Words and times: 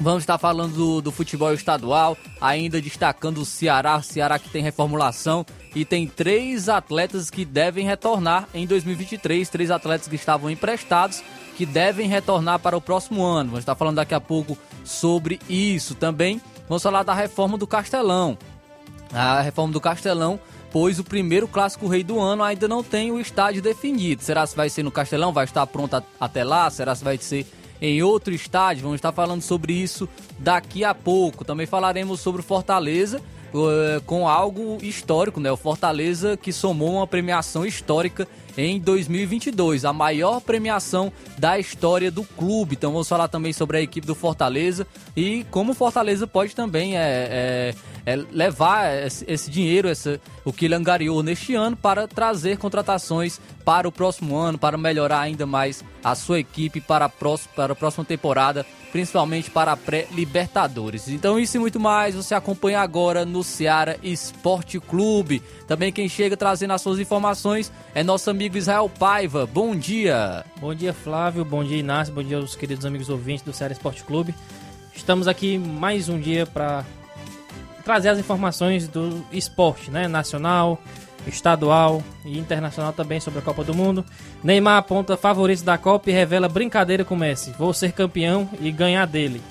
Vamos 0.00 0.22
estar 0.22 0.38
falando 0.38 0.74
do, 0.74 1.02
do, 1.02 1.10
futebol 1.10 1.52
estadual, 1.52 2.16
ainda 2.40 2.80
destacando 2.80 3.38
o 3.38 3.44
Ceará, 3.44 3.96
o 3.96 4.02
Ceará 4.02 4.38
que 4.38 4.48
tem 4.48 4.62
reformulação 4.62 5.44
e 5.74 5.84
tem 5.84 6.06
três 6.06 6.68
atletas 6.68 7.30
que 7.30 7.44
devem 7.44 7.84
retornar 7.84 8.48
em 8.54 8.64
2023, 8.64 9.48
três 9.48 9.72
atletas 9.72 10.06
que 10.06 10.14
estavam 10.14 10.48
emprestados 10.48 11.20
que 11.56 11.66
devem 11.66 12.06
retornar 12.06 12.60
para 12.60 12.76
o 12.76 12.80
próximo 12.80 13.24
ano. 13.24 13.50
Vamos 13.50 13.62
estar 13.62 13.74
falando 13.74 13.96
daqui 13.96 14.14
a 14.14 14.20
pouco 14.20 14.56
sobre 14.84 15.40
isso 15.48 15.96
também. 15.96 16.40
Vamos 16.68 16.82
falar 16.82 17.02
da 17.02 17.14
reforma 17.14 17.56
do 17.56 17.66
Castelão. 17.66 18.36
A 19.12 19.40
reforma 19.40 19.72
do 19.72 19.80
Castelão, 19.80 20.38
pois 20.70 20.98
o 20.98 21.04
primeiro 21.04 21.48
clássico 21.48 21.88
rei 21.88 22.04
do 22.04 22.20
ano 22.20 22.42
ainda 22.42 22.68
não 22.68 22.84
tem 22.84 23.10
o 23.10 23.18
estádio 23.18 23.62
definido. 23.62 24.22
Será 24.22 24.46
se 24.46 24.54
vai 24.54 24.68
ser 24.68 24.82
no 24.82 24.90
Castelão? 24.90 25.32
Vai 25.32 25.44
estar 25.44 25.66
pronto 25.66 26.02
até 26.20 26.44
lá? 26.44 26.68
Será 26.68 26.94
se 26.94 27.02
vai 27.02 27.16
ser 27.16 27.46
em 27.80 28.02
outro 28.02 28.34
estádio. 28.34 28.82
Vamos 28.82 28.96
estar 28.96 29.12
falando 29.12 29.40
sobre 29.40 29.72
isso 29.72 30.08
daqui 30.38 30.84
a 30.84 30.94
pouco. 30.94 31.44
Também 31.44 31.66
falaremos 31.66 32.20
sobre 32.20 32.42
o 32.42 32.44
Fortaleza 32.44 33.22
uh, 33.54 34.00
com 34.06 34.28
algo 34.28 34.78
histórico, 34.82 35.40
né? 35.40 35.50
O 35.50 35.56
Fortaleza 35.56 36.36
que 36.36 36.52
somou 36.52 36.94
uma 36.94 37.06
premiação 37.06 37.64
histórica 37.64 38.26
em 38.56 38.80
2022, 38.80 39.84
a 39.84 39.92
maior 39.92 40.40
premiação 40.40 41.12
da 41.38 41.58
história 41.58 42.10
do 42.10 42.24
clube. 42.24 42.74
Então 42.74 42.92
vamos 42.92 43.08
falar 43.08 43.28
também 43.28 43.52
sobre 43.52 43.78
a 43.78 43.80
equipe 43.80 44.06
do 44.06 44.14
Fortaleza 44.14 44.86
e 45.16 45.44
como 45.50 45.72
o 45.72 45.74
Fortaleza 45.74 46.26
pode 46.26 46.54
também 46.54 46.96
é, 46.96 47.74
é 47.74 47.74
é 48.08 48.16
levar 48.32 49.04
esse, 49.04 49.22
esse 49.28 49.50
dinheiro, 49.50 49.86
essa, 49.86 50.18
o 50.42 50.50
que 50.50 50.64
ele 50.64 50.74
angariou 50.74 51.22
neste 51.22 51.54
ano, 51.54 51.76
para 51.76 52.08
trazer 52.08 52.56
contratações 52.56 53.38
para 53.66 53.86
o 53.86 53.92
próximo 53.92 54.34
ano, 54.34 54.56
para 54.56 54.78
melhorar 54.78 55.20
ainda 55.20 55.44
mais 55.44 55.84
a 56.02 56.14
sua 56.14 56.40
equipe 56.40 56.80
para 56.80 57.04
a 57.04 57.08
próxima, 57.10 57.52
para 57.54 57.72
a 57.74 57.76
próxima 57.76 58.06
temporada, 58.06 58.64
principalmente 58.90 59.50
para 59.50 59.72
a 59.72 59.76
pré-Libertadores. 59.76 61.08
Então, 61.08 61.38
isso 61.38 61.56
e 61.56 61.60
muito 61.60 61.78
mais 61.78 62.14
você 62.14 62.34
acompanha 62.34 62.80
agora 62.80 63.24
no 63.24 63.42
Ceará 63.42 63.96
Esporte 64.02 64.80
Clube. 64.80 65.42
Também 65.66 65.92
quem 65.92 66.08
chega 66.08 66.36
trazendo 66.36 66.72
as 66.72 66.80
suas 66.80 66.98
informações 66.98 67.72
é 67.94 68.02
nosso 68.02 68.30
amigo 68.30 68.56
Israel 68.56 68.90
Paiva. 68.98 69.46
Bom 69.46 69.76
dia! 69.76 70.44
Bom 70.60 70.74
dia, 70.74 70.92
Flávio. 70.92 71.44
Bom 71.44 71.62
dia, 71.62 71.78
Inácio. 71.78 72.12
Bom 72.12 72.22
dia 72.22 72.36
aos 72.36 72.54
queridos 72.54 72.86
amigos 72.86 73.08
ouvintes 73.08 73.44
do 73.44 73.52
Ceará 73.52 73.72
Esporte 73.72 74.02
Clube. 74.04 74.34
Estamos 74.94 75.28
aqui 75.28 75.58
mais 75.58 76.08
um 76.08 76.18
dia 76.18 76.44
para 76.46 76.84
trazer 77.84 78.08
as 78.10 78.18
informações 78.18 78.88
do 78.88 79.24
esporte, 79.32 79.90
né? 79.90 80.08
Nacional, 80.08 80.78
estadual 81.26 82.02
e 82.24 82.38
internacional 82.38 82.92
também 82.92 83.20
sobre 83.20 83.40
a 83.40 83.42
Copa 83.42 83.64
do 83.64 83.74
Mundo. 83.74 84.04
Neymar 84.42 84.78
aponta 84.78 85.16
favoritos 85.16 85.62
da 85.62 85.76
Copa 85.76 86.10
e 86.10 86.12
revela 86.12 86.48
brincadeira 86.48 87.04
com 87.04 87.16
Messi. 87.16 87.54
Vou 87.58 87.72
ser 87.72 87.92
campeão 87.92 88.48
e 88.60 88.70
ganhar 88.70 89.06
dele. 89.06 89.42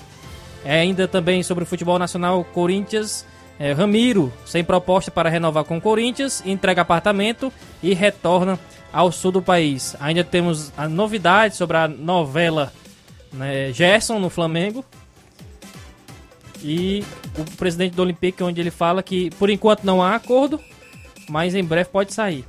É 0.64 0.80
ainda 0.80 1.06
também 1.06 1.42
sobre 1.42 1.64
o 1.64 1.66
futebol 1.66 1.98
nacional, 1.98 2.44
Corinthians. 2.44 3.24
É, 3.60 3.72
Ramiro, 3.72 4.32
sem 4.46 4.62
proposta 4.62 5.10
para 5.10 5.28
renovar 5.28 5.64
com 5.64 5.78
o 5.78 5.80
Corinthians, 5.80 6.44
entrega 6.46 6.82
apartamento 6.82 7.52
e 7.82 7.92
retorna 7.92 8.58
ao 8.92 9.10
sul 9.10 9.32
do 9.32 9.42
país. 9.42 9.96
Ainda 9.98 10.22
temos 10.22 10.72
a 10.76 10.88
novidade 10.88 11.56
sobre 11.56 11.76
a 11.76 11.88
novela 11.88 12.72
né, 13.32 13.72
Gerson 13.72 14.20
no 14.20 14.30
Flamengo, 14.30 14.84
e 16.62 17.04
o 17.36 17.44
presidente 17.56 17.94
do 17.94 18.02
Olympique, 18.02 18.42
onde 18.42 18.60
ele 18.60 18.70
fala 18.70 19.02
que 19.02 19.30
por 19.30 19.50
enquanto 19.50 19.84
não 19.84 20.02
há 20.02 20.14
acordo, 20.14 20.60
mas 21.28 21.54
em 21.54 21.64
breve 21.64 21.90
pode 21.90 22.12
sair. 22.12 22.44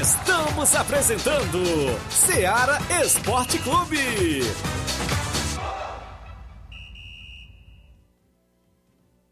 Estamos 0.00 0.74
apresentando 0.74 1.62
Seara 2.10 2.78
Esporte 3.02 3.58
Clube. 3.58 4.42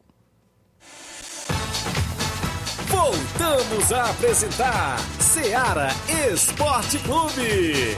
Voltamos 2.88 3.94
a 3.94 4.10
apresentar 4.10 5.00
Seara 5.20 5.90
Esporte 6.34 6.98
Clube. 7.00 7.96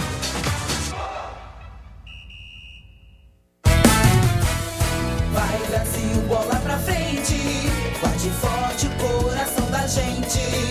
Vai 5.32 5.60
Brasil, 5.68 6.22
bola 6.28 6.56
pra 6.56 6.78
frente. 6.80 7.36
Bate 8.02 8.30
forte 8.42 8.88
o 8.88 9.24
coração 9.24 9.70
da 9.70 9.86
gente. 9.88 10.69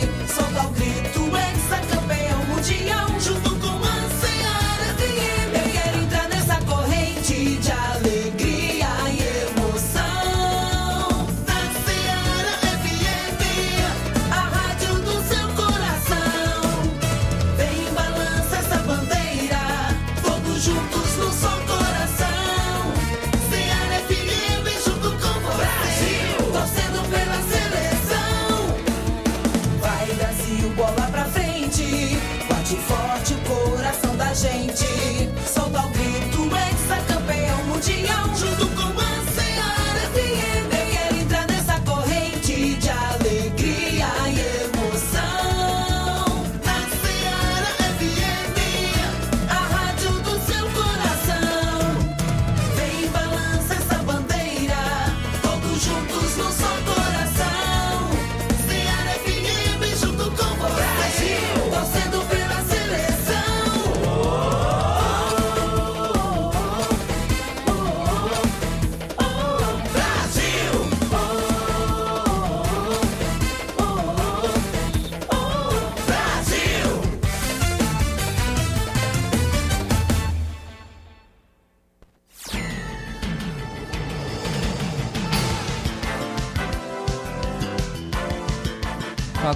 Gente. 34.39 35.18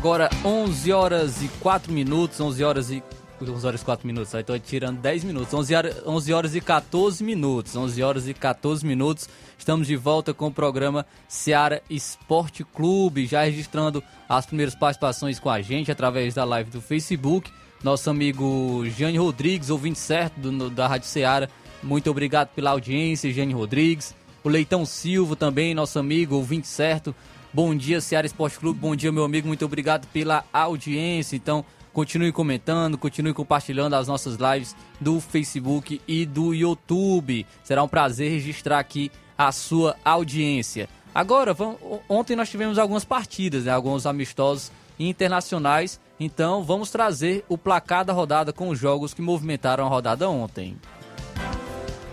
Agora 0.02 0.28
11 0.44 0.90
horas 0.92 1.42
e 1.44 1.48
4 1.60 1.92
minutos, 1.92 2.40
11 2.40 2.64
horas 2.64 2.90
e 2.90 3.00
11 3.40 3.64
horas 3.68 3.82
e 3.82 3.84
4 3.84 4.04
minutos, 4.04 4.34
aí 4.34 4.42
tô 4.42 4.58
tirando 4.58 4.98
10 5.00 5.22
minutos. 5.22 5.54
11 5.54 5.74
horas, 5.76 5.96
11 6.04 6.32
horas 6.32 6.54
e 6.56 6.60
14 6.60 7.22
minutos, 7.22 7.76
11 7.76 8.02
horas 8.02 8.26
e 8.26 8.34
14 8.34 8.84
minutos. 8.84 9.28
Estamos 9.56 9.86
de 9.86 9.94
volta 9.94 10.34
com 10.34 10.48
o 10.48 10.52
programa 10.52 11.06
Seara 11.28 11.80
Esporte 11.88 12.64
Clube, 12.64 13.26
já 13.26 13.44
registrando 13.44 14.02
as 14.28 14.44
primeiras 14.44 14.74
participações 14.74 15.38
com 15.38 15.48
a 15.48 15.60
gente 15.62 15.92
através 15.92 16.34
da 16.34 16.44
live 16.44 16.72
do 16.72 16.80
Facebook. 16.80 17.48
Nosso 17.84 18.10
amigo 18.10 18.84
Jane 18.98 19.18
Rodrigues, 19.18 19.70
ouvinte 19.70 20.00
certo 20.00 20.34
do- 20.40 20.68
da 20.68 20.88
Rádio 20.88 21.06
Seara, 21.06 21.48
muito 21.80 22.10
obrigado 22.10 22.48
pela 22.48 22.70
audiência, 22.70 23.32
Jane 23.32 23.54
Rodrigues. 23.54 24.16
O 24.42 24.48
Leitão 24.48 24.84
Silva 24.84 25.36
também, 25.36 25.72
nosso 25.76 25.96
amigo, 26.00 26.34
ouvinte 26.34 26.66
certo. 26.66 27.14
Bom 27.52 27.74
dia, 27.74 28.00
Seara 28.00 28.26
Esporte 28.26 28.58
Clube. 28.58 28.78
Bom 28.80 28.96
dia, 28.96 29.12
meu 29.12 29.24
amigo. 29.24 29.46
Muito 29.46 29.64
obrigado 29.64 30.06
pela 30.08 30.44
audiência. 30.52 31.36
Então, 31.36 31.64
continue 31.92 32.32
comentando, 32.32 32.96
continue 32.96 33.34
compartilhando 33.34 33.94
as 33.94 34.08
nossas 34.08 34.36
lives 34.36 34.74
do 35.00 35.20
Facebook 35.20 36.00
e 36.08 36.24
do 36.24 36.54
YouTube. 36.54 37.46
Será 37.62 37.82
um 37.82 37.88
prazer 37.88 38.30
registrar 38.30 38.78
aqui 38.78 39.10
a 39.36 39.52
sua 39.52 39.96
audiência. 40.04 40.88
Agora, 41.14 41.52
vamos- 41.52 41.76
ontem 42.08 42.34
nós 42.34 42.48
tivemos 42.48 42.78
algumas 42.78 43.04
partidas, 43.04 43.64
né? 43.64 43.72
alguns 43.72 44.06
amistosos 44.06 44.72
internacionais. 44.98 46.00
Então, 46.18 46.62
vamos 46.62 46.90
trazer 46.90 47.44
o 47.50 47.58
placar 47.58 48.02
da 48.02 48.14
rodada 48.14 48.50
com 48.52 48.68
os 48.70 48.78
jogos 48.78 49.12
que 49.12 49.20
movimentaram 49.20 49.84
a 49.84 49.88
rodada 49.88 50.28
ontem. 50.30 50.78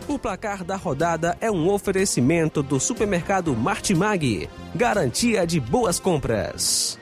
O 0.10 0.18
placar 0.18 0.64
da 0.64 0.76
rodada 0.76 1.38
é 1.40 1.52
um 1.52 1.70
oferecimento 1.70 2.64
do 2.64 2.80
supermercado 2.80 3.56
Martimag. 3.56 4.50
Garantia 4.74 5.46
de 5.46 5.60
boas 5.60 6.00
compras. 6.00 6.98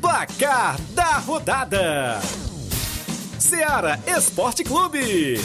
Placar 0.00 0.80
da 0.92 1.18
rodada: 1.18 2.20
Seara 3.36 3.98
Esporte 4.06 4.62
Clube. 4.62 5.40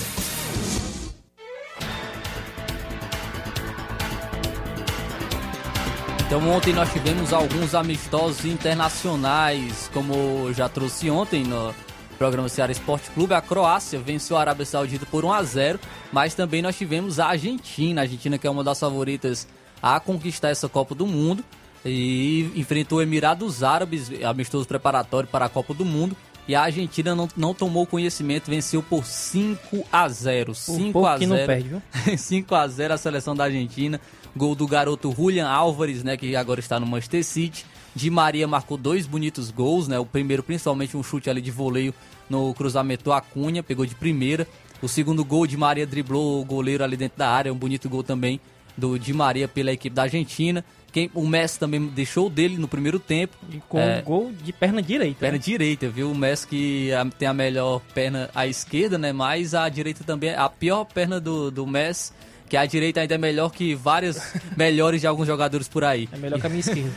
Então 6.27 6.47
ontem 6.51 6.71
nós 6.71 6.93
tivemos 6.93 7.33
alguns 7.33 7.73
amistosos 7.73 8.45
internacionais, 8.45 9.89
como 9.91 10.53
já 10.53 10.69
trouxe 10.69 11.09
ontem 11.09 11.43
no 11.43 11.73
programa 12.15 12.49
Ceará 12.49 12.71
Esporte 12.71 13.09
Clube, 13.11 13.33
a 13.33 13.41
Croácia 13.41 13.99
venceu 13.99 14.37
a 14.37 14.41
Arábia 14.41 14.65
Saudita 14.65 15.05
por 15.05 15.25
1 15.25 15.33
a 15.33 15.43
0, 15.43 15.79
mas 16.11 16.33
também 16.33 16.61
nós 16.61 16.77
tivemos 16.77 17.19
a 17.19 17.27
Argentina, 17.27 18.01
a 18.01 18.03
Argentina 18.03 18.37
que 18.37 18.47
é 18.47 18.49
uma 18.49 18.63
das 18.63 18.79
favoritas 18.79 19.47
a 19.81 19.99
conquistar 19.99 20.49
essa 20.49 20.67
Copa 20.67 20.95
do 20.95 21.05
Mundo 21.05 21.43
e 21.85 22.51
enfrentou 22.55 23.01
Emirados 23.01 23.63
Árabes, 23.63 24.09
amistoso 24.23 24.67
preparatório 24.67 25.29
para 25.29 25.45
a 25.45 25.49
Copa 25.49 25.73
do 25.73 25.85
Mundo. 25.85 26.15
E 26.47 26.53
a 26.53 26.61
Argentina 26.61 27.15
não, 27.15 27.27
não 27.35 27.53
tomou 27.55 27.87
conhecimento, 27.87 28.51
venceu 28.51 28.81
por 28.83 29.03
5 29.03 29.83
a 29.91 30.07
0. 30.07 30.53
5 30.53 31.05
a 31.05 31.17
0. 31.17 31.29
não 31.29 31.45
perde, 31.45 31.69
viu? 31.69 31.81
5 32.17 32.55
a 32.55 32.67
0 32.67 32.93
a 32.93 32.97
seleção 32.97 33.35
da 33.35 33.45
Argentina. 33.45 33.99
Gol 34.35 34.53
do 34.53 34.67
garoto 34.67 35.11
Julian 35.15 35.47
Álvares, 35.47 36.03
né, 36.03 36.17
que 36.17 36.35
agora 36.35 36.59
está 36.59 36.79
no 36.79 36.85
Manchester 36.85 37.23
City. 37.23 37.65
Di 37.95 38.09
Maria 38.09 38.47
marcou 38.47 38.77
dois 38.77 39.07
bonitos 39.07 39.49
gols, 39.49 39.87
né? 39.87 39.97
O 39.97 40.05
primeiro 40.05 40.43
principalmente 40.43 40.97
um 40.97 41.03
chute 41.03 41.29
ali 41.29 41.41
de 41.41 41.49
voleio 41.49 41.93
no 42.29 42.53
cruzamento 42.53 43.05
do 43.05 43.13
Acunha, 43.13 43.63
pegou 43.63 43.85
de 43.85 43.95
primeira. 43.95 44.45
O 44.81 44.87
segundo 44.89 45.23
gol 45.23 45.47
de 45.47 45.55
Maria 45.55 45.87
driblou 45.87 46.41
o 46.41 46.45
goleiro 46.45 46.83
ali 46.83 46.97
dentro 46.97 47.17
da 47.17 47.29
área, 47.29 47.53
um 47.53 47.57
bonito 47.57 47.89
gol 47.89 48.03
também 48.03 48.39
do 48.77 48.99
Di 48.99 49.13
Maria 49.13 49.47
pela 49.47 49.71
equipe 49.71 49.95
da 49.95 50.03
Argentina. 50.03 50.63
Quem, 50.91 51.09
o 51.13 51.27
Messi 51.27 51.59
também 51.59 51.87
deixou 51.87 52.29
dele 52.29 52.57
no 52.57 52.67
primeiro 52.67 52.99
tempo. 52.99 53.35
E 53.49 53.59
com 53.67 53.79
é, 53.79 53.99
um 53.99 54.03
gol 54.03 54.31
de 54.31 54.53
perna 54.53 54.81
direita. 54.81 55.19
Perna 55.19 55.37
né? 55.37 55.43
direita, 55.43 55.89
viu? 55.89 56.11
O 56.11 56.15
Messi 56.15 56.47
que 56.47 56.91
a, 56.93 57.05
tem 57.05 57.27
a 57.27 57.33
melhor 57.33 57.81
perna 57.93 58.29
à 58.33 58.47
esquerda, 58.47 58.97
né? 58.97 59.11
Mas 59.11 59.53
a 59.53 59.67
direita 59.67 60.03
também 60.03 60.29
é 60.29 60.37
a 60.37 60.49
pior 60.49 60.85
perna 60.85 61.19
do, 61.19 61.51
do 61.51 61.67
Messi. 61.67 62.13
Que 62.47 62.57
a 62.57 62.65
direita 62.65 63.01
ainda 63.01 63.15
é 63.15 63.17
melhor 63.17 63.49
que 63.51 63.73
várias 63.73 64.33
melhores 64.55 65.01
de 65.01 65.07
alguns 65.07 65.27
jogadores 65.27 65.67
por 65.67 65.83
aí. 65.83 66.07
É 66.11 66.17
melhor 66.17 66.39
que 66.39 66.47
a 66.47 66.49
minha 66.49 66.59
esquerda. 66.59 66.91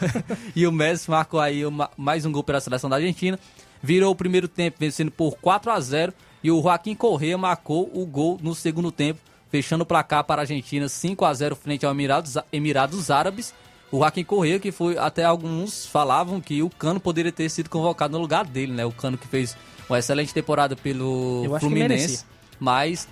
e 0.56 0.66
o 0.66 0.72
Messi 0.72 1.10
marcou 1.10 1.40
aí 1.40 1.64
uma, 1.64 1.90
mais 1.96 2.24
um 2.24 2.32
gol 2.32 2.42
pela 2.42 2.60
seleção 2.60 2.88
da 2.88 2.96
Argentina. 2.96 3.38
Virou 3.82 4.12
o 4.12 4.16
primeiro 4.16 4.48
tempo 4.48 4.78
vencendo 4.80 5.10
por 5.10 5.36
4 5.36 5.70
a 5.70 5.78
0 5.78 6.12
E 6.42 6.50
o 6.50 6.62
Joaquim 6.62 6.94
Correa 6.94 7.36
marcou 7.36 7.90
o 7.92 8.06
gol 8.06 8.38
no 8.42 8.54
segundo 8.54 8.90
tempo 8.90 9.20
fechando 9.54 9.84
o 9.84 9.86
placar 9.86 10.24
para 10.24 10.40
a 10.40 10.42
Argentina 10.42 10.88
5 10.88 11.24
a 11.24 11.32
0 11.32 11.54
frente 11.54 11.86
ao 11.86 11.92
Emirados, 11.92 12.36
Emirados 12.52 13.08
Árabes. 13.08 13.54
O 13.92 13.98
Joaquim 13.98 14.24
Correa, 14.24 14.58
que 14.58 14.72
foi 14.72 14.98
até 14.98 15.22
alguns 15.22 15.86
falavam 15.86 16.40
que 16.40 16.60
o 16.60 16.68
Cano 16.68 16.98
poderia 16.98 17.30
ter 17.30 17.48
sido 17.48 17.70
convocado 17.70 18.14
no 18.14 18.18
lugar 18.18 18.44
dele, 18.44 18.72
né? 18.72 18.84
O 18.84 18.90
Cano 18.90 19.16
que 19.16 19.28
fez 19.28 19.56
uma 19.88 19.96
excelente 19.96 20.34
temporada 20.34 20.74
pelo 20.74 21.44
Fluminense, 21.60 22.24
mas 22.58 23.06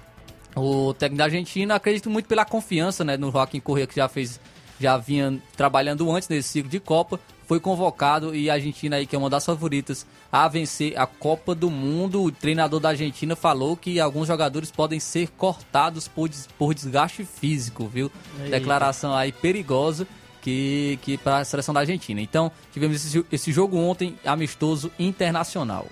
o 0.55 0.93
técnico 0.95 1.19
da 1.19 1.25
Argentina 1.25 1.75
acredito 1.75 2.11
muito 2.11 2.27
pela 2.27 2.45
confiança, 2.45 3.05
né, 3.05 3.17
no 3.17 3.31
Joaquim 3.31 3.61
Correa 3.61 3.87
que 3.87 3.97
já 3.97 4.09
fez 4.09 4.41
já 4.81 4.97
vinha 4.97 5.41
trabalhando 5.57 6.11
antes 6.11 6.29
nesse 6.29 6.49
ciclo 6.49 6.69
de 6.69 6.81
Copa, 6.81 7.21
foi 7.47 7.61
convocado 7.61 8.35
e 8.35 8.51
a 8.51 8.55
Argentina 8.55 8.97
aí 8.97 9.07
que 9.07 9.15
é 9.15 9.19
uma 9.19 9.31
das 9.31 9.45
favoritas 9.45 10.05
a 10.31 10.49
vencer 10.49 10.99
a 10.99 11.07
Copa 11.07 11.55
do 11.55 11.71
Mundo. 11.71 12.23
O 12.23 12.33
treinador 12.33 12.81
da 12.81 12.89
Argentina 12.89 13.37
falou 13.37 13.77
que 13.77 14.01
alguns 14.01 14.27
jogadores 14.27 14.71
podem 14.71 14.99
ser 14.99 15.29
cortados 15.31 16.09
por, 16.09 16.29
por 16.59 16.75
desgaste 16.75 17.25
físico, 17.25 17.87
viu? 17.87 18.11
Eita. 18.39 18.59
Declaração 18.59 19.15
aí 19.15 19.31
perigosa 19.31 20.07
que, 20.41 20.99
que 21.03 21.17
para 21.17 21.39
a 21.39 21.45
seleção 21.45 21.73
da 21.73 21.81
Argentina. 21.81 22.21
Então, 22.21 22.51
tivemos 22.73 22.97
esse, 22.97 23.25
esse 23.31 23.53
jogo 23.53 23.77
ontem 23.77 24.17
amistoso 24.25 24.91
internacional. 24.99 25.87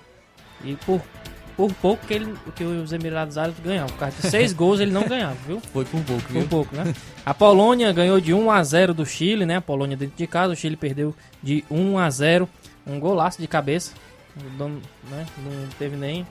E 0.64 0.74
por 0.76 1.00
por 1.60 1.74
pouco 1.74 2.06
que, 2.06 2.14
ele, 2.14 2.34
que 2.56 2.64
os 2.64 2.90
Emirados 2.90 3.36
Árabes 3.36 3.60
ganhavam. 3.62 3.90
Por 3.90 3.98
causa 3.98 4.16
de 4.16 4.30
seis 4.30 4.50
gols 4.50 4.80
ele 4.80 4.90
não 4.90 5.06
ganhava, 5.06 5.36
viu? 5.46 5.60
Foi 5.74 5.84
por 5.84 6.00
pouco, 6.02 6.22
viu? 6.30 6.40
Por 6.42 6.48
pouco, 6.48 6.74
né? 6.74 6.94
A 7.26 7.34
Polônia 7.34 7.92
ganhou 7.92 8.18
de 8.18 8.32
1 8.32 8.50
a 8.50 8.64
0 8.64 8.94
do 8.94 9.04
Chile, 9.04 9.44
né? 9.44 9.56
A 9.56 9.60
Polônia 9.60 9.94
dentro 9.94 10.16
de 10.16 10.26
casa, 10.26 10.54
o 10.54 10.56
Chile 10.56 10.74
perdeu 10.74 11.14
de 11.42 11.62
1 11.70 11.98
a 11.98 12.08
0. 12.08 12.48
Um 12.86 12.98
golaço 12.98 13.42
de 13.42 13.46
cabeça. 13.46 13.92
Não, 14.56 14.70
né? 14.70 15.26
não 15.36 15.68
teve 15.78 15.96
nem 15.96 16.26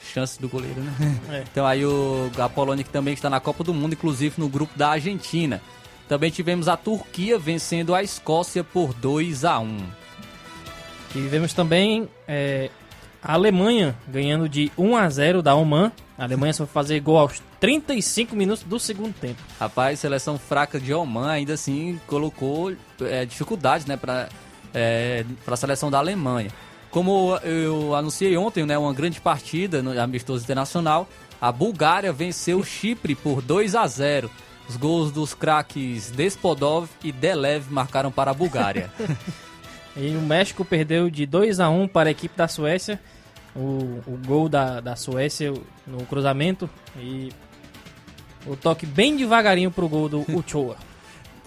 chance 0.00 0.40
do 0.40 0.48
goleiro, 0.48 0.80
né? 0.80 0.92
É. 1.30 1.44
Então 1.52 1.66
aí 1.66 1.84
o, 1.84 2.30
a 2.38 2.48
Polônia 2.48 2.82
que 2.82 2.90
também 2.90 3.12
está 3.12 3.28
na 3.28 3.40
Copa 3.40 3.62
do 3.62 3.74
Mundo, 3.74 3.92
inclusive 3.92 4.36
no 4.38 4.48
grupo 4.48 4.78
da 4.78 4.88
Argentina. 4.88 5.60
Também 6.08 6.30
tivemos 6.30 6.66
a 6.66 6.78
Turquia 6.78 7.38
vencendo 7.38 7.94
a 7.94 8.02
Escócia 8.02 8.64
por 8.64 8.94
2 8.94 9.44
a 9.44 9.58
1. 9.58 9.78
Tivemos 11.12 11.52
também 11.52 12.08
é, 12.26 12.70
a 13.22 13.34
Alemanha 13.34 13.96
ganhando 14.08 14.48
de 14.48 14.72
1 14.76 14.96
a 14.96 15.08
0 15.08 15.42
da 15.42 15.54
Oman. 15.54 15.92
A 16.18 16.24
Alemanha 16.24 16.52
só 16.52 16.64
vai 16.64 16.72
fazer 16.72 17.00
gol 17.00 17.18
aos 17.18 17.40
35 17.60 18.34
minutos 18.34 18.64
do 18.64 18.78
segundo 18.80 19.14
tempo. 19.14 19.40
Rapaz, 19.58 20.00
seleção 20.00 20.38
fraca 20.38 20.80
de 20.80 20.92
Oman 20.92 21.30
ainda 21.30 21.54
assim 21.54 22.00
colocou 22.06 22.74
é, 23.00 23.24
dificuldades 23.24 23.86
né, 23.86 23.96
para 23.96 24.28
é, 24.74 25.24
a 25.46 25.56
seleção 25.56 25.90
da 25.90 25.98
Alemanha. 25.98 26.50
Como 26.90 27.36
eu 27.42 27.94
anunciei 27.94 28.36
ontem, 28.36 28.66
né, 28.66 28.76
uma 28.76 28.92
grande 28.92 29.20
partida 29.20 29.82
no 29.82 29.98
amistoso 29.98 30.44
internacional, 30.44 31.08
a 31.40 31.50
Bulgária 31.50 32.12
venceu 32.12 32.58
o 32.58 32.64
Chipre 32.64 33.14
por 33.14 33.40
2 33.40 33.74
a 33.74 33.86
0. 33.86 34.30
Os 34.68 34.76
gols 34.76 35.10
dos 35.10 35.32
craques 35.32 36.10
Despodov 36.10 36.88
e 37.02 37.10
Delev 37.10 37.66
marcaram 37.70 38.12
para 38.12 38.30
a 38.30 38.34
Bulgária. 38.34 38.90
e 39.96 40.16
o 40.16 40.20
México 40.20 40.64
perdeu 40.64 41.10
de 41.10 41.26
2 41.26 41.60
a 41.60 41.68
1 41.68 41.88
para 41.88 42.08
a 42.08 42.12
equipe 42.12 42.36
da 42.36 42.48
Suécia 42.48 42.98
o, 43.54 44.00
o 44.06 44.18
gol 44.26 44.48
da, 44.48 44.80
da 44.80 44.96
Suécia 44.96 45.52
no 45.86 46.04
cruzamento 46.06 46.68
e 46.96 47.30
o 48.46 48.56
toque 48.56 48.86
bem 48.86 49.16
devagarinho 49.16 49.70
pro 49.70 49.88
gol 49.88 50.08
do 50.08 50.20
Uchoa. 50.34 50.76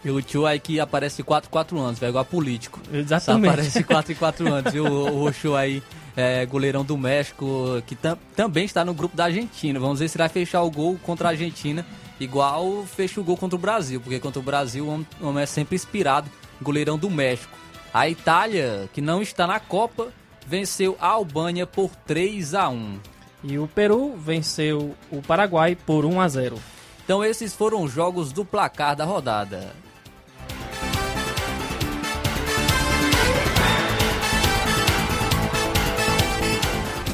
E 0.03 0.09
o 0.09 0.17
Uchoa 0.17 0.51
aí 0.51 0.59
que 0.59 0.79
aparece 0.79 1.23
4 1.23 1.49
4 1.49 1.79
anos, 1.79 1.99
velho, 1.99 2.11
igual 2.11 2.25
político. 2.25 2.79
Exatamente. 2.93 3.45
Só 3.45 3.51
aparece 3.51 3.83
4 3.83 4.11
e 4.11 4.15
4 4.15 4.53
anos. 4.53 4.73
E 4.73 4.79
o, 4.79 4.85
o 4.85 5.27
Uchoa 5.27 5.61
aí, 5.61 5.81
é, 6.15 6.45
goleirão 6.45 6.85
do 6.85 6.95
México, 6.95 7.81
que 7.87 7.95
tam, 7.95 8.17
também 8.35 8.65
está 8.65 8.85
no 8.85 8.93
grupo 8.93 9.17
da 9.17 9.25
Argentina. 9.25 9.79
Vamos 9.79 9.99
ver 9.99 10.07
se 10.07 10.17
vai 10.17 10.29
fechar 10.29 10.61
o 10.61 10.69
gol 10.69 10.99
contra 11.01 11.29
a 11.29 11.31
Argentina, 11.31 11.83
igual 12.19 12.85
fecha 12.85 13.19
o 13.19 13.23
gol 13.23 13.35
contra 13.35 13.55
o 13.55 13.59
Brasil, 13.59 13.99
porque 13.99 14.19
contra 14.19 14.39
o 14.39 14.43
Brasil 14.43 14.85
o 14.85 15.27
homem 15.27 15.43
é 15.43 15.47
sempre 15.47 15.75
inspirado, 15.75 16.29
goleirão 16.61 16.99
do 16.99 17.09
México. 17.09 17.64
A 17.95 18.09
Itália, 18.09 18.89
que 18.91 18.99
não 18.99 19.21
está 19.21 19.47
na 19.47 19.57
Copa, 19.57 20.09
venceu 20.45 20.97
a 20.99 21.07
Albânia 21.07 21.65
por 21.65 21.91
3 22.05 22.53
a 22.53 22.67
1. 22.67 22.99
E 23.41 23.57
o 23.57 23.69
Peru 23.69 24.17
venceu 24.17 24.93
o 25.09 25.21
Paraguai 25.21 25.77
por 25.77 26.03
1 26.03 26.19
a 26.19 26.27
0. 26.27 26.59
Então 27.05 27.23
esses 27.23 27.53
foram 27.53 27.83
os 27.83 27.93
jogos 27.93 28.33
do 28.33 28.43
placar 28.43 28.97
da 28.97 29.05
rodada. 29.05 29.71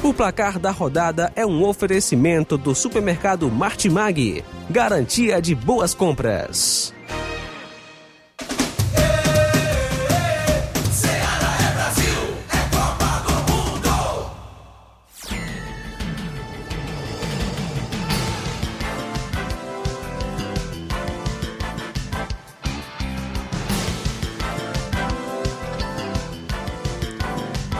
O 0.02 0.12
placar 0.12 0.58
da 0.58 0.72
rodada 0.72 1.32
é 1.36 1.46
um 1.46 1.64
oferecimento 1.64 2.58
do 2.58 2.74
supermercado 2.74 3.48
Martimag, 3.48 4.44
garantia 4.68 5.40
de 5.40 5.54
boas 5.54 5.94
compras. 5.94 6.92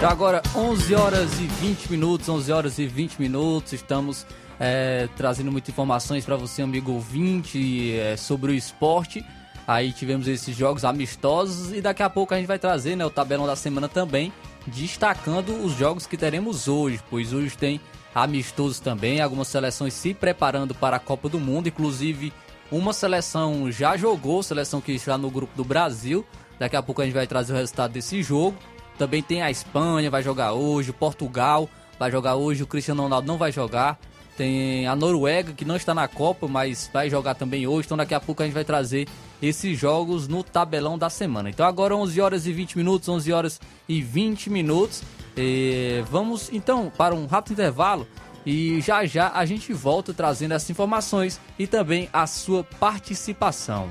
Então 0.03 0.11
agora 0.11 0.43
11 0.57 0.95
horas 0.97 1.39
e 1.39 1.47
20 1.47 1.93
minutos, 1.93 2.29
11 2.29 2.51
horas 2.51 2.77
e 2.77 2.89
20 2.89 3.21
minutos, 3.21 3.73
estamos 3.73 4.27
é, 4.59 5.09
trazendo 5.17 5.53
muitas 5.53 5.69
informações 5.69 6.25
para 6.25 6.35
você, 6.35 6.61
amigo 6.61 6.91
ouvinte, 6.91 7.97
é, 7.97 8.17
sobre 8.17 8.51
o 8.51 8.55
esporte. 8.57 9.25
Aí 9.65 9.93
tivemos 9.93 10.27
esses 10.27 10.57
jogos 10.57 10.85
amistosos 10.85 11.73
e 11.73 11.81
daqui 11.81 12.03
a 12.03 12.11
pouco 12.11 12.35
a 12.35 12.37
gente 12.37 12.49
vai 12.49 12.59
trazer 12.59 12.97
né, 12.97 13.07
o 13.07 13.11
tabelão 13.11 13.47
da 13.47 13.55
semana 13.55 13.89
também, 13.89 14.33
destacando 14.67 15.55
os 15.65 15.75
jogos 15.79 16.05
que 16.05 16.17
teremos 16.17 16.67
hoje, 16.67 17.01
pois 17.09 17.33
hoje 17.33 17.57
tem 17.57 17.81
amistosos 18.13 18.81
também, 18.81 19.21
algumas 19.21 19.47
seleções 19.47 19.95
se 19.95 20.13
preparando 20.13 20.75
para 20.75 20.97
a 20.97 20.99
Copa 20.99 21.29
do 21.29 21.39
Mundo, 21.39 21.69
inclusive 21.69 22.33
uma 22.73 22.93
seleção 22.93 23.71
já 23.71 23.97
jogou, 23.97 24.43
seleção 24.43 24.81
que 24.81 24.91
está 24.91 25.17
no 25.17 25.31
grupo 25.31 25.57
do 25.57 25.63
Brasil. 25.63 26.27
Daqui 26.59 26.75
a 26.75 26.83
pouco 26.83 27.03
a 27.03 27.05
gente 27.05 27.15
vai 27.15 27.27
trazer 27.27 27.53
o 27.53 27.57
resultado 27.57 27.93
desse 27.93 28.21
jogo. 28.21 28.57
Também 29.03 29.21
tem 29.21 29.43
a 29.43 29.51
Espanha, 29.51 30.09
vai 30.09 30.23
jogar 30.23 30.53
hoje, 30.53 30.93
Portugal 30.93 31.69
vai 31.99 32.09
jogar 32.09 32.37
hoje, 32.37 32.63
o 32.63 32.67
Cristiano 32.69 33.03
Ronaldo 33.03 33.27
não 33.27 33.37
vai 33.37 33.51
jogar. 33.51 33.99
Tem 34.37 34.87
a 34.87 34.95
Noruega, 34.95 35.53
que 35.53 35.65
não 35.65 35.75
está 35.75 35.93
na 35.93 36.07
Copa, 36.07 36.47
mas 36.47 36.89
vai 36.93 37.11
jogar 37.11 37.35
também 37.35 37.67
hoje. 37.67 37.87
Então 37.87 37.97
daqui 37.97 38.15
a 38.15 38.21
pouco 38.21 38.43
a 38.43 38.47
gente 38.47 38.55
vai 38.55 38.65
trazer 38.65 39.09
esses 39.43 39.77
jogos 39.77 40.29
no 40.29 40.45
tabelão 40.45 40.97
da 40.97 41.11
semana. 41.11 41.51
Então 41.51 41.67
agora 41.67 41.97
11 41.97 42.21
horas 42.21 42.47
e 42.47 42.53
20 42.53 42.77
minutos, 42.77 43.09
11 43.09 43.33
horas 43.33 43.61
e 43.89 44.01
20 44.01 44.51
minutos. 44.51 45.03
E 45.37 46.05
vamos 46.09 46.49
então 46.53 46.93
para 46.97 47.13
um 47.13 47.27
rápido 47.27 47.55
intervalo 47.55 48.07
e 48.47 48.81
já 48.81 49.05
já 49.05 49.33
a 49.33 49.45
gente 49.45 49.73
volta 49.73 50.15
trazendo 50.15 50.55
essas 50.55 50.71
informações 50.71 51.41
e 51.59 51.67
também 51.67 52.09
a 52.13 52.25
sua 52.25 52.63
participação. 52.63 53.91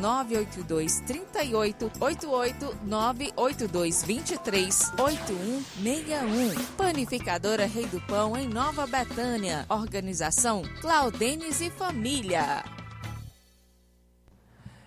982 0.00 1.00
38 1.00 1.92
88 2.00 2.78
982 2.84 4.02
23 4.02 4.92
8161. 4.98 6.64
Panificadora 6.76 7.66
Rei 7.66 7.86
do 7.86 8.00
Pão, 8.00 8.36
em 8.36 8.48
Nova 8.48 8.86
Betânia. 8.86 9.66
Organização 9.68 10.62
Claudenes 10.80 11.60
e 11.60 11.70
Família. 11.70 12.64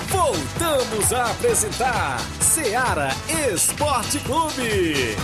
Voltamos 0.08 1.14
a 1.14 1.30
apresentar 1.32 2.20
Seara 2.40 3.10
Esporte 3.54 4.20
Clube. 4.20 5.16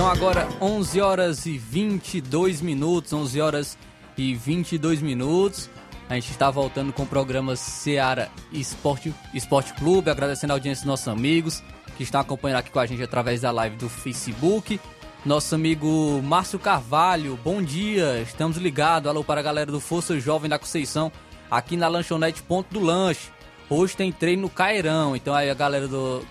Então 0.00 0.10
agora 0.10 0.48
11 0.62 0.98
horas 0.98 1.44
e 1.44 1.58
22 1.58 2.62
minutos, 2.62 3.12
11 3.12 3.38
horas 3.38 3.78
e 4.16 4.34
22 4.34 5.02
minutos. 5.02 5.68
A 6.08 6.14
gente 6.14 6.30
está 6.30 6.50
voltando 6.50 6.90
com 6.90 7.02
o 7.02 7.06
programa 7.06 7.54
Seara 7.54 8.30
Esporte, 8.50 9.14
Esporte 9.34 9.74
Clube, 9.74 10.08
agradecendo 10.08 10.54
a 10.54 10.56
audiência 10.56 10.84
dos 10.84 10.88
nossos 10.88 11.06
amigos 11.06 11.62
que 11.98 12.02
estão 12.02 12.18
acompanhando 12.18 12.60
aqui 12.60 12.70
com 12.70 12.80
a 12.80 12.86
gente 12.86 13.02
através 13.02 13.42
da 13.42 13.50
live 13.50 13.76
do 13.76 13.90
Facebook. 13.90 14.80
Nosso 15.22 15.54
amigo 15.54 16.22
Márcio 16.24 16.58
Carvalho, 16.58 17.38
bom 17.44 17.60
dia, 17.60 18.22
estamos 18.22 18.56
ligados. 18.56 19.06
Alô 19.06 19.22
para 19.22 19.40
a 19.40 19.44
galera 19.44 19.70
do 19.70 19.80
Força 19.80 20.18
Jovem 20.18 20.48
da 20.48 20.58
Conceição, 20.58 21.12
aqui 21.50 21.76
na 21.76 21.88
lanchonete 21.88 22.42
Ponto 22.42 22.72
do 22.72 22.80
Lanche. 22.80 23.28
Hoje 23.68 23.94
tem 23.94 24.10
treino 24.10 24.42
no 24.42 24.48
Cairão, 24.48 25.14
então 25.14 25.34
aí 25.34 25.50
a 25.50 25.54
galera 25.54 25.86
do. 25.86 26.26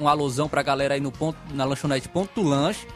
Um 0.00 0.08
alusão 0.08 0.48
pra 0.48 0.62
galera 0.62 0.94
aí 0.94 1.00
no 1.00 1.10
ponto, 1.10 1.36
na 1.52 1.64
lanchonete 1.64 2.08
Ponto 2.08 2.40
do 2.40 2.48
Lanche. 2.48 2.86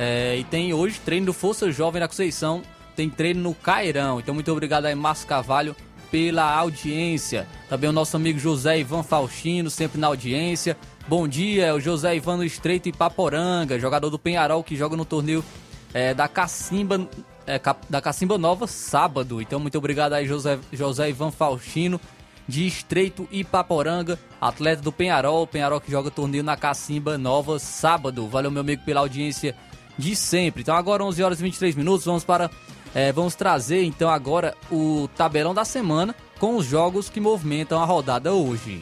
É, 0.00 0.36
e 0.36 0.44
tem 0.44 0.72
hoje 0.72 1.00
treino 1.04 1.26
do 1.26 1.32
Força 1.32 1.72
Jovem 1.72 1.98
da 1.98 2.06
Conceição, 2.06 2.62
tem 2.94 3.10
treino 3.10 3.42
no 3.42 3.52
Cairão. 3.52 4.20
Então 4.20 4.32
muito 4.32 4.50
obrigado 4.52 4.86
aí, 4.86 4.94
Márcio 4.94 5.26
Carvalho, 5.26 5.74
pela 6.08 6.54
audiência. 6.54 7.48
Também 7.68 7.90
o 7.90 7.92
nosso 7.92 8.16
amigo 8.16 8.38
José 8.38 8.78
Ivan 8.78 9.02
Faustino, 9.02 9.68
sempre 9.68 10.00
na 10.00 10.06
audiência. 10.06 10.76
Bom 11.08 11.26
dia, 11.26 11.74
o 11.74 11.80
José 11.80 12.14
Ivan 12.14 12.36
do 12.36 12.44
Estreito 12.44 12.88
Ipaporanga, 12.88 13.76
jogador 13.76 14.08
do 14.08 14.20
Penharol 14.20 14.62
que 14.62 14.76
joga 14.76 14.96
no 14.96 15.04
torneio 15.04 15.44
é, 15.92 16.14
da 16.14 16.28
Cacimba. 16.28 17.08
É, 17.44 17.60
da 17.88 18.00
Cacimba 18.00 18.38
Nova 18.38 18.68
sábado. 18.68 19.42
Então, 19.42 19.58
muito 19.58 19.78
obrigado 19.78 20.12
aí, 20.12 20.26
José, 20.26 20.58
José 20.70 21.08
Ivan 21.08 21.30
Faustino, 21.30 21.98
de 22.46 22.66
Estreito 22.66 23.26
Ipaporanga, 23.32 24.18
atleta 24.40 24.82
do 24.82 24.92
Penharol. 24.92 25.46
Penharol 25.46 25.80
que 25.80 25.90
joga 25.90 26.10
torneio 26.10 26.44
na 26.44 26.56
Cacimba 26.56 27.16
Nova 27.16 27.58
sábado. 27.58 28.28
Valeu, 28.28 28.50
meu 28.50 28.60
amigo, 28.60 28.84
pela 28.84 29.00
audiência 29.00 29.56
de 29.98 30.14
sempre. 30.14 30.62
Então, 30.62 30.74
agora 30.74 31.04
11 31.04 31.22
horas 31.22 31.40
e 31.40 31.42
23 31.42 31.74
minutos, 31.74 32.06
vamos 32.06 32.24
para. 32.24 32.50
É, 32.94 33.12
vamos 33.12 33.34
trazer 33.34 33.84
então 33.84 34.08
agora 34.08 34.56
o 34.70 35.10
tabelão 35.14 35.52
da 35.52 35.62
semana 35.62 36.14
com 36.38 36.56
os 36.56 36.64
jogos 36.64 37.10
que 37.10 37.20
movimentam 37.20 37.82
a 37.82 37.84
rodada 37.84 38.32
hoje. 38.32 38.80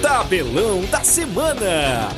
Tabelão 0.00 0.84
da 0.86 1.02
semana. 1.02 2.08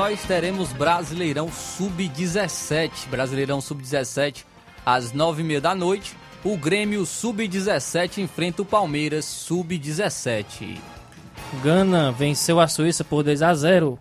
Nós 0.00 0.22
teremos 0.22 0.72
Brasileirão 0.72 1.52
Sub-17. 1.52 3.06
Brasileirão 3.10 3.60
Sub-17 3.60 4.46
às 4.84 5.12
nove 5.12 5.42
e 5.42 5.44
meia 5.44 5.60
da 5.60 5.74
noite. 5.74 6.16
O 6.42 6.56
Grêmio 6.56 7.04
Sub-17 7.04 8.16
enfrenta 8.16 8.62
o 8.62 8.64
Palmeiras 8.64 9.26
Sub-17. 9.26 10.78
Gana 11.62 12.10
venceu 12.10 12.58
a 12.60 12.66
Suíça 12.66 13.04
por 13.04 13.22
2 13.22 13.42
a 13.42 13.52
0. 13.52 13.98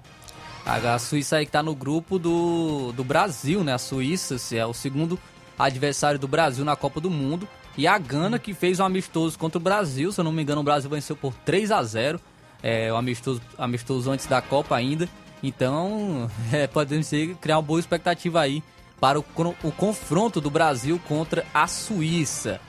A 0.66 0.98
Suíça 1.00 1.36
aí 1.36 1.46
que 1.46 1.52
tá 1.52 1.62
no 1.62 1.76
grupo 1.76 2.18
do, 2.18 2.94
do 2.94 3.04
Brasil, 3.04 3.62
né? 3.62 3.74
A 3.74 3.78
Suíça 3.78 4.38
se 4.38 4.58
é 4.58 4.66
o 4.66 4.74
segundo 4.74 5.20
adversário 5.60 6.18
do 6.18 6.30
Brasil 6.30 6.64
na 6.64 6.78
Copa 6.78 7.02
do 7.02 7.10
Mundo. 7.10 7.46
E 7.78 7.86
a 7.86 7.98
Gana 7.98 8.40
que 8.40 8.54
fez 8.54 8.80
um 8.80 8.86
amistoso 8.86 9.38
contra 9.38 9.58
o 9.58 9.62
Brasil, 9.62 10.14
se 10.14 10.22
eu 10.22 10.24
não 10.24 10.32
me 10.32 10.44
engano, 10.44 10.62
o 10.62 10.64
Brasil 10.64 10.90
venceu 10.90 11.18
por 11.18 11.34
3 11.44 11.74
a 11.74 11.84
0 11.84 12.22
é, 12.64 12.92
o 12.92 12.96
amistoso, 12.96 13.42
amistoso 13.58 14.10
antes 14.10 14.28
da 14.28 14.42
Copa 14.42 14.78
ainda. 14.78 15.10
Então, 15.42 16.30
é, 16.52 16.68
podemos 16.68 17.10
criar 17.40 17.58
uma 17.58 17.64
boa 17.64 17.80
expectativa 17.80 18.42
aí 18.42 18.64
para 19.00 19.20
o, 19.20 19.26
o 19.64 19.72
confronto 19.72 20.42
do 20.42 20.50
Brasil 20.50 21.00
contra 21.08 21.46
a 21.54 21.68
Suíça. 21.68 22.60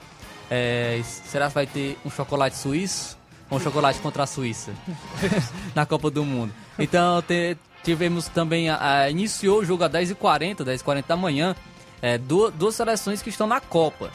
É, 0.49 1.01
será 1.03 1.47
que 1.47 1.53
vai 1.53 1.67
ter 1.67 1.97
um 2.05 2.09
chocolate 2.09 2.57
suíço? 2.57 3.17
Ou 3.49 3.57
um 3.57 3.61
chocolate 3.61 3.99
contra 3.99 4.23
a 4.23 4.27
Suíça 4.27 4.71
na 5.75 5.85
Copa 5.85 6.09
do 6.09 6.23
Mundo? 6.23 6.53
Então, 6.79 7.21
te, 7.21 7.57
tivemos 7.83 8.27
também. 8.29 8.69
A, 8.69 9.01
a, 9.01 9.09
iniciou 9.09 9.59
o 9.59 9.65
jogo 9.65 9.83
às 9.83 9.91
10h40, 9.91 10.63
10h40 10.63 11.05
da 11.07 11.15
manhã. 11.17 11.55
É, 12.01 12.17
duas, 12.17 12.53
duas 12.53 12.75
seleções 12.75 13.21
que 13.21 13.29
estão 13.29 13.47
na 13.47 13.59
Copa. 13.59 14.09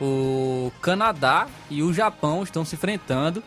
O 0.00 0.72
Canadá 0.80 1.46
e 1.70 1.82
o 1.82 1.92
Japão 1.92 2.42
estão 2.42 2.64
se 2.64 2.76
enfrentando. 2.76 3.42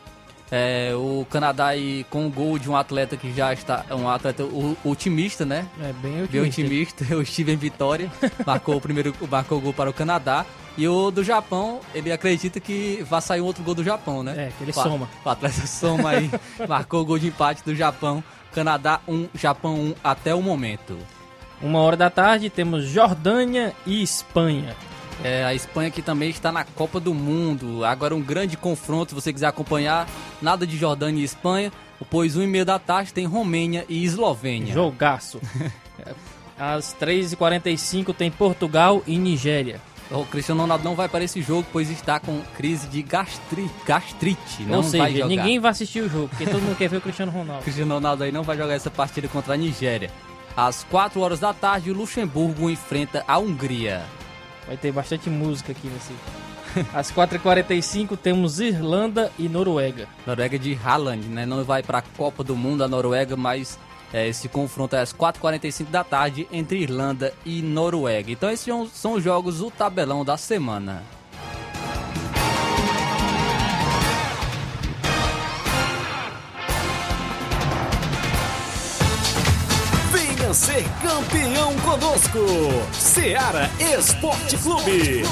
É, 0.51 0.91
o 0.93 1.25
Canadá 1.29 1.67
aí 1.67 2.05
com 2.09 2.27
o 2.27 2.29
gol 2.29 2.59
de 2.59 2.69
um 2.69 2.75
atleta 2.75 3.15
que 3.15 3.33
já 3.33 3.53
está. 3.53 3.85
Um 3.91 4.09
atleta 4.09 4.43
otimista, 4.83 5.45
né? 5.45 5.65
É 5.79 5.93
bem 5.93 6.23
otimista. 6.23 6.31
Bem 6.31 6.41
otimista, 6.41 7.15
o 7.15 7.25
Steven 7.25 7.55
Vitória. 7.55 8.11
marcou 8.45 8.75
o 8.75 8.81
primeiro 8.81 9.15
marcou 9.29 9.59
o 9.59 9.61
gol 9.61 9.73
para 9.73 9.89
o 9.89 9.93
Canadá. 9.93 10.45
E 10.77 10.87
o 10.87 11.11
do 11.11 11.23
Japão, 11.23 11.81
ele 11.93 12.11
acredita 12.11 12.59
que 12.59 13.05
vai 13.09 13.21
sair 13.21 13.41
um 13.41 13.45
outro 13.45 13.63
gol 13.63 13.75
do 13.75 13.83
Japão, 13.83 14.23
né? 14.23 14.47
É, 14.47 14.51
que 14.57 14.63
ele 14.63 14.71
o, 14.71 14.73
soma. 14.73 15.09
O 15.23 15.29
atleta 15.29 15.67
soma 15.67 16.09
aí, 16.09 16.29
marcou 16.67 17.01
o 17.01 17.05
gol 17.05 17.19
de 17.19 17.27
empate 17.27 17.63
do 17.63 17.75
Japão. 17.75 18.23
Canadá 18.53 18.99
1, 19.07 19.29
Japão 19.33 19.75
1 19.75 19.95
até 20.03 20.35
o 20.35 20.41
momento. 20.41 20.97
Uma 21.61 21.79
hora 21.79 21.95
da 21.95 22.09
tarde 22.09 22.49
temos 22.49 22.85
Jordânia 22.85 23.73
e 23.85 24.01
Espanha. 24.01 24.75
É, 25.23 25.43
a 25.43 25.53
Espanha 25.53 25.91
que 25.91 26.01
também 26.01 26.29
está 26.29 26.51
na 26.51 26.63
Copa 26.63 26.99
do 26.99 27.13
Mundo. 27.13 27.85
Agora 27.85 28.15
um 28.15 28.21
grande 28.21 28.57
confronto, 28.57 29.09
se 29.09 29.15
você 29.15 29.31
quiser 29.31 29.47
acompanhar. 29.47 30.07
Nada 30.41 30.65
de 30.65 30.77
Jordânia 30.77 31.21
e 31.21 31.23
Espanha. 31.23 31.71
Pois 32.09 32.35
1 32.35 32.41
e 32.41 32.47
meia 32.47 32.65
da 32.65 32.79
tarde 32.79 33.13
tem 33.13 33.25
Romênia 33.25 33.85
e 33.87 34.03
Eslovênia. 34.03 34.73
Jogaço. 34.73 35.39
Às 36.57 36.95
3h45 36.99 38.13
tem 38.15 38.31
Portugal 38.31 39.03
e 39.05 39.17
Nigéria. 39.17 39.79
O 40.09 40.25
Cristiano 40.25 40.61
Ronaldo 40.61 40.83
não 40.83 40.93
vai 40.93 41.07
para 41.07 41.23
esse 41.23 41.41
jogo, 41.41 41.65
pois 41.71 41.89
está 41.89 42.19
com 42.19 42.41
crise 42.57 42.87
de 42.87 43.01
gastri, 43.01 43.69
gastrite. 43.85 44.63
Não 44.63 44.77
Ou 44.77 44.83
seja, 44.83 45.03
vai 45.03 45.13
jogar. 45.13 45.27
ninguém 45.27 45.59
vai 45.59 45.71
assistir 45.71 46.01
o 46.01 46.09
jogo, 46.09 46.27
porque 46.27 46.45
todo 46.45 46.61
mundo 46.61 46.75
quer 46.75 46.89
ver 46.89 46.97
o 46.97 47.01
Cristiano 47.01 47.31
Ronaldo. 47.31 47.63
Cristiano 47.63 47.93
Ronaldo 47.93 48.23
aí 48.23 48.31
não 48.31 48.43
vai 48.43 48.57
jogar 48.57 48.73
essa 48.73 48.91
partida 48.91 49.27
contra 49.29 49.53
a 49.53 49.57
Nigéria. 49.57 50.11
Às 50.55 50.83
4 50.83 51.21
horas 51.21 51.39
da 51.39 51.53
tarde, 51.53 51.89
o 51.89 51.93
Luxemburgo 51.93 52.69
enfrenta 52.69 53.23
a 53.25 53.37
Hungria. 53.37 54.03
Vai 54.67 54.77
ter 54.77 54.91
bastante 54.91 55.29
música 55.29 55.71
aqui 55.71 55.87
nesse. 55.87 56.13
Às 56.93 57.11
4h45 57.11 58.17
temos 58.17 58.59
Irlanda 58.59 59.31
e 59.37 59.49
Noruega. 59.49 60.07
Noruega 60.25 60.57
de 60.57 60.77
Haaland, 60.81 61.27
né? 61.27 61.45
Não 61.45 61.63
vai 61.63 61.83
para 61.83 61.97
a 61.97 62.01
Copa 62.01 62.43
do 62.43 62.55
Mundo 62.55 62.83
a 62.83 62.87
Noruega, 62.87 63.35
mas 63.35 63.77
é, 64.13 64.27
esse 64.27 64.47
confronto 64.47 64.95
é 64.95 65.01
às 65.01 65.11
4h45 65.13 65.89
da 65.89 66.03
tarde 66.03 66.47
entre 66.51 66.79
Irlanda 66.79 67.33
e 67.45 67.61
Noruega. 67.61 68.31
Então 68.31 68.49
esses 68.49 68.65
são- 68.65 68.87
são 68.87 69.13
os 69.13 69.23
jogos, 69.23 69.61
o 69.61 69.69
tabelão 69.69 70.23
da 70.23 70.37
semana. 70.37 71.03
Ser 80.53 80.83
campeão 81.01 81.73
conosco. 81.77 82.39
Seara 82.91 83.69
Esporte 83.97 84.57
Clube. 84.57 85.23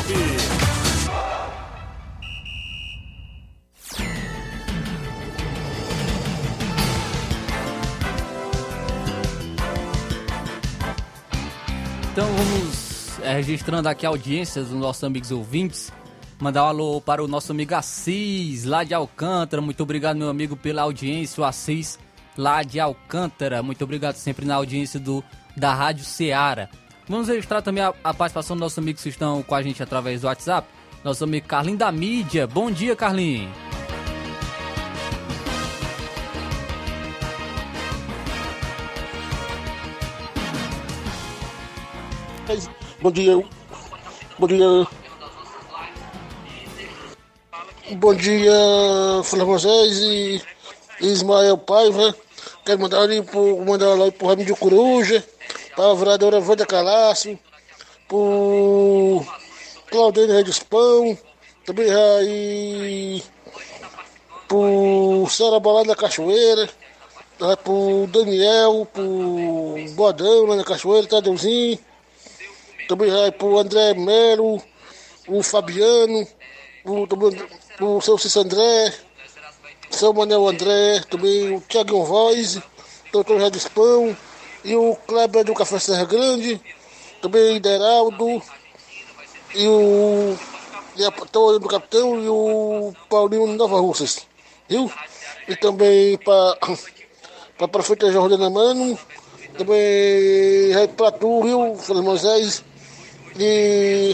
Então 12.12 12.26
vamos 12.26 13.20
é, 13.22 13.34
registrando 13.34 13.90
aqui 13.90 14.06
a 14.06 14.10
audiência 14.10 14.62
dos 14.64 14.72
nossos 14.72 15.04
amigos 15.04 15.32
ouvintes. 15.32 15.92
Mandar 16.40 16.64
um 16.64 16.68
alô 16.68 17.02
para 17.02 17.22
o 17.22 17.28
nosso 17.28 17.52
amigo 17.52 17.76
Assis, 17.76 18.64
lá 18.64 18.86
de 18.86 18.94
Alcântara. 18.94 19.62
Muito 19.62 19.84
obrigado, 19.84 20.16
meu 20.16 20.30
amigo, 20.30 20.56
pela 20.56 20.84
audiência. 20.84 21.42
O 21.42 21.46
Assis, 21.46 22.00
lá 22.40 22.64
de 22.64 22.80
Alcântara. 22.80 23.62
Muito 23.62 23.84
obrigado 23.84 24.16
sempre 24.16 24.46
na 24.46 24.56
audiência 24.56 24.98
do, 24.98 25.22
da 25.58 25.74
Rádio 25.74 26.06
Ceará. 26.06 26.70
Vamos 27.08 27.28
registrar 27.28 27.62
também 27.62 27.84
a, 27.84 27.94
a 28.02 28.14
participação 28.14 28.56
dos 28.56 28.62
nossos 28.62 28.78
amigos 28.78 29.04
que 29.04 29.10
estão 29.10 29.44
com 29.44 29.54
a 29.54 29.62
gente 29.62 29.84
através 29.84 30.22
do 30.22 30.28
WhatsApp. 30.28 30.66
Nosso 31.04 31.26
amigo 31.26 31.48
Carlinho 31.48 31.78
da 31.78 31.92
Mídia. 31.92 32.48
Bom 32.48 32.72
dia, 32.72 32.96
Carlinho. 32.96 33.52
Bom 43.02 43.12
dia. 43.12 43.46
Bom 44.38 44.48
dia. 44.48 44.88
Bom 47.98 48.14
dia, 48.14 48.54
Flávio 49.24 49.48
Moisés 49.48 49.98
e 50.00 50.42
Ismael 51.02 51.58
Paiva. 51.58 52.16
Quero 52.70 52.82
mandar 52.82 53.02
ali 53.02 53.24
pro, 53.24 53.66
mandar 53.66 53.96
lá 53.96 54.12
pro 54.12 54.28
Raimundo 54.28 54.54
de 54.54 54.60
Coruja, 54.60 55.26
pra 55.76 55.96
vereadora 55.96 56.40
Wanda 56.40 56.68
Calaço, 56.68 57.36
pro 58.08 59.26
Claudine 59.90 60.34
Redes 60.34 60.60
Pão, 60.60 61.18
também 61.66 61.92
aí 61.92 63.24
pro 64.48 65.26
Sara 65.32 65.60
Balada 65.60 65.88
da 65.88 65.96
Cachoeira, 65.96 66.70
pro 67.64 68.08
Daniel, 68.12 68.88
pro 68.94 69.76
Bodão 69.96 70.46
lá 70.46 70.56
na 70.56 70.64
Cachoeira, 70.64 71.08
Tadeuzinho. 71.08 71.80
Também 72.88 73.10
vai 73.10 73.32
pro 73.32 73.58
André 73.58 73.96
Melo, 73.96 74.62
o 75.28 75.42
Fabiano, 75.42 76.28
o, 76.86 77.08
também, 77.08 77.36
o 77.82 78.00
seu 78.00 78.16
Cícero 78.20 78.46
André, 78.46 78.94
seu 79.90 80.14
Manel 80.14 80.48
André, 80.48 81.02
também 81.10 81.56
o 81.56 81.62
Thiago 81.62 82.04
Voz, 82.04 82.60
doutor 83.12 83.40
Regis 83.40 83.68
Pão, 83.68 84.16
e 84.64 84.76
o 84.76 84.96
Kleber 85.08 85.44
do 85.44 85.54
Café 85.54 85.80
Serra 85.80 86.06
Grande, 86.06 86.62
também 87.22 87.58
o 87.58 87.60
Deraldo, 87.60 88.42
e 89.56 89.68
o 89.68 90.38
e 90.96 91.06
a 91.06 91.12
Torre 91.12 91.60
do 91.60 91.68
Capitão 91.68 92.22
e 92.22 92.28
o 92.28 92.94
Paulinho 93.10 93.48
Nova 93.48 93.80
Russas, 93.80 94.28
viu? 94.68 94.92
E 95.48 95.56
também 95.56 96.18
para 96.18 96.58
a 97.60 97.68
prefeita 97.68 98.12
Jordana 98.12 98.50
Mano, 98.50 99.00
também 99.58 100.88
para 100.98 101.12
tu, 101.12 101.42
viu, 101.42 101.76
Feliz 101.76 102.04
Moisés, 102.04 102.64
e, 103.40 104.14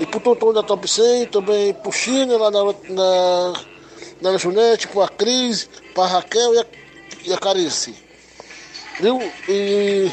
e 0.00 0.06
pro 0.06 0.18
Tonton 0.18 0.54
da 0.54 0.62
Top 0.62 0.88
100, 0.88 1.26
também 1.26 1.74
pro 1.74 1.92
China 1.92 2.38
lá 2.38 2.50
na, 2.50 2.64
na, 2.88 3.52
na 4.22 4.30
lanchonete, 4.30 4.88
pra 4.88 5.06
Cris, 5.08 5.68
pra 5.94 6.06
Raquel 6.06 6.54
e 6.54 6.58
a, 6.58 6.66
e 7.26 7.32
a 7.34 7.38
Carice. 7.38 7.94
Viu? 8.98 9.20
E 9.46 10.10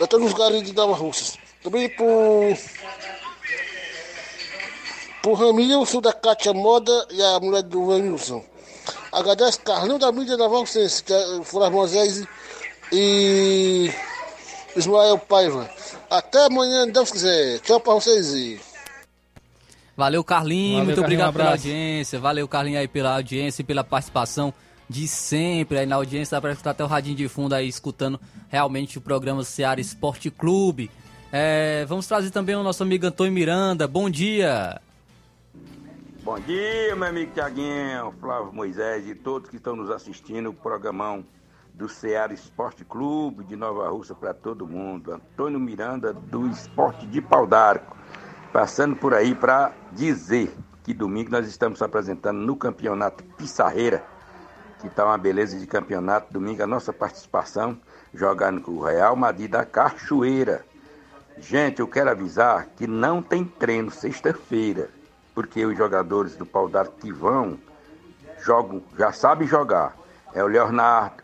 até 0.00 0.16
nos 0.16 0.32
garis 0.32 0.62
de 0.62 0.72
Nova 0.72 0.94
Russas. 0.94 1.36
Também 1.64 1.88
pro. 1.88 2.56
pro 5.20 5.34
Ramilson 5.34 6.00
da 6.00 6.12
Cátia 6.12 6.52
Moda 6.52 7.06
e 7.10 7.20
a 7.20 7.40
mulher 7.40 7.62
do 7.64 7.90
Ramilson. 7.90 8.44
Agradece 9.10 9.58
Carlinho 9.60 9.98
da 9.98 10.12
mídia 10.12 10.36
da 10.36 10.46
Valcense, 10.46 11.02
que 11.02 11.12
é 11.12 11.42
Flávio 11.42 11.78
Moisés 11.78 12.24
e 12.92 13.90
Ismael 14.76 15.18
Paiva. 15.18 15.68
Até 16.08 16.44
amanhã, 16.44 16.86
Deus 16.86 17.10
quiser. 17.10 17.58
Tchau 17.60 17.80
pra 17.80 17.94
vocês. 17.94 18.67
Valeu, 19.98 20.22
Carlinho. 20.22 20.78
Valeu, 20.78 20.84
Muito 20.84 21.00
Carlinho, 21.00 21.20
obrigado 21.20 21.30
um 21.30 21.36
pela 21.36 21.50
audiência. 21.50 22.20
Valeu, 22.20 22.46
Carlinho, 22.46 22.78
aí 22.78 22.86
pela 22.86 23.16
audiência 23.16 23.62
e 23.62 23.64
pela 23.64 23.82
participação 23.82 24.54
de 24.88 25.08
sempre 25.08 25.76
aí 25.76 25.86
na 25.86 25.96
audiência. 25.96 26.36
Dá 26.36 26.40
pra 26.40 26.52
escutar 26.52 26.70
até 26.70 26.84
o 26.84 26.86
radinho 26.86 27.16
de 27.16 27.26
fundo 27.26 27.52
aí, 27.52 27.66
escutando 27.66 28.20
realmente 28.48 28.96
o 28.96 29.00
programa 29.00 29.42
Seara 29.42 29.80
Esporte 29.80 30.30
Clube. 30.30 30.88
É, 31.32 31.84
vamos 31.86 32.06
trazer 32.06 32.30
também 32.30 32.54
o 32.54 32.62
nosso 32.62 32.80
amigo 32.80 33.06
Antônio 33.06 33.32
Miranda. 33.32 33.88
Bom 33.88 34.08
dia. 34.08 34.80
Bom 36.22 36.38
dia, 36.38 36.94
meu 36.94 37.08
amigo 37.08 37.32
Tiaguinho, 37.32 38.14
Flávio 38.20 38.52
Moisés 38.52 39.04
e 39.08 39.16
todos 39.16 39.50
que 39.50 39.56
estão 39.56 39.74
nos 39.74 39.90
assistindo 39.90 40.50
o 40.50 40.54
programão 40.54 41.24
do 41.74 41.88
Ceará 41.88 42.32
Esporte 42.32 42.84
Clube 42.84 43.42
de 43.42 43.56
Nova 43.56 43.88
Russa 43.88 44.14
para 44.14 44.32
todo 44.32 44.64
mundo. 44.64 45.12
Antônio 45.12 45.58
Miranda 45.58 46.12
do 46.12 46.46
Esporte 46.46 47.04
de 47.04 47.20
Pau 47.20 47.48
d'Arco, 47.48 47.96
passando 48.52 48.96
por 48.96 49.14
aí 49.14 49.34
para 49.34 49.72
dizer 49.92 50.54
que 50.82 50.94
domingo 50.94 51.30
nós 51.30 51.46
estamos 51.46 51.82
apresentando 51.82 52.38
no 52.38 52.56
Campeonato 52.56 53.22
Pissarreira, 53.36 54.02
que 54.80 54.86
está 54.86 55.04
uma 55.04 55.18
beleza 55.18 55.58
de 55.58 55.66
campeonato. 55.66 56.32
Domingo 56.32 56.62
a 56.62 56.66
nossa 56.66 56.92
participação 56.92 57.78
jogando 58.14 58.60
com 58.60 58.72
o 58.72 58.82
Real 58.82 59.14
Madrid 59.14 59.50
da 59.50 59.64
Cachoeira. 59.64 60.64
Gente, 61.38 61.80
eu 61.80 61.88
quero 61.88 62.10
avisar 62.10 62.66
que 62.76 62.86
não 62.86 63.22
tem 63.22 63.44
treino 63.44 63.90
sexta-feira, 63.90 64.88
porque 65.34 65.64
os 65.64 65.76
jogadores 65.76 66.36
do 66.36 66.46
Pau 66.46 66.68
d'Arco 66.68 66.98
que 67.00 67.12
vão 67.12 67.58
jogam, 68.40 68.82
já 68.96 69.12
sabem 69.12 69.46
jogar. 69.46 69.96
É 70.32 70.42
o 70.42 70.46
Leonardo, 70.46 71.22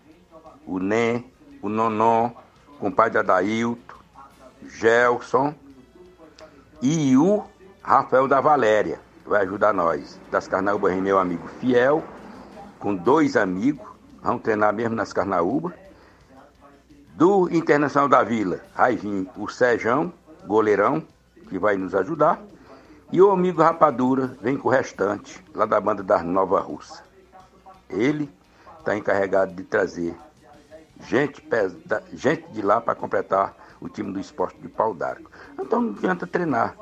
o 0.67 0.79
Nen, 0.79 1.25
o 1.63 1.69
Nonon, 1.69 2.31
o 2.69 2.79
compadre 2.79 3.19
Adailto, 3.19 3.99
Gelson 4.69 5.55
e 6.85 7.17
o 7.17 7.43
Rafael 7.83 8.29
da 8.29 8.43
Valéria, 8.43 9.01
vai 9.25 9.41
ajudar 9.41 9.73
nós. 9.73 10.21
Das 10.31 10.47
Carnaúbas, 10.47 10.95
meu 10.97 11.19
amigo 11.19 11.49
fiel, 11.59 12.05
com 12.79 12.95
dois 12.95 13.39
amigos, 13.39 13.89
vão 14.23 14.39
treinar 14.39 14.75
mesmo 14.75 14.95
nas 14.95 15.11
Carnaúbas. 15.11 15.73
Do 17.15 17.49
Internacional 17.51 18.07
da 18.07 18.23
Vila, 18.23 18.61
vai 18.77 18.97
vir 18.97 19.27
o 19.35 19.49
Sejão, 19.49 20.13
goleirão, 20.47 21.03
que 21.49 21.59
vai 21.59 21.79
nos 21.79 21.95
ajudar. 21.95 22.39
E 23.11 23.23
o 23.23 23.31
amigo 23.31 23.63
Rapadura 23.63 24.37
vem 24.43 24.59
com 24.59 24.69
o 24.69 24.71
restante, 24.71 25.43
lá 25.55 25.65
da 25.65 25.81
banda 25.81 26.03
da 26.03 26.23
Nova 26.23 26.61
Russa. 26.61 27.03
Ele 27.89 28.31
está 28.79 28.95
encarregado 28.95 29.55
de 29.55 29.63
trazer 29.63 30.15
gente, 31.07 31.43
gente 32.13 32.47
de 32.53 32.61
lá 32.61 32.79
para 32.79 32.95
completar 32.95 33.57
o 33.81 33.89
time 33.89 34.13
do 34.13 34.21
esporte 34.21 34.59
de 34.61 34.69
pau 34.69 34.93
d'arco. 34.93 35.31
Então 35.59 35.81
não 35.81 35.91
adianta 35.91 36.27
treinar. 36.27 36.77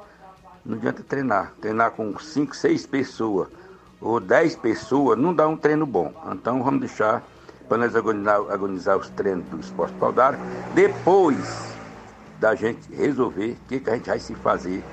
Não 0.64 0.76
adianta 0.76 1.02
treinar. 1.02 1.52
Treinar 1.61 1.90
com 1.92 2.18
5, 2.18 2.54
6 2.54 2.87
pessoas 2.87 3.48
ou 4.02 4.18
10 4.18 4.56
pessoas 4.56 5.18
não 5.18 5.32
dá 5.32 5.46
um 5.46 5.56
treino 5.56 5.87
bom. 5.87 6.12
Então 6.32 6.62
vamos 6.62 6.80
deixar 6.80 7.22
para 7.68 7.78
nós 7.78 7.94
agonizar, 7.94 8.40
agonizar 8.50 8.98
os 8.98 9.08
treinos 9.11 9.46
do 9.46 9.61
esporte 9.61 9.94
pau 9.94 10.12
d'arco. 10.12 10.42
Depois 10.74 11.72
da 12.40 12.54
gente 12.54 12.92
resolver 12.92 13.52
o 13.52 13.68
que, 13.68 13.80
que 13.80 13.88
a 13.88 13.94
gente 13.94 14.11
vai 14.11 14.18
se 14.18 14.35
fazer 14.35 14.85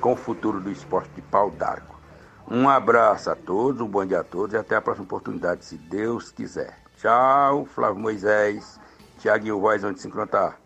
com 0.00 0.12
o 0.12 0.16
futuro 0.16 0.60
do 0.60 0.70
esporte 0.70 1.10
de 1.14 1.22
pau 1.22 1.50
d'arco. 1.50 1.98
Um 2.46 2.68
abraço 2.68 3.30
a 3.30 3.34
todos, 3.34 3.80
um 3.80 3.88
bom 3.88 4.04
dia 4.04 4.20
a 4.20 4.24
todos 4.24 4.52
e 4.52 4.58
até 4.58 4.76
a 4.76 4.82
próxima 4.82 5.06
oportunidade, 5.06 5.64
se 5.64 5.78
Deus 5.78 6.30
quiser. 6.30 6.78
Tchau, 6.98 7.64
Flávio 7.64 7.98
Moisés, 7.98 8.78
Tiaguinho 9.18 9.58
Voz, 9.58 9.82
onde 9.82 10.00
se 10.00 10.08
encontrar. 10.08 10.63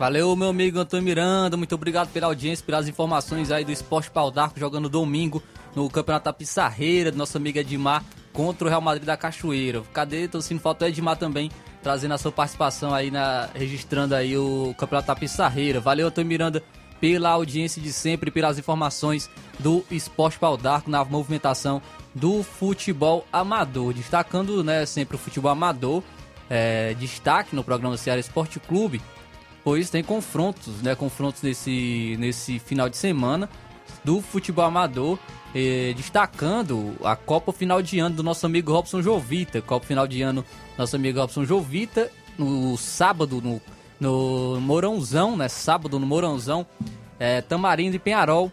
Valeu, 0.00 0.34
meu 0.34 0.48
amigo 0.48 0.78
Antônio 0.78 1.04
Miranda. 1.04 1.58
Muito 1.58 1.74
obrigado 1.74 2.10
pela 2.10 2.26
audiência, 2.26 2.64
pelas 2.64 2.88
informações 2.88 3.50
aí 3.50 3.66
do 3.66 3.70
Esporte 3.70 4.10
Pau 4.10 4.30
d'Arco, 4.30 4.58
jogando 4.58 4.88
domingo 4.88 5.42
no 5.76 5.90
Campeonato 5.90 6.24
da 6.24 6.32
Pissarreira, 6.32 7.12
do 7.12 7.18
nosso 7.18 7.36
amigo 7.36 7.58
Edmar 7.58 8.02
contra 8.32 8.66
o 8.66 8.70
Real 8.70 8.80
Madrid 8.80 9.04
da 9.04 9.14
Cachoeira. 9.14 9.82
Cadê? 9.92 10.26
Tô 10.26 10.40
sentindo 10.40 10.62
falta 10.62 10.86
do 10.86 10.88
Edmar 10.88 11.18
também, 11.18 11.50
trazendo 11.82 12.14
a 12.14 12.18
sua 12.18 12.32
participação 12.32 12.94
aí, 12.94 13.10
na, 13.10 13.50
registrando 13.54 14.14
aí 14.14 14.38
o 14.38 14.74
Campeonato 14.78 15.08
da 15.08 15.14
Pissarreira. 15.14 15.80
Valeu, 15.80 16.08
Antônio 16.08 16.28
Miranda, 16.28 16.62
pela 16.98 17.28
audiência 17.28 17.82
de 17.82 17.92
sempre, 17.92 18.30
pelas 18.30 18.58
informações 18.58 19.28
do 19.58 19.84
Esporte 19.90 20.38
Pau 20.38 20.56
d'Arco 20.56 20.90
na 20.90 21.04
movimentação 21.04 21.82
do 22.14 22.42
futebol 22.42 23.26
amador. 23.30 23.92
Destacando 23.92 24.64
né, 24.64 24.86
sempre 24.86 25.16
o 25.16 25.18
futebol 25.18 25.50
amador, 25.50 26.02
é, 26.48 26.94
destaque 26.94 27.54
no 27.54 27.62
programa 27.62 27.98
Ceará 27.98 28.18
Esporte 28.18 28.58
Clube, 28.58 29.02
pois 29.62 29.90
tem 29.90 30.02
confrontos, 30.02 30.82
né, 30.82 30.94
confrontos 30.94 31.42
nesse, 31.42 32.16
nesse 32.18 32.58
final 32.58 32.88
de 32.88 32.96
semana 32.96 33.48
do 34.04 34.20
futebol 34.20 34.64
amador, 34.64 35.18
eh, 35.54 35.92
destacando 35.96 36.94
a 37.04 37.14
Copa 37.16 37.52
Final 37.52 37.82
de 37.82 37.98
Ano 37.98 38.16
do 38.16 38.22
nosso 38.22 38.46
amigo 38.46 38.72
Robson 38.72 39.02
Jovita. 39.02 39.60
Copa 39.60 39.86
Final 39.86 40.06
de 40.06 40.22
Ano, 40.22 40.44
nosso 40.78 40.96
amigo 40.96 41.20
Robson 41.20 41.44
Jovita, 41.44 42.10
no 42.38 42.76
sábado, 42.76 43.42
no, 43.42 43.60
no 43.98 44.60
Mourãozão, 44.60 45.36
né? 45.36 45.48
Sábado 45.48 45.98
no 45.98 46.06
Mourãozão, 46.06 46.66
eh, 47.18 47.42
Tamarindo 47.42 47.96
e 47.96 47.98
Penharol. 47.98 48.50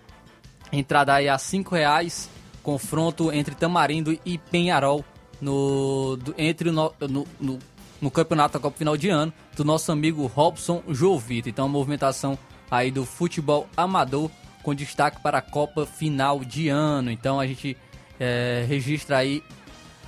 Entrada 0.71 1.13
aí 1.13 1.29
a 1.29 1.37
cinco 1.37 1.75
reais, 1.75 2.29
confronto 2.61 3.31
entre 3.31 3.55
Tamarindo 3.55 4.19
e 4.25 4.37
Penharol 4.37 5.05
no, 5.39 6.17
do, 6.17 6.35
entre 6.37 6.71
no, 6.71 6.93
no, 6.99 7.27
no, 7.39 7.59
no 8.01 8.11
campeonato 8.11 8.53
da 8.53 8.59
Copa 8.59 8.77
Final 8.77 8.97
de 8.97 9.09
Ano 9.09 9.33
do 9.55 9.65
nosso 9.65 9.91
amigo 9.91 10.25
Robson 10.27 10.83
Jovita. 10.89 11.49
Então, 11.49 11.65
a 11.65 11.69
movimentação 11.69 12.37
aí 12.69 12.91
do 12.91 13.05
futebol 13.05 13.67
amador 13.75 14.29
com 14.67 14.75
destaque 14.75 15.21
para 15.21 15.37
a 15.37 15.41
Copa 15.41 15.85
Final 15.85 16.41
de 16.43 16.67
Ano. 16.67 17.09
Então 17.09 17.39
a 17.39 17.47
gente 17.47 17.77
é, 18.19 18.65
registra 18.67 19.17
aí 19.17 19.41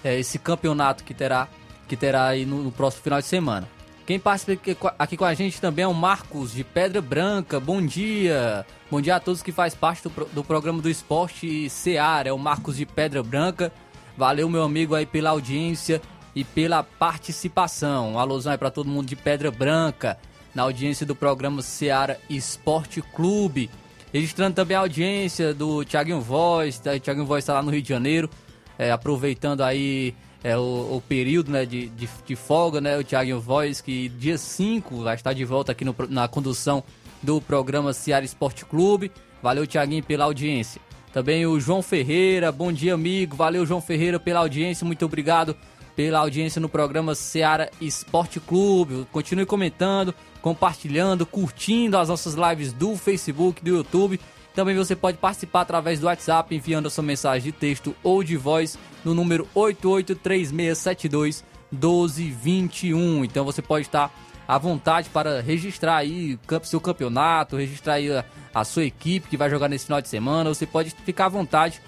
é, 0.03 0.19
esse 0.19 0.37
campeonato 0.37 1.03
que 1.03 1.13
terá, 1.13 1.47
que 1.87 1.95
terá 1.95 2.27
aí 2.27 2.45
no, 2.45 2.63
no, 2.63 2.71
próximo 2.71 3.03
final 3.03 3.19
de 3.19 3.25
semana. 3.25 3.67
Quem 4.05 4.19
participa 4.19 4.93
aqui 4.97 5.15
com 5.15 5.23
a 5.23 5.33
gente 5.33 5.61
também 5.61 5.83
é 5.83 5.87
o 5.87 5.93
Marcos 5.93 6.51
de 6.51 6.63
Pedra 6.63 7.01
Branca. 7.01 7.59
Bom 7.59 7.81
dia! 7.81 8.65
Bom 8.89 8.99
dia 8.99 9.15
a 9.15 9.19
todos 9.19 9.43
que 9.43 9.51
faz 9.51 9.75
parte 9.75 10.03
do, 10.09 10.25
do 10.33 10.43
programa 10.43 10.81
do 10.81 10.89
Esporte 10.89 11.69
Seara. 11.69 12.27
É 12.27 12.33
o 12.33 12.37
Marcos 12.37 12.75
de 12.75 12.85
Pedra 12.85 13.21
Branca. 13.23 13.71
Valeu, 14.17 14.49
meu 14.49 14.63
amigo, 14.63 14.95
aí 14.95 15.05
pela 15.05 15.29
audiência 15.29 16.01
e 16.39 16.43
pela 16.45 16.81
participação. 16.81 18.13
Um 18.13 18.19
alôzão 18.19 18.53
aí 18.53 18.57
para 18.57 18.71
todo 18.71 18.89
mundo 18.89 19.07
de 19.07 19.15
Pedra 19.15 19.51
Branca 19.51 20.17
na 20.55 20.63
audiência 20.63 21.05
do 21.05 21.13
programa 21.13 21.61
Seara 21.61 22.17
Esporte 22.29 23.01
Clube. 23.01 23.69
Registrando 24.13 24.55
também 24.55 24.77
a 24.77 24.79
audiência 24.79 25.53
do 25.53 25.83
Thiaguinho 25.83 26.21
Voz, 26.21 26.79
tá? 26.79 26.93
o 26.93 26.99
Thiaguinho 26.99 27.25
Voz 27.25 27.43
está 27.43 27.55
lá 27.55 27.61
no 27.61 27.71
Rio 27.71 27.81
de 27.81 27.89
Janeiro, 27.89 28.29
é, 28.77 28.89
aproveitando 28.89 29.61
aí 29.61 30.15
é, 30.41 30.57
o, 30.57 30.61
o, 30.95 31.03
período 31.09 31.51
né, 31.51 31.65
de, 31.65 31.89
de, 31.89 32.09
de, 32.25 32.35
folga, 32.37 32.79
né? 32.79 32.97
O 32.97 33.03
Thiaguinho 33.03 33.41
Voz, 33.41 33.81
que 33.81 34.07
dia 34.07 34.37
5 34.37 35.03
vai 35.03 35.15
estar 35.15 35.33
de 35.33 35.43
volta 35.43 35.73
aqui 35.73 35.83
no, 35.83 35.93
na 36.07 36.25
condução 36.29 36.81
do 37.21 37.41
programa 37.41 37.91
Seara 37.91 38.23
Esporte 38.23 38.63
Clube. 38.63 39.11
Valeu, 39.43 39.67
Thiaguinho, 39.67 40.03
pela 40.03 40.23
audiência. 40.23 40.81
Também 41.11 41.45
o 41.45 41.59
João 41.59 41.81
Ferreira, 41.81 42.49
bom 42.49 42.71
dia, 42.71 42.93
amigo. 42.93 43.35
Valeu, 43.35 43.65
João 43.65 43.81
Ferreira, 43.81 44.17
pela 44.17 44.39
audiência. 44.39 44.85
Muito 44.85 45.05
obrigado 45.05 45.55
pela 45.99 46.19
audiência 46.19 46.61
no 46.61 46.69
programa 46.69 47.13
Seara 47.13 47.69
Esporte 47.81 48.39
Clube. 48.39 49.05
Continue 49.11 49.45
comentando, 49.45 50.15
compartilhando, 50.41 51.25
curtindo 51.25 51.97
as 51.97 52.07
nossas 52.07 52.35
lives 52.35 52.71
do 52.71 52.95
Facebook, 52.95 53.61
do 53.61 53.71
YouTube. 53.71 54.17
Também 54.55 54.77
você 54.77 54.95
pode 54.95 55.17
participar 55.17 55.59
através 55.59 55.99
do 55.99 56.05
WhatsApp, 56.05 56.55
enviando 56.55 56.85
a 56.85 56.89
sua 56.89 57.03
mensagem 57.03 57.51
de 57.51 57.57
texto 57.57 57.93
ou 58.01 58.23
de 58.23 58.37
voz 58.37 58.79
no 59.03 59.13
número 59.13 59.45
883672 59.53 61.43
1221. 61.69 63.25
Então 63.25 63.43
você 63.43 63.61
pode 63.61 63.87
estar 63.87 64.09
à 64.47 64.57
vontade 64.57 65.09
para 65.09 65.41
registrar 65.41 65.97
aí 65.97 66.39
seu 66.63 66.79
campeonato, 66.79 67.57
registrar 67.57 67.95
aí 67.95 68.07
a, 68.53 68.63
sua 68.63 68.85
equipe 68.85 69.27
que 69.27 69.35
vai 69.35 69.49
jogar 69.49 69.67
nesse 69.67 69.83
final 69.83 70.01
de 70.01 70.07
semana. 70.07 70.47
Você 70.47 70.65
pode 70.65 70.91
ficar 71.03 71.25
à 71.25 71.29
vontade 71.29 71.81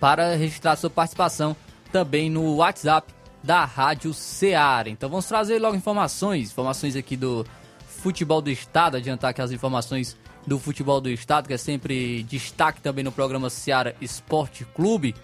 para 0.00 0.34
registrar 0.34 0.74
sua 0.74 0.90
participação 0.90 1.56
também 1.92 2.28
no 2.28 2.56
WhatsApp 2.56 3.16
da 3.42 3.64
Rádio 3.64 4.12
Ceará. 4.12 4.88
Então 4.88 5.08
vamos 5.08 5.26
trazer 5.26 5.58
logo 5.58 5.76
informações, 5.76 6.50
informações 6.50 6.96
aqui 6.96 7.16
do 7.16 7.46
futebol 7.86 8.40
do 8.40 8.50
estado, 8.50 8.96
adiantar 8.96 9.30
aqui 9.30 9.42
as 9.42 9.50
informações 9.50 10.16
do 10.46 10.58
futebol 10.58 11.00
do 11.00 11.10
estado, 11.10 11.46
que 11.46 11.54
é 11.54 11.58
sempre 11.58 12.22
destaque 12.22 12.80
também 12.80 13.04
no 13.04 13.12
programa 13.12 13.50
Ceará 13.50 13.92
Esporte 14.00 14.64
Clube, 14.64 15.14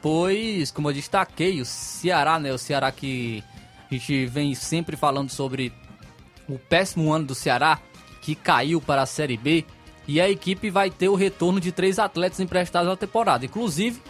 pois, 0.00 0.70
como 0.70 0.88
eu 0.88 0.94
destaquei, 0.94 1.60
o 1.60 1.64
Ceará, 1.64 2.38
né, 2.38 2.52
o 2.52 2.58
Ceará 2.58 2.92
que 2.92 3.42
a 3.90 3.94
gente 3.94 4.26
vem 4.26 4.54
sempre 4.54 4.96
falando 4.96 5.30
sobre 5.30 5.72
o 6.48 6.58
péssimo 6.58 7.12
ano 7.12 7.26
do 7.26 7.34
Ceará, 7.34 7.80
que 8.22 8.34
caiu 8.34 8.80
para 8.80 9.02
a 9.02 9.06
Série 9.06 9.36
B, 9.36 9.64
e 10.06 10.20
a 10.20 10.28
equipe 10.28 10.70
vai 10.70 10.90
ter 10.90 11.08
o 11.08 11.14
retorno 11.14 11.60
de 11.60 11.72
três 11.72 11.98
atletas 11.98 12.40
emprestados 12.40 12.88
na 12.88 12.96
temporada. 12.96 13.44
Inclusive, 13.44 14.00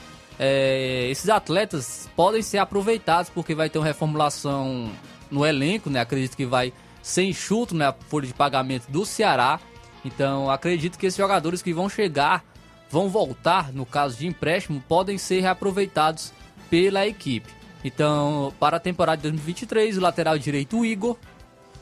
é, 0.43 1.07
esses 1.11 1.29
atletas 1.29 2.09
podem 2.17 2.41
ser 2.41 2.57
aproveitados 2.57 3.31
porque 3.31 3.55
vai 3.55 3.69
ter 3.69 3.79
uma 3.79 3.85
reformulação 3.85 4.91
no 5.31 5.45
elenco, 5.45 5.91
né? 5.91 6.01
Acredito 6.01 6.35
que 6.35 6.47
vai 6.47 6.73
ser 7.03 7.25
enxuto 7.25 7.75
né, 7.75 7.89
a 7.89 7.93
folha 7.93 8.27
de 8.27 8.33
pagamento 8.33 8.91
do 8.91 9.05
Ceará. 9.05 9.61
Então 10.03 10.51
acredito 10.51 10.99
que 10.99 11.05
esses 11.05 11.19
jogadores 11.19 11.61
que 11.61 11.75
vão 11.75 11.91
chegar, 11.91 12.43
vão 12.89 13.11
voltar, 13.11 13.71
no 13.71 13.85
caso 13.85 14.17
de 14.17 14.27
empréstimo, 14.27 14.83
podem 14.89 15.19
ser 15.19 15.41
reaproveitados 15.41 16.33
pela 16.71 17.07
equipe. 17.07 17.53
Então, 17.85 18.51
para 18.59 18.79
a 18.79 18.81
temporada 18.81 19.19
de 19.19 19.25
2023, 19.25 19.99
o 19.99 20.01
lateral 20.01 20.39
direito 20.39 20.87
Igor, 20.87 21.19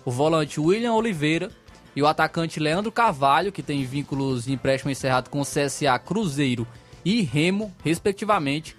o 0.04 0.10
volante 0.10 0.58
William 0.58 0.94
Oliveira 0.94 1.48
e 1.94 2.02
o 2.02 2.08
atacante 2.08 2.58
Leandro 2.58 2.90
Carvalho, 2.90 3.52
que 3.52 3.62
tem 3.62 3.84
vínculos 3.84 4.46
de 4.46 4.52
empréstimo 4.52 4.90
encerrado 4.90 5.30
com 5.30 5.40
o 5.40 5.44
CSA 5.44 5.96
Cruzeiro 6.00 6.66
e 7.04 7.22
Remo, 7.22 7.74
respectivamente, 7.84 8.76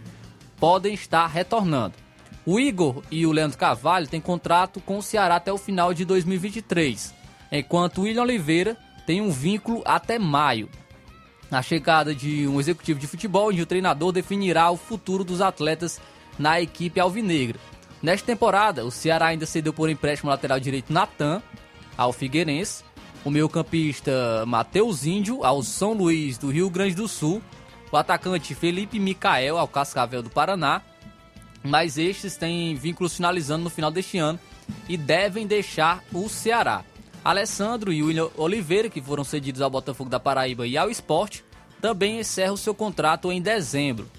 podem 0.60 0.94
estar 0.94 1.28
retornando. 1.28 1.96
O 2.46 2.60
Igor 2.60 3.04
e 3.12 3.26
o 3.26 3.32
Leandro 3.32 3.58
Carvalho 3.58 4.08
têm 4.08 4.20
contrato 4.20 4.80
com 4.82 4.98
o 4.98 5.04
Ceará 5.04 5.36
até 5.36 5.52
o 5.52 5.58
final 5.58 5.94
de 5.94 6.04
2023, 6.06 7.14
enquanto 7.52 8.00
o 8.00 8.02
William 8.02 8.24
Oliveira 8.24 8.78
tem 9.06 9.22
um 9.22 9.32
vínculo 9.32 9.82
até 9.86 10.18
maio. 10.18 10.70
Na 11.50 11.62
chegada 11.62 12.14
de 12.14 12.48
um 12.48 12.60
executivo 12.60 13.00
de 13.00 13.08
futebol, 13.08 13.50
onde 13.50 13.62
o 13.62 13.66
treinador 13.66 14.12
definirá 14.12 14.70
o 14.70 14.78
futuro 14.78 15.24
dos 15.24 15.42
atletas 15.42 16.00
na 16.38 16.62
equipe 16.62 17.00
alvinegra. 17.00 17.60
Nesta 18.02 18.28
temporada, 18.28 18.86
o 18.86 18.92
Ceará 18.92 19.28
ainda 19.28 19.46
cedeu 19.46 19.74
por 19.74 19.90
empréstimo 19.90 20.30
lateral 20.30 20.60
direito 20.60 20.94
Natan 20.94 21.42
ao 21.98 22.14
Figueirense, 22.14 22.84
o 23.26 23.30
meio-campista 23.30 24.46
Matheus 24.48 25.06
Índio 25.06 25.44
ao 25.44 25.62
São 25.62 25.94
Luís 25.94 26.38
do 26.38 26.50
Rio 26.50 26.70
Grande 26.70 26.96
do 26.96 27.08
Sul, 27.08 27.42
o 27.92 27.98
atacante 27.98 28.56
Felipe 28.56 29.00
Micael 29.00 29.58
ao 29.58 29.68
Cascavel 29.68 30.22
do 30.22 30.30
Paraná 30.30 30.82
mas 31.64 31.98
estes 31.98 32.38
têm 32.38 32.76
vínculos 32.76 33.16
finalizando 33.16 33.64
no 33.64 33.70
final 33.70 33.92
deste 33.92 34.18
ano 34.18 34.40
e 34.88 34.96
devem 34.98 35.46
deixar 35.46 36.04
o 36.14 36.30
Ceará. 36.30 36.84
Alessandro 37.24 37.92
e 37.92 38.02
William 38.02 38.30
Oliveira, 38.38 38.90
que 38.90 39.02
foram 39.02 39.24
cedidos 39.24 39.62
ao 39.62 39.70
Botafogo 39.70 40.10
da 40.10 40.20
Paraíba 40.20 40.66
e 40.66 40.78
ao 40.78 40.90
Esporte, 40.90 41.44
também 41.82 42.20
encerram 42.20 42.56
seu 42.56 42.74
contrato 42.74 43.32
em 43.32 43.42
dezembro. 43.42 44.10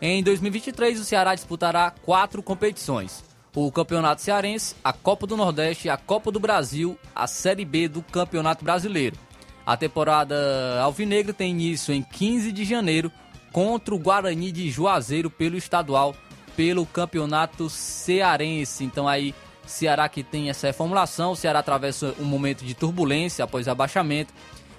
Em 0.00 0.22
2023, 0.22 1.00
o 1.00 1.04
Ceará 1.04 1.34
disputará 1.34 1.90
quatro 1.90 2.42
competições: 2.42 3.22
o 3.54 3.70
Campeonato 3.70 4.22
Cearense, 4.22 4.74
a 4.82 4.92
Copa 4.92 5.26
do 5.26 5.36
Nordeste, 5.36 5.88
a 5.88 5.96
Copa 5.96 6.30
do 6.30 6.40
Brasil, 6.40 6.98
a 7.14 7.26
Série 7.26 7.64
B 7.64 7.88
do 7.88 8.02
Campeonato 8.02 8.64
Brasileiro. 8.64 9.25
A 9.66 9.76
temporada 9.76 10.80
alvinegra 10.80 11.34
tem 11.34 11.50
início 11.50 11.92
em 11.92 12.00
15 12.00 12.52
de 12.52 12.64
janeiro 12.64 13.10
contra 13.50 13.92
o 13.92 13.98
Guarani 13.98 14.52
de 14.52 14.70
Juazeiro 14.70 15.28
pelo 15.28 15.56
estadual 15.56 16.14
pelo 16.56 16.86
campeonato 16.86 17.68
cearense. 17.68 18.84
Então 18.84 19.06
aí 19.06 19.34
Ceará 19.66 20.08
que 20.08 20.22
tem 20.22 20.48
essa 20.48 20.68
reformulação, 20.68 21.32
o 21.32 21.36
Ceará 21.36 21.58
atravessa 21.58 22.14
um 22.20 22.24
momento 22.24 22.64
de 22.64 22.72
turbulência 22.74 23.44
após 23.44 23.66
abaixamento, 23.66 24.32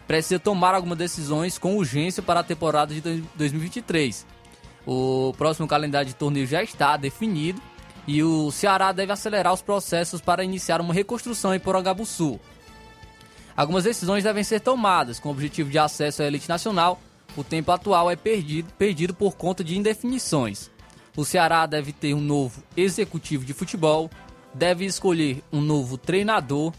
precisa 0.08 0.40
tomar 0.40 0.74
algumas 0.74 0.98
decisões 0.98 1.58
com 1.58 1.76
urgência 1.76 2.24
para 2.24 2.40
a 2.40 2.44
temporada 2.44 2.94
de 2.94 3.02
2023. 3.36 4.26
O 4.86 5.34
próximo 5.38 5.68
calendário 5.68 6.08
de 6.08 6.16
torneio 6.16 6.48
já 6.48 6.64
está 6.64 6.96
definido 6.96 7.62
e 8.08 8.24
o 8.24 8.50
Ceará 8.52 8.94
deve 8.94 9.12
acelerar 9.12 9.54
os 9.54 9.62
processos 9.62 10.22
para 10.22 10.44
iniciar 10.44 10.80
uma 10.80 10.94
reconstrução 10.94 11.54
em 11.54 11.60
Porangabuçu. 11.60 12.40
Algumas 13.58 13.86
decisões 13.86 14.24
devem 14.24 14.44
ser 14.44 14.60
tomadas 14.60 15.20
com 15.20 15.30
o 15.30 15.32
objetivo 15.32 15.72
de 15.72 15.80
acesso 15.80 16.22
à 16.22 16.28
elite 16.28 16.48
nacional. 16.48 17.02
O 17.36 17.44
tempo 17.44 17.72
atual 17.72 18.10
é 18.10 18.16
perdido, 18.16 18.72
perdido 18.78 19.16
por 19.16 19.36
conta 19.36 19.64
de 19.64 19.76
indefinições. 19.76 20.70
O 21.16 21.26
Ceará 21.26 21.66
deve 21.66 21.92
ter 21.92 22.14
um 22.14 22.22
novo 22.22 22.64
executivo 22.78 23.44
de 23.44 23.54
futebol, 23.54 24.12
deve 24.54 24.86
escolher 24.86 25.44
um 25.52 25.60
novo 25.60 25.98
treinador 25.98 26.72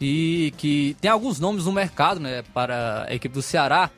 e 0.00 0.54
que 0.56 0.96
tem 1.00 1.10
alguns 1.10 1.40
nomes 1.40 1.64
no 1.64 1.72
mercado, 1.72 2.20
né, 2.20 2.42
para 2.54 3.06
a 3.08 3.14
equipe 3.14 3.34
do 3.34 3.42
Ceará 3.42 3.90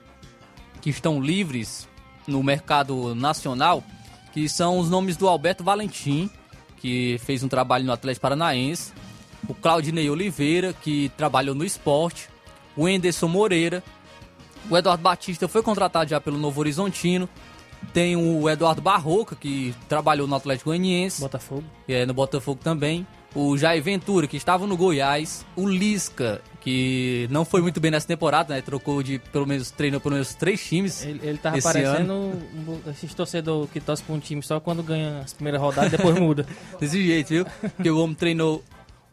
que 0.81 0.89
estão 0.89 1.21
livres 1.21 1.87
no 2.27 2.43
mercado 2.43 3.15
nacional, 3.15 3.85
que 4.33 4.49
são 4.49 4.79
os 4.79 4.89
nomes 4.89 5.19
do 5.19 5.29
Alberto 5.29 5.63
Valentim, 5.63 6.31
que 6.79 7.19
fez 7.19 7.43
um 7.43 7.49
trabalho 7.49 7.85
no 7.85 7.93
Atlético 7.93 8.23
Paranaense, 8.23 8.93
o 9.49 9.55
Claudinei 9.55 10.09
Oliveira, 10.11 10.73
que 10.73 11.11
trabalhou 11.17 11.55
no 11.55 11.65
esporte, 11.65 12.29
o 12.77 12.89
Enderson 12.89 13.29
Moreira, 13.29 13.83
o 14.71 14.77
Eduardo 14.77 15.03
Batista 15.03 15.47
foi 15.49 15.63
contratado 15.63 16.11
já 16.11 16.21
pelo 16.21 16.39
Novo 16.39 16.61
Horizontino, 16.61 17.29
tem 17.93 18.17
o 18.17 18.49
Eduardo 18.49 18.83
Barroca, 18.83 19.37
que 19.37 19.75
trabalhou 19.89 20.27
no 20.27 20.35
Atlético 20.35 20.71
Goianiense, 20.71 21.21
Botafogo. 21.21 21.65
é, 21.89 22.05
no 22.05 22.15
Botafogo 22.15 22.61
também, 22.63 23.07
o 23.35 23.57
Jair 23.57 23.83
Ventura, 23.83 24.27
que 24.27 24.37
estava 24.37 24.67
no 24.67 24.77
Goiás, 24.77 25.45
o 25.55 25.69
Lisca, 25.69 26.41
que 26.61 27.29
não 27.31 27.45
foi 27.45 27.61
muito 27.61 27.79
bem 27.79 27.91
nessa 27.91 28.07
temporada, 28.07 28.55
né? 28.55 28.63
Trocou 28.63 29.03
de, 29.03 29.19
pelo 29.19 29.47
menos, 29.47 29.71
treinou 29.71 30.01
pelo 30.01 30.15
menos 30.15 30.35
três 30.35 30.67
times. 30.67 31.05
Ele, 31.05 31.21
ele 31.23 31.39
tava 31.39 31.59
esse 31.59 31.67
parecendo 31.67 32.13
ano. 32.13 32.83
esses 32.91 33.13
torcedor 33.13 33.69
que 33.69 33.79
torce 33.79 34.03
pra 34.03 34.15
um 34.15 34.19
time 34.19 34.43
só 34.43 34.59
quando 34.59 34.83
ganha 34.83 35.21
as 35.21 35.35
primeiras 35.35 35.61
rodadas 35.61 35.93
e 35.93 35.97
depois 35.97 36.19
muda. 36.19 36.47
Desse 36.81 37.05
jeito, 37.05 37.29
viu? 37.29 37.47
Porque 37.61 37.91
o 37.91 37.99
homem 38.01 38.17
treinou 38.17 38.65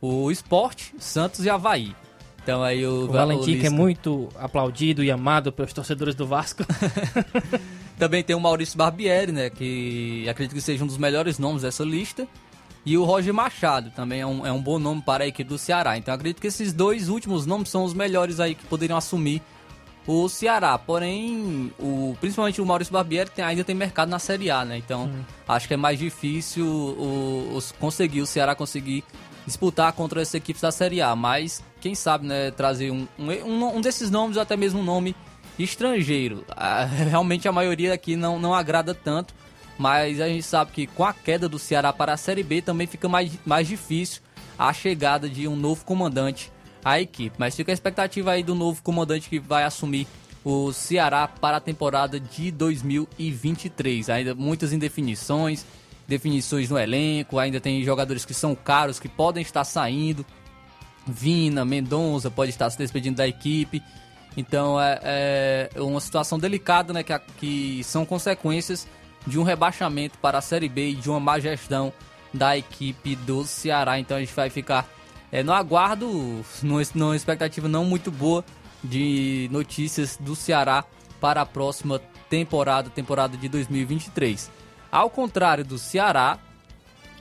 o 0.05 0.29
Esporte, 0.29 0.93
Santos 0.99 1.45
e 1.45 1.49
Havaí. 1.49 1.95
Então 2.43 2.61
aí 2.61 2.85
o, 2.85 3.05
O 3.05 3.07
Valentim, 3.07 3.57
que 3.57 3.67
é 3.67 3.69
muito 3.69 4.27
aplaudido 4.37 5.01
e 5.01 5.09
amado 5.09 5.49
pelos 5.49 5.71
torcedores 5.71 6.13
do 6.13 6.27
Vasco. 6.27 6.65
Também 7.97 8.21
tem 8.21 8.35
o 8.35 8.39
Maurício 8.39 8.77
Barbieri, 8.77 9.31
né? 9.31 9.49
Que 9.49 10.27
acredito 10.27 10.53
que 10.53 10.59
seja 10.61 10.83
um 10.83 10.87
dos 10.87 10.97
melhores 10.97 11.39
nomes 11.39 11.61
dessa 11.61 11.85
lista. 11.85 12.27
E 12.85 12.97
o 12.97 13.05
Roger 13.05 13.33
Machado 13.33 13.91
também 13.91 14.19
é 14.19 14.27
um, 14.27 14.45
é 14.45 14.51
um 14.51 14.61
bom 14.61 14.77
nome 14.77 15.01
para 15.01 15.23
a 15.23 15.27
equipe 15.27 15.47
do 15.49 15.57
Ceará. 15.57 15.97
Então 15.97 16.13
acredito 16.13 16.41
que 16.41 16.47
esses 16.47 16.73
dois 16.73 17.07
últimos 17.07 17.45
nomes 17.45 17.69
são 17.69 17.85
os 17.85 17.93
melhores 17.93 18.41
aí 18.41 18.55
que 18.55 18.65
poderiam 18.65 18.97
assumir 18.97 19.41
o 20.05 20.27
Ceará. 20.27 20.77
Porém, 20.77 21.71
o, 21.79 22.13
principalmente 22.19 22.59
o 22.59 22.65
Maurício 22.65 22.91
Barbieri 22.91 23.29
tem- 23.29 23.45
ainda 23.45 23.63
tem 23.63 23.73
mercado 23.73 24.09
na 24.09 24.19
Série 24.19 24.51
A, 24.51 24.65
né? 24.65 24.75
Então 24.77 25.09
acho 25.47 25.65
que 25.65 25.73
é 25.75 25.77
mais 25.77 25.97
difícil 25.97 26.65
o, 26.67 27.53
os, 27.55 27.71
conseguir, 27.71 28.19
o 28.21 28.25
Ceará 28.25 28.53
conseguir 28.53 29.05
disputar 29.45 29.93
contra 29.93 30.21
essas 30.21 30.35
equipes 30.35 30.61
da 30.61 30.71
Série 30.71 31.01
A. 31.01 31.15
Mas 31.15 31.63
quem 31.81 31.95
sabe, 31.95 32.25
né? 32.27 32.51
Trazer 32.51 32.91
um, 32.91 33.07
um, 33.19 33.77
um- 33.77 33.81
desses 33.81 34.09
nomes, 34.09 34.37
ou 34.37 34.43
até 34.43 34.55
mesmo 34.57 34.79
um 34.79 34.83
nome 34.83 35.15
estrangeiro. 35.57 36.43
Ah, 36.49 36.85
Realmente 37.09 37.47
a 37.47 37.51
maioria 37.51 37.93
aqui 37.93 38.15
não, 38.15 38.39
não 38.39 38.53
agrada 38.53 38.93
tanto, 38.93 39.33
mas 39.77 40.19
a 40.21 40.27
gente 40.27 40.43
sabe 40.43 40.71
que 40.71 40.87
com 40.87 41.03
a 41.05 41.13
queda 41.13 41.47
do 41.49 41.59
Ceará 41.59 41.91
para 41.93 42.13
a 42.13 42.17
Série 42.17 42.43
B 42.43 42.61
também 42.61 42.87
fica 42.87 43.07
mais, 43.09 43.31
mais 43.45 43.67
difícil 43.67 44.21
a 44.57 44.71
chegada 44.71 45.27
de 45.29 45.47
um 45.47 45.55
novo 45.55 45.83
comandante 45.83 46.51
à 46.83 46.99
equipe. 46.99 47.35
Mas 47.39 47.55
fica 47.55 47.71
a 47.71 47.73
expectativa 47.73 48.31
aí 48.31 48.43
do 48.43 48.53
novo 48.55 48.81
comandante 48.83 49.29
que 49.29 49.39
vai 49.39 49.63
assumir 49.63 50.07
o 50.45 50.71
Ceará 50.73 51.27
para 51.27 51.57
a 51.57 51.59
temporada 51.61 52.19
de 52.19 52.51
2023. 52.51 54.09
Ainda 54.09 54.35
muitas 54.35 54.73
indefinições, 54.73 55.65
definições 56.07 56.69
no 56.69 56.77
elenco, 56.77 57.39
ainda 57.39 57.59
tem 57.59 57.83
jogadores 57.83 58.25
que 58.25 58.33
são 58.33 58.55
caros 58.55 58.99
que 58.99 59.07
podem 59.07 59.41
estar 59.41 59.63
saindo. 59.63 60.25
Vina, 61.05 61.65
Mendonça 61.65 62.31
pode 62.31 62.51
estar 62.51 62.69
se 62.69 62.77
despedindo 62.77 63.17
da 63.17 63.27
equipe. 63.27 63.81
Então 64.35 64.79
é, 64.79 65.69
é 65.73 65.81
uma 65.81 65.99
situação 65.99 66.39
delicada, 66.39 66.93
né? 66.93 67.03
Que, 67.03 67.19
que 67.37 67.83
são 67.83 68.05
consequências 68.05 68.87
de 69.25 69.39
um 69.39 69.43
rebaixamento 69.43 70.17
para 70.17 70.37
a 70.37 70.41
Série 70.41 70.67
B 70.67 70.89
e 70.89 70.95
de 70.95 71.09
uma 71.09 71.19
má 71.19 71.39
gestão 71.39 71.93
da 72.33 72.57
equipe 72.57 73.15
do 73.15 73.45
Ceará. 73.45 73.99
Então 73.99 74.17
a 74.17 74.19
gente 74.19 74.33
vai 74.33 74.49
ficar 74.49 74.87
é, 75.31 75.43
no 75.43 75.53
aguardo, 75.53 76.43
numa 76.93 77.15
expectativa 77.15 77.67
não 77.67 77.85
muito 77.85 78.11
boa 78.11 78.43
de 78.83 79.47
notícias 79.51 80.17
do 80.17 80.35
Ceará 80.35 80.83
para 81.21 81.41
a 81.41 81.45
próxima 81.45 82.01
temporada, 82.29 82.89
temporada 82.89 83.37
de 83.37 83.47
2023. 83.47 84.51
Ao 84.95 85.09
contrário 85.09 85.65
do 85.65 85.79
Ceará, 85.79 86.37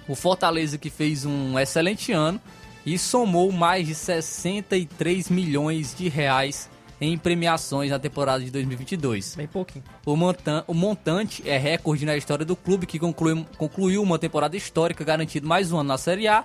o 0.06 0.14
Fortaleza 0.14 0.76
que 0.76 0.90
fez 0.90 1.24
um 1.24 1.58
excelente 1.58 2.12
ano 2.12 2.38
e 2.84 2.98
somou 2.98 3.50
mais 3.50 3.86
de 3.86 3.94
63 3.94 5.30
milhões 5.30 5.94
de 5.94 6.06
reais 6.08 6.68
em 7.00 7.16
premiações 7.16 7.90
na 7.90 7.98
temporada 7.98 8.44
de 8.44 8.50
2022. 8.50 9.36
Bem 9.36 9.46
pouquinho. 9.46 9.82
O, 10.04 10.14
montan- 10.14 10.64
o 10.66 10.74
montante 10.74 11.42
é 11.48 11.56
recorde 11.56 12.04
na 12.04 12.14
história 12.14 12.44
do 12.44 12.54
clube, 12.54 12.84
que 12.86 12.98
conclui- 12.98 13.46
concluiu 13.56 14.02
uma 14.02 14.18
temporada 14.18 14.54
histórica, 14.54 15.02
garantindo 15.02 15.48
mais 15.48 15.72
um 15.72 15.78
ano 15.78 15.88
na 15.88 15.96
Série 15.96 16.28
A 16.28 16.44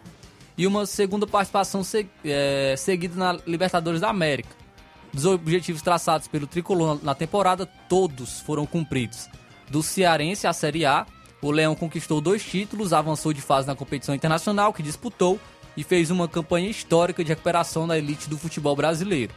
e 0.58 0.66
uma 0.66 0.86
segunda 0.86 1.28
participação 1.28 1.84
se- 1.84 2.08
eh, 2.24 2.74
seguida 2.78 3.16
na 3.16 3.38
Libertadores 3.46 4.00
da 4.00 4.08
América. 4.10 4.50
Dos 5.14 5.26
objetivos 5.26 5.82
traçados 5.82 6.30
pelo 6.30 6.48
tricolor 6.48 7.00
na 7.04 7.14
temporada, 7.14 7.66
todos 7.90 8.40
foram 8.40 8.66
cumpridos. 8.66 9.28
Do 9.70 9.84
Cearense 9.84 10.48
à 10.48 10.54
Série 10.54 10.86
A, 10.86 11.06
o 11.42 11.52
Leão 11.52 11.76
conquistou 11.76 12.20
dois 12.20 12.44
títulos, 12.44 12.94
avançou 12.94 13.32
de 13.32 13.42
fase 13.42 13.68
na 13.68 13.76
competição 13.76 14.16
internacional 14.16 14.74
que 14.74 14.82
disputou 14.82 15.40
e 15.76 15.84
fez 15.84 16.10
uma 16.10 16.28
campanha 16.28 16.70
histórica 16.70 17.24
de 17.24 17.30
recuperação 17.30 17.86
na 17.86 17.98
elite 17.98 18.30
do 18.30 18.38
futebol 18.38 18.76
brasileiro. 18.76 19.34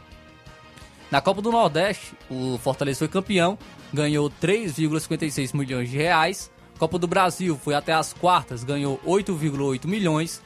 Na 1.11 1.21
Copa 1.21 1.41
do 1.41 1.51
Nordeste, 1.51 2.13
o 2.29 2.57
Fortaleza 2.57 2.99
foi 2.99 3.07
campeão, 3.07 3.57
ganhou 3.93 4.31
3,56 4.41 5.55
milhões 5.55 5.89
de 5.89 5.97
reais. 5.97 6.49
Copa 6.79 6.97
do 6.97 7.05
Brasil 7.05 7.59
foi 7.61 7.75
até 7.75 7.93
as 7.93 8.13
quartas, 8.13 8.63
ganhou 8.63 8.99
8,8 9.05 9.85
milhões. 9.85 10.41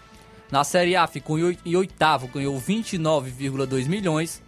Na 0.52 0.64
Série 0.64 0.96
A 0.96 1.08
ficou 1.08 1.38
em 1.40 1.76
oitavo, 1.76 2.28
ganhou 2.28 2.60
29,2 2.60 3.88
milhões. 3.88 4.44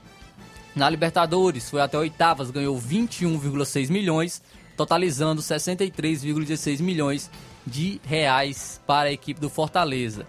Na 0.76 0.90
Libertadores 0.90 1.70
foi 1.70 1.82
até 1.82 1.98
oitavas, 1.98 2.52
ganhou 2.52 2.78
21,6 2.80 3.90
milhões, 3.90 4.42
totalizando 4.78 5.42
63,16 5.42 6.80
milhões 6.82 7.30
de 7.66 8.00
reais 8.06 8.80
para 8.88 9.10
a 9.10 9.12
equipe 9.12 9.42
do 9.42 9.50
Fortaleza. 9.50 10.26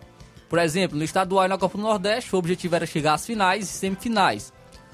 Por 0.49 0.59
exemplo, 0.59 0.97
no 0.97 1.05
estadual 1.05 1.45
e 1.45 1.49
na 1.49 1.59
Copa 1.59 1.77
do 1.77 1.85
Nordeste, 1.85 2.35
o 2.35 2.39
objetivo 2.39 2.75
era 2.75 2.87
chegar 2.87 3.15
às 3.15 3.27
finais 3.27 3.65
e 3.65 3.73
semifinais. 3.73 4.53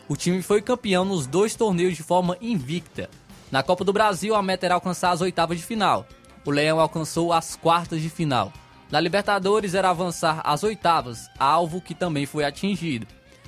O 0.09 0.17
time 0.17 0.43
foi 0.43 0.61
campeão 0.61 1.05
nos 1.05 1.27
dois 1.27 1.55
torneios 1.55 1.97
de 1.97 2.03
forma 2.03 2.37
invicta. 2.41 3.09
Na 3.51 3.63
Copa 3.63 3.85
do 3.85 3.93
Brasil, 3.93 4.35
a 4.35 4.43
meta 4.43 4.67
era 4.67 4.75
alcançar 4.75 5.13
as 5.13 5.21
oitavas 5.21 5.57
de 5.59 5.65
final. 5.65 6.07
O 6.45 6.51
Leão 6.51 6.81
alcançou 6.81 7.33
as 7.33 7.57
quartas 7.57 8.03
de 8.03 8.11
final. 8.11 8.53
Na 8.91 9.01
Libertadores 9.01 9.75
era 9.75 9.89
avançar 9.89 10.43
às 10.45 10.63
oitavas, 10.65 11.29
alvo 11.39 11.81
que 11.81 11.95
também 11.95 12.27
foi 12.27 12.45
atingido. 12.45 13.07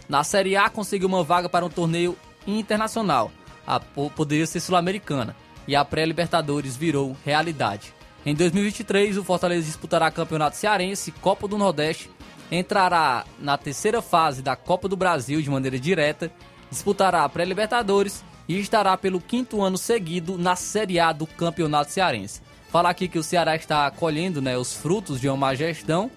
Na 0.08 0.22
Série 0.24 0.56
A 0.56 0.70
conseguiu 0.70 1.08
uma 1.08 1.22
vaga 1.24 1.48
para 1.48 1.66
um 1.66 1.68
torneio 1.68 2.16
internacional, 2.46 3.30
a, 3.66 3.78
po- 3.80 4.10
poderia 4.10 4.46
ser 4.46 4.60
sul-americana, 4.60 5.36
e 5.66 5.74
a 5.74 5.84
pré-Libertadores 5.84 6.76
virou 6.76 7.16
realidade. 7.24 7.94
Em 8.24 8.34
2023, 8.34 9.18
o 9.18 9.24
Fortaleza 9.24 9.66
disputará 9.66 10.10
Campeonato 10.10 10.56
Cearense, 10.56 11.12
Copa 11.12 11.46
do 11.46 11.56
Nordeste, 11.56 12.10
entrará 12.50 13.24
na 13.38 13.56
terceira 13.56 14.00
fase 14.00 14.42
da 14.42 14.56
Copa 14.56 14.88
do 14.88 14.96
Brasil 14.96 15.40
de 15.40 15.50
maneira 15.50 15.78
direta, 15.78 16.30
disputará 16.70 17.24
a 17.24 17.28
pré-Libertadores 17.28 18.24
e 18.48 18.58
estará 18.58 18.96
pelo 18.96 19.20
quinto 19.20 19.62
ano 19.62 19.78
seguido 19.78 20.38
na 20.38 20.56
Série 20.56 21.00
A 21.00 21.12
do 21.12 21.26
Campeonato 21.26 21.92
Cearense. 21.92 22.40
Falar 22.68 22.90
aqui 22.90 23.08
que 23.08 23.18
o 23.18 23.22
Ceará 23.22 23.56
está 23.56 23.90
colhendo 23.90 24.42
né, 24.42 24.56
os 24.58 24.74
frutos 24.74 25.20
de 25.20 25.28
uma 25.28 25.54
gestão, 25.54 26.10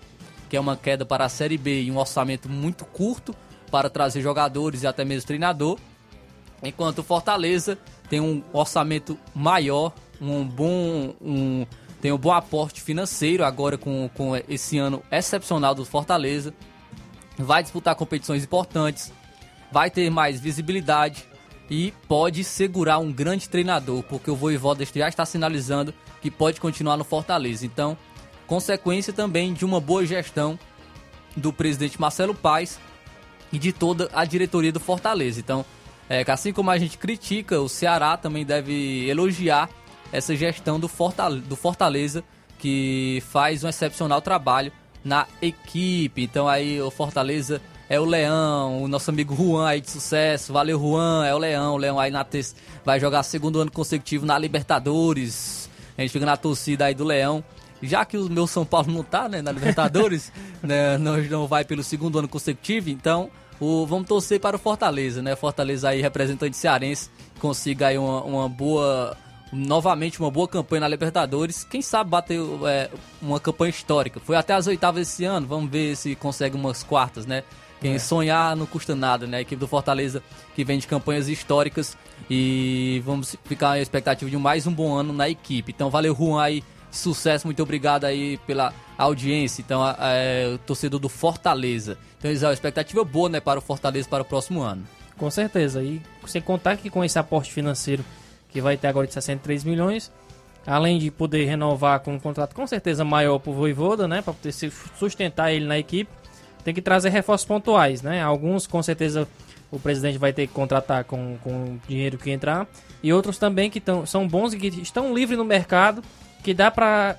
que 0.50 0.58
é 0.58 0.60
uma 0.60 0.76
queda 0.76 1.06
para 1.06 1.26
a 1.26 1.30
Série 1.30 1.58
B 1.58 1.84
e 1.84 1.92
um 1.92 1.98
orçamento 1.98 2.50
muito 2.50 2.86
curto 2.86 3.36
para 3.70 3.90
trazer 3.90 4.22
jogadores 4.22 4.84
e 4.84 4.88
até 4.88 5.06
mesmo 5.06 5.28
treinador. 5.28 5.78
Enquanto 6.62 7.00
o 7.00 7.04
Fortaleza 7.04 7.78
tem 8.10 8.20
um 8.20 8.44
orçamento 8.52 9.18
maior, 9.34 9.94
um 10.20 10.44
bom, 10.44 11.14
um, 11.22 11.66
tem 12.02 12.12
um 12.12 12.18
bom 12.18 12.32
aporte 12.32 12.82
financeiro 12.82 13.46
agora 13.46 13.78
com, 13.78 14.10
com 14.16 14.36
esse 14.48 14.78
ano 14.78 15.04
excepcional 15.12 15.76
do 15.76 15.86
Fortaleza. 15.86 16.54
Vai 17.38 17.62
disputar 17.62 17.96
competições 17.96 18.44
importantes, 18.44 19.14
vai 19.72 19.90
ter 19.90 20.10
mais 20.10 20.40
visibilidade 20.40 21.26
e 21.70 21.94
pode 22.08 22.44
segurar 22.44 22.98
um 22.98 23.12
grande 23.12 23.48
treinador, 23.48 24.04
porque 24.04 24.32
o 24.32 24.36
Voivoda 24.36 24.84
já 24.84 25.08
está 25.08 25.26
sinalizando 25.26 25.94
que 26.22 26.32
pode 26.32 26.60
continuar 26.60 26.98
no 26.98 27.04
Fortaleza. 27.04 27.66
Então, 27.66 27.96
consequência 28.48 29.14
também 29.14 29.54
de 29.54 29.64
uma 29.64 29.80
boa 29.80 30.06
gestão 30.06 30.58
do 31.38 31.54
presidente 31.54 32.02
Marcelo 32.02 32.34
Paes 32.34 32.80
e 33.54 33.60
de 33.60 33.72
toda 33.72 34.10
a 34.14 34.26
diretoria 34.26 34.72
do 34.72 34.80
Fortaleza. 34.80 35.40
Então, 35.40 35.64
é, 36.10 36.26
assim 36.28 36.52
como 36.52 36.72
a 36.72 36.78
gente 36.78 36.98
critica, 36.98 37.60
o 37.62 37.70
Ceará 37.70 38.18
também 38.18 38.44
deve 38.46 39.08
elogiar 39.08 39.70
essa 40.12 40.36
gestão 40.36 40.80
do 40.80 40.88
Fortaleza, 40.88 41.42
do 41.46 41.56
Fortaleza 41.56 42.24
que 42.58 43.24
faz 43.30 43.64
um 43.64 43.70
excepcional 43.70 44.22
trabalho 44.22 44.72
na 45.06 45.28
equipe. 45.42 46.24
Então 46.24 46.48
aí 46.48 46.82
o 46.82 46.90
Fortaleza 46.92 47.62
é 47.88 48.00
o 48.00 48.06
Leão, 48.06 48.84
o 48.84 48.88
nosso 48.88 49.10
amigo 49.10 49.36
Juan 49.36 49.68
aí 49.68 49.82
de 49.82 49.90
sucesso. 49.90 50.52
Valeu, 50.52 50.80
Juan, 50.80 51.26
é 51.26 51.34
o 51.34 51.38
Leão. 51.38 51.74
O 51.76 51.78
Leão 51.78 52.00
aí 52.00 52.12
na 52.12 52.24
te- 52.24 52.54
vai 52.84 53.00
jogar 53.00 53.24
segundo 53.24 53.60
ano 53.62 53.72
consecutivo 53.72 54.26
na 54.26 54.38
Libertadores. 54.38 55.70
A 55.98 56.02
gente 56.02 56.12
fica 56.12 56.26
na 56.26 56.38
torcida 56.38 56.86
aí 56.86 56.94
do 56.96 57.04
Leão. 57.04 57.44
Já 57.82 58.04
que 58.04 58.18
o 58.18 58.30
meu 58.30 58.46
São 58.46 58.66
Paulo 58.66 58.92
não 58.92 59.04
tá, 59.04 59.30
né, 59.30 59.42
na 59.42 59.52
Libertadores, 59.54 60.34
né, 60.62 60.98
não, 60.98 61.18
não 61.18 61.48
vai 61.48 61.64
pelo 61.64 61.82
segundo 61.82 62.20
ano 62.20 62.28
consecutivo, 62.28 62.90
então 62.90 63.30
o, 63.60 63.86
vamos 63.86 64.08
torcer 64.08 64.40
para 64.40 64.56
o 64.56 64.60
Fortaleza, 64.60 65.22
né? 65.22 65.36
Fortaleza 65.36 65.90
aí, 65.90 66.02
representante 66.02 66.56
cearense, 66.56 67.10
consiga 67.40 67.88
aí 67.88 67.98
uma, 67.98 68.24
uma 68.24 68.50
boa 68.50 69.18
novamente 69.52 70.20
uma 70.20 70.30
boa 70.30 70.48
campanha 70.48 70.82
na 70.82 70.88
Libertadores. 70.88 71.64
Quem 71.64 71.82
sabe 71.82 72.10
bater 72.10 72.40
é, 72.68 72.90
uma 73.22 73.40
campanha 73.40 73.72
histórica. 73.72 74.20
Foi 74.20 74.36
até 74.36 74.54
as 74.54 74.68
oitavas 74.68 75.02
esse 75.08 75.26
ano, 75.26 75.48
vamos 75.48 75.72
ver 75.72 75.96
se 75.96 76.16
consegue 76.16 76.56
umas 76.56 76.84
quartas, 76.84 77.26
né? 77.26 77.44
Quem 77.82 77.96
É. 77.96 78.00
sonhar 78.00 78.56
não 78.56 78.66
custa 78.66 78.94
nada, 78.96 79.26
né? 79.26 79.38
A 79.38 79.42
equipe 79.42 79.60
do 79.60 79.68
Fortaleza 79.68 80.22
que 80.56 80.64
vem 80.64 80.78
de 80.78 80.86
campanhas 80.86 81.28
históricas 81.28 81.98
e 82.30 83.02
vamos 83.06 83.36
ficar 83.46 83.70
na 83.70 83.80
expectativa 83.80 84.30
de 84.30 84.38
mais 84.38 84.68
um 84.68 84.72
bom 84.72 84.94
ano 84.94 85.14
na 85.14 85.30
equipe. 85.30 85.72
Então 85.72 85.90
valeu, 85.90 86.14
Juan 86.16 86.44
aí, 86.44 86.64
sucesso, 86.92 87.46
muito 87.48 87.62
obrigado 87.62 88.06
aí 88.06 88.38
pela 88.48 88.74
audiência. 88.98 89.62
Então, 89.62 89.82
a- 89.84 89.96
é, 90.00 90.52
o 90.54 90.58
torcedor 90.58 91.00
do 91.00 91.10
Fortaleza. 91.10 91.98
Então, 92.18 92.32
uma 92.32 92.54
expectativa 92.54 93.04
boa, 93.04 93.30
né, 93.30 93.40
para 93.40 93.60
o 93.60 93.62
Fortaleza 93.62 94.08
para 94.10 94.24
o 94.24 94.26
próximo 94.26 94.62
ano. 94.62 94.84
Com 95.18 95.30
certeza. 95.30 95.82
E 95.84 96.02
sem 96.28 96.42
contar 96.42 96.78
que 96.78 96.90
com 96.90 97.04
esse 97.04 97.18
aporte 97.20 97.52
financeiro 97.52 98.04
que 98.50 98.62
vai 98.62 98.78
ter 98.78 98.88
agora 98.88 99.06
de 99.08 99.14
63 99.14 99.64
milhões, 99.64 100.12
além 100.66 100.98
de 101.00 101.12
poder 101.12 101.46
renovar 101.46 102.00
com 102.00 102.14
um 102.16 102.20
contrato 102.20 102.54
com 102.56 102.66
certeza 102.68 103.04
maior 103.06 103.40
pro 103.40 103.54
Voivoda, 103.54 104.08
né, 104.08 104.22
para 104.22 104.34
poder 104.34 104.52
se- 104.52 104.72
sustentar 104.98 105.52
ele 105.52 105.66
na 105.66 105.78
equipe, 105.78 106.10
tem 106.64 106.74
que 106.74 106.82
trazer 106.82 107.10
reforços 107.10 107.46
pontuais, 107.48 108.02
né? 108.02 108.22
Alguns 108.22 108.68
com 108.68 108.84
certeza 108.84 109.28
o 109.72 109.80
presidente 109.80 110.18
vai 110.18 110.34
ter 110.34 110.48
que 110.48 110.54
contratar 110.54 111.04
com, 111.06 111.38
com 111.44 111.50
o 111.52 111.82
dinheiro 111.88 112.18
que 112.18 112.30
entrar 112.32 112.68
e 113.02 113.14
outros 113.14 113.38
também 113.38 113.70
que 113.70 113.80
tão, 113.80 114.06
são 114.06 114.28
bons 114.28 114.54
e 114.54 114.58
que 114.58 114.68
estão 114.82 115.14
livres 115.14 115.38
no 115.38 115.46
mercado, 115.46 116.04
que 116.44 116.54
dá 116.54 116.70
para 116.72 117.18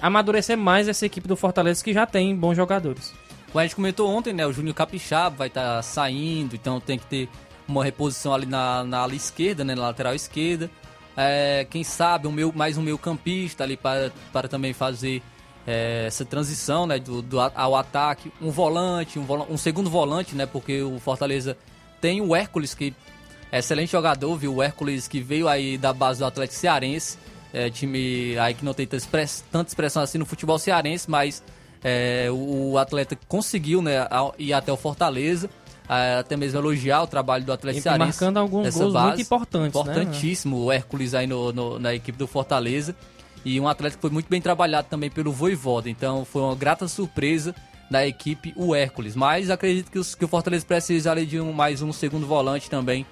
amadurecer 0.00 0.56
mais 0.56 0.88
essa 0.88 1.04
equipe 1.04 1.28
do 1.28 1.36
Fortaleza 1.36 1.82
que 1.84 1.92
já 1.92 2.06
tem 2.06 2.34
bons 2.34 2.56
jogadores. 2.56 3.12
A 3.54 3.62
gente 3.62 3.76
comentou 3.76 4.10
ontem, 4.10 4.32
né, 4.32 4.46
o 4.46 4.52
Júnior 4.52 4.74
Capixaba 4.74 5.36
vai 5.36 5.48
estar 5.48 5.80
saindo, 5.82 6.56
então 6.56 6.80
tem 6.80 6.98
que 6.98 7.06
ter 7.06 7.28
uma 7.68 7.84
reposição 7.84 8.34
ali 8.34 8.46
na, 8.46 8.82
na 8.82 8.98
ala 8.98 9.14
esquerda, 9.14 9.62
né, 9.62 9.74
na 9.74 9.82
lateral 9.82 10.14
esquerda. 10.14 10.68
É, 11.16 11.64
quem 11.70 11.84
sabe 11.84 12.26
um 12.26 12.32
meu, 12.32 12.52
mais 12.52 12.76
um 12.76 12.82
meio 12.82 12.98
campista 12.98 13.62
ali 13.62 13.76
para, 13.76 14.10
para 14.32 14.48
também 14.48 14.72
fazer 14.72 15.22
é, 15.64 16.04
essa 16.06 16.24
transição 16.24 16.84
né, 16.86 16.98
do, 16.98 17.22
do 17.22 17.38
ao 17.40 17.76
ataque. 17.76 18.32
Um 18.42 18.50
volante, 18.50 19.20
um, 19.20 19.24
vola- 19.24 19.46
um 19.48 19.56
segundo 19.56 19.88
volante, 19.88 20.34
né, 20.34 20.46
porque 20.46 20.82
o 20.82 20.98
Fortaleza 20.98 21.56
tem 22.00 22.20
o 22.20 22.34
Hércules, 22.34 22.74
que 22.74 22.92
é 23.52 23.60
excelente 23.60 23.92
jogador, 23.92 24.36
viu? 24.36 24.56
O 24.56 24.62
Hércules 24.62 25.06
que 25.06 25.20
veio 25.20 25.46
aí 25.46 25.78
da 25.78 25.92
base 25.92 26.18
do 26.18 26.26
Atlético 26.26 26.58
Cearense, 26.58 27.16
é, 27.54 27.70
time 27.70 28.36
aí 28.38 28.52
que 28.52 28.64
não 28.64 28.74
tem 28.74 28.86
tanta 28.86 28.96
express- 28.96 29.44
tanta 29.50 29.68
expressão 29.68 30.02
assim 30.02 30.18
no 30.18 30.26
futebol 30.26 30.58
cearense, 30.58 31.08
mas 31.10 31.42
é, 31.82 32.28
o, 32.30 32.76
atleta 32.78 33.16
conseguiu 33.28 33.80
né, 33.80 34.06
ir 34.38 34.52
até 34.52 34.72
o 34.72 34.76
Fortaleza, 34.76 35.48
até 36.18 36.36
mesmo 36.36 36.58
elogiar 36.58 37.02
o 37.02 37.06
trabalho 37.06 37.44
do 37.44 37.52
Atlético 37.52 37.80
E 37.80 37.82
Cearense. 37.82 38.06
marcando 38.06 38.38
alguns 38.38 38.66
gols 38.80 38.92
base. 38.94 39.06
muito 39.08 39.20
importantes, 39.22 39.74
né? 39.74 39.80
Importantíssimo 39.92 40.56
o 40.64 40.72
Hércules 40.72 41.14
aí 41.14 41.26
no, 41.26 41.52
no- 41.52 41.78
na 41.78 41.94
equipe 41.94 42.18
do 42.18 42.26
Fortaleza. 42.26 42.94
E 43.44 43.60
um 43.60 43.68
atleta 43.68 43.96
que 43.96 44.00
foi 44.00 44.08
muito 44.10 44.26
bem 44.28 44.40
trabalhado 44.40 44.88
também 44.88 45.10
pelo 45.10 45.30
Voivoda. 45.30 45.90
Então 45.90 46.24
foi 46.24 46.40
uma 46.40 46.54
grata 46.54 46.88
surpresa 46.88 47.54
da 47.90 48.06
equipe 48.06 48.54
o 48.56 48.74
Hércules. 48.74 49.14
Mas 49.14 49.50
acredito 49.50 49.90
que, 49.90 49.98
os- 49.98 50.14
que 50.14 50.24
o 50.24 50.28
Fortaleza 50.28 50.64
precisa 50.64 51.10
ali 51.10 51.26
de 51.26 51.38
um, 51.38 51.52
mais 51.52 51.82
um 51.82 51.92
segundo 51.92 52.26
volante 52.26 52.70
também 52.70 53.04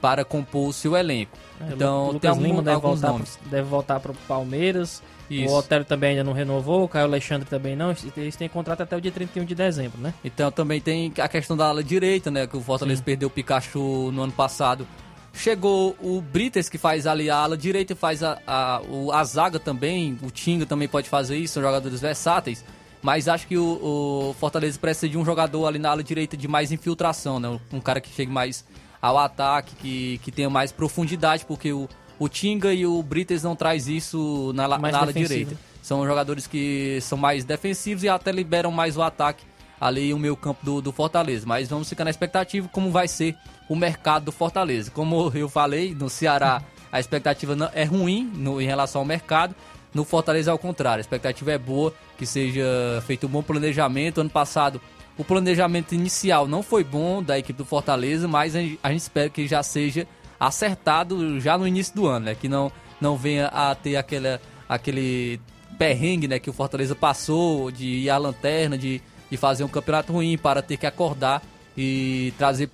para 0.00 0.24
compor 0.24 0.68
o 0.68 0.72
seu 0.72 0.96
elenco. 0.96 1.36
É, 1.60 1.72
Então 1.72 1.98
Lu- 1.98 2.04
tem 2.06 2.12
Lucas 2.14 2.30
algum- 2.30 2.42
Lima 2.42 2.62
deve 2.62 2.74
alguns 2.76 3.00
voltar, 3.00 3.08
nomes. 3.12 3.36
pro, 3.36 3.48
deve 3.50 3.68
voltar 3.68 4.00
para 4.00 4.12
o 4.12 4.14
Palmeiras. 4.26 5.02
Isso. 5.30 5.52
O 5.52 5.58
Otero 5.58 5.84
também 5.84 6.10
ainda 6.12 6.24
não 6.24 6.32
renovou, 6.32 6.84
o 6.84 6.88
Caio 6.88 7.04
Alexandre 7.04 7.46
também 7.46 7.76
não. 7.76 7.94
Eles 8.16 8.34
têm 8.34 8.48
contrato 8.48 8.82
até 8.82 8.96
o 8.96 9.00
dia 9.00 9.12
31 9.12 9.44
de 9.44 9.54
dezembro, 9.54 10.00
né? 10.00 10.14
Então 10.24 10.50
também 10.50 10.80
tem 10.80 11.12
a 11.18 11.28
questão 11.28 11.54
da 11.54 11.66
ala 11.66 11.84
direita, 11.84 12.30
né? 12.30 12.46
Que 12.46 12.56
o 12.56 12.60
Fortaleza 12.62 13.02
perdeu 13.02 13.28
o 13.28 13.30
Pikachu 13.30 14.10
no 14.10 14.22
ano 14.22 14.32
passado. 14.32 14.86
Chegou 15.34 15.94
o 16.02 16.20
Brites, 16.22 16.68
que 16.68 16.78
faz 16.78 17.06
ali 17.06 17.28
a 17.30 17.36
ala 17.36 17.56
direita 17.58 17.92
e 17.92 17.96
faz 17.96 18.22
a, 18.22 18.38
a, 18.46 18.80
o- 18.88 19.12
a 19.12 19.22
zaga 19.22 19.58
também. 19.58 20.18
O 20.22 20.30
Tinga 20.30 20.64
também 20.64 20.88
pode 20.88 21.08
fazer 21.08 21.36
isso, 21.36 21.54
são 21.54 21.62
jogadores 21.62 22.00
versáteis. 22.00 22.64
Mas 23.02 23.28
acho 23.28 23.46
que 23.46 23.56
o, 23.56 24.30
o 24.30 24.34
Fortaleza 24.40 24.78
precisa 24.78 25.08
de 25.08 25.16
um 25.18 25.24
jogador 25.24 25.66
ali 25.66 25.78
na 25.78 25.90
ala 25.90 26.02
direita 26.02 26.36
de 26.36 26.48
mais 26.48 26.72
infiltração, 26.72 27.38
né? 27.38 27.60
Um 27.72 27.80
cara 27.80 28.00
que 28.00 28.08
chegue 28.10 28.32
mais 28.32 28.64
ao 29.00 29.18
ataque, 29.18 29.74
que, 29.76 30.18
que 30.22 30.30
tenha 30.32 30.50
mais 30.50 30.72
profundidade, 30.72 31.44
porque 31.46 31.72
o, 31.72 31.88
o 32.18 32.28
Tinga 32.28 32.72
e 32.72 32.86
o 32.86 33.02
Brites 33.02 33.42
não 33.42 33.54
traz 33.54 33.86
isso 33.88 34.52
na, 34.54 34.66
Mais 34.78 34.92
na 34.92 35.00
ala 35.00 35.12
direita. 35.12 35.56
São 35.82 36.06
jogadores 36.06 36.46
que 36.46 36.98
são 37.00 37.16
mais 37.16 37.44
defensivos 37.44 38.02
e 38.04 38.08
até 38.08 38.30
liberam 38.32 38.70
mais 38.70 38.96
o 38.96 39.02
ataque 39.02 39.44
ali 39.80 40.12
o 40.12 40.18
meio 40.18 40.36
campo 40.36 40.58
do, 40.64 40.82
do 40.82 40.92
Fortaleza. 40.92 41.46
Mas 41.46 41.68
vamos 41.68 41.88
ficar 41.88 42.04
na 42.04 42.10
expectativa 42.10 42.68
como 42.72 42.90
vai 42.90 43.06
ser 43.08 43.36
o 43.68 43.76
mercado 43.76 44.24
do 44.24 44.32
Fortaleza. 44.32 44.90
Como 44.90 45.30
eu 45.34 45.48
falei, 45.48 45.94
no 45.94 46.10
Ceará 46.10 46.60
a 46.90 46.98
expectativa 46.98 47.54
não- 47.54 47.70
é 47.72 47.84
ruim 47.84 48.30
no, 48.34 48.60
em 48.60 48.66
relação 48.66 49.00
ao 49.02 49.04
mercado. 49.06 49.54
No 49.94 50.04
Fortaleza 50.04 50.50
é 50.50 50.52
ao 50.52 50.58
contrário, 50.58 50.98
a 50.98 51.00
expectativa 51.00 51.52
é 51.52 51.56
boa, 51.58 51.94
que 52.18 52.26
seja 52.26 52.62
feito 53.06 53.26
um 53.26 53.30
bom 53.30 53.42
planejamento. 53.42 54.20
Ano 54.20 54.28
passado 54.30 54.80
o 55.18 55.24
planejamento 55.24 55.94
inicial 55.94 56.46
não 56.46 56.62
foi 56.62 56.82
bom 56.84 57.22
da 57.22 57.38
equipe 57.38 57.58
do 57.58 57.64
Fortaleza, 57.64 58.26
mas 58.28 58.54
a 58.56 58.60
gente, 58.60 58.78
espera 58.94 59.28
que 59.28 59.46
já 59.46 59.62
seja 59.62 60.06
acertado 60.38 61.40
já 61.40 61.58
no 61.58 61.66
início 61.66 61.94
do 61.94 62.06
ano, 62.06 62.26
né? 62.26 62.34
Que 62.34 62.48
não, 62.48 62.70
não 63.00 63.16
venha 63.16 63.48
a 63.48 63.74
ter 63.74 63.96
aquela, 63.96 64.40
aquele 64.68 65.40
perrengue 65.76 66.26
né, 66.28 66.38
que 66.38 66.48
o 66.48 66.52
Fortaleza 66.52 66.94
passou 66.94 67.70
de 67.70 67.86
ir 67.86 68.10
à 68.10 68.16
lanterna, 68.18 68.78
de, 68.78 69.02
de 69.30 69.36
fazer 69.36 69.64
um 69.64 69.68
campeonato 69.68 70.12
ruim 70.12 70.38
para 70.38 70.62
ter 70.62 70.76
que 70.76 70.86
acordar 70.86 71.42
e 71.76 72.32
trazer 72.38 72.68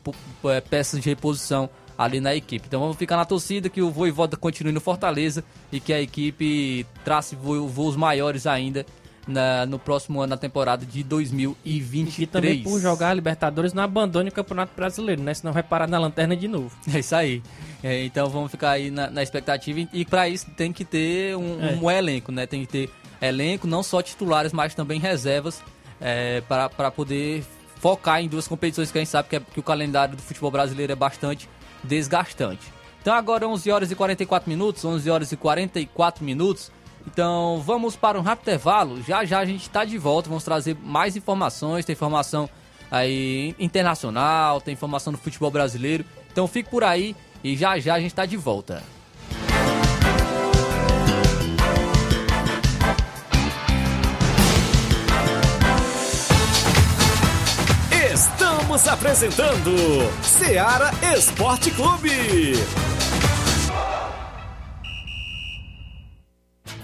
eh, 0.44 0.60
peças 0.62 1.00
de 1.00 1.08
reposição 1.08 1.68
ali 1.96 2.20
na 2.20 2.34
equipe. 2.34 2.66
Então 2.66 2.80
vamos 2.80 2.96
ficar 2.96 3.16
na 3.16 3.24
torcida 3.24 3.68
que 3.68 3.82
o 3.82 3.90
Voivoda 3.90 4.36
continue 4.36 4.72
no 4.72 4.80
Fortaleza 4.80 5.44
e 5.70 5.78
que 5.80 5.92
a 5.92 6.00
equipe 6.00 6.86
trace 7.04 7.36
vo- 7.36 7.66
voos 7.68 7.96
maiores 7.96 8.46
ainda 8.46 8.84
na- 9.26 9.64
no 9.66 9.78
próximo 9.78 10.20
ano, 10.20 10.30
na 10.30 10.36
temporada 10.36 10.84
de 10.84 11.02
2023. 11.02 12.18
E 12.18 12.26
também 12.26 12.62
por 12.62 12.80
jogar 12.80 13.10
a 13.10 13.14
Libertadores 13.14 13.72
não 13.72 13.82
abandone 13.82 14.28
o 14.28 14.32
Campeonato 14.32 14.72
Brasileiro, 14.76 15.22
né? 15.22 15.32
Senão 15.34 15.52
vai 15.52 15.62
parar 15.62 15.86
na 15.88 15.98
lanterna 15.98 16.36
de 16.36 16.48
novo. 16.48 16.70
É 16.94 16.98
isso 16.98 17.14
aí. 17.14 17.42
É, 17.82 18.04
então 18.04 18.28
vamos 18.28 18.50
ficar 18.50 18.70
aí 18.70 18.90
na, 18.90 19.10
na 19.10 19.22
expectativa 19.22 19.80
e, 19.80 19.88
e 19.92 20.04
para 20.04 20.28
isso 20.28 20.50
tem 20.56 20.72
que 20.72 20.84
ter 20.84 21.36
um, 21.36 21.62
É. 21.62 21.72
um 21.74 21.90
elenco, 21.90 22.30
né? 22.32 22.46
Tem 22.46 22.60
que 22.64 22.66
ter 22.70 22.90
elenco, 23.20 23.66
não 23.66 23.82
só 23.82 24.00
titulares, 24.02 24.52
mas 24.52 24.74
também 24.74 24.98
reservas 25.00 25.62
é, 26.00 26.40
para 26.42 26.90
poder 26.90 27.44
focar 27.76 28.20
em 28.22 28.28
duas 28.28 28.48
competições 28.48 28.90
que 28.90 28.98
a 28.98 29.00
gente 29.00 29.10
sabe 29.10 29.28
que, 29.28 29.36
é- 29.36 29.40
que 29.40 29.60
o 29.60 29.62
calendário 29.62 30.16
do 30.16 30.22
futebol 30.22 30.50
brasileiro 30.50 30.92
é 30.92 30.96
bastante 30.96 31.48
desgastante. 31.82 32.72
Então 33.00 33.14
agora 33.14 33.46
11 33.46 33.70
horas 33.70 33.90
e 33.90 33.94
44 33.94 34.48
minutos, 34.48 34.82
11 34.84 35.10
horas 35.10 35.30
e 35.32 35.36
44 35.36 36.24
minutos. 36.24 36.72
Então 37.06 37.62
vamos 37.64 37.96
para 37.96 38.18
um 38.18 38.22
rápido 38.22 38.48
intervalo. 38.48 39.02
Já 39.02 39.24
já 39.24 39.38
a 39.38 39.44
gente 39.44 39.62
está 39.62 39.84
de 39.84 39.98
volta, 39.98 40.28
vamos 40.28 40.44
trazer 40.44 40.76
mais 40.82 41.16
informações, 41.16 41.84
tem 41.84 41.92
informação 41.92 42.48
aí 42.90 43.54
internacional, 43.58 44.60
tem 44.60 44.74
informação 44.74 45.12
do 45.12 45.18
futebol 45.18 45.50
brasileiro. 45.50 46.04
Então 46.32 46.46
fique 46.46 46.70
por 46.70 46.82
aí 46.82 47.14
e 47.42 47.56
já 47.56 47.78
já 47.78 47.94
a 47.94 48.00
gente 48.00 48.12
está 48.12 48.26
de 48.26 48.36
volta. 48.36 48.82
Estamos 58.12 58.88
apresentando 58.88 59.70
Seara 60.22 60.90
Esporte 61.16 61.70
Clube. 61.70 62.54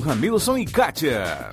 Ramilson 0.00 0.58
e 0.58 0.66
Kátia. 0.66 1.50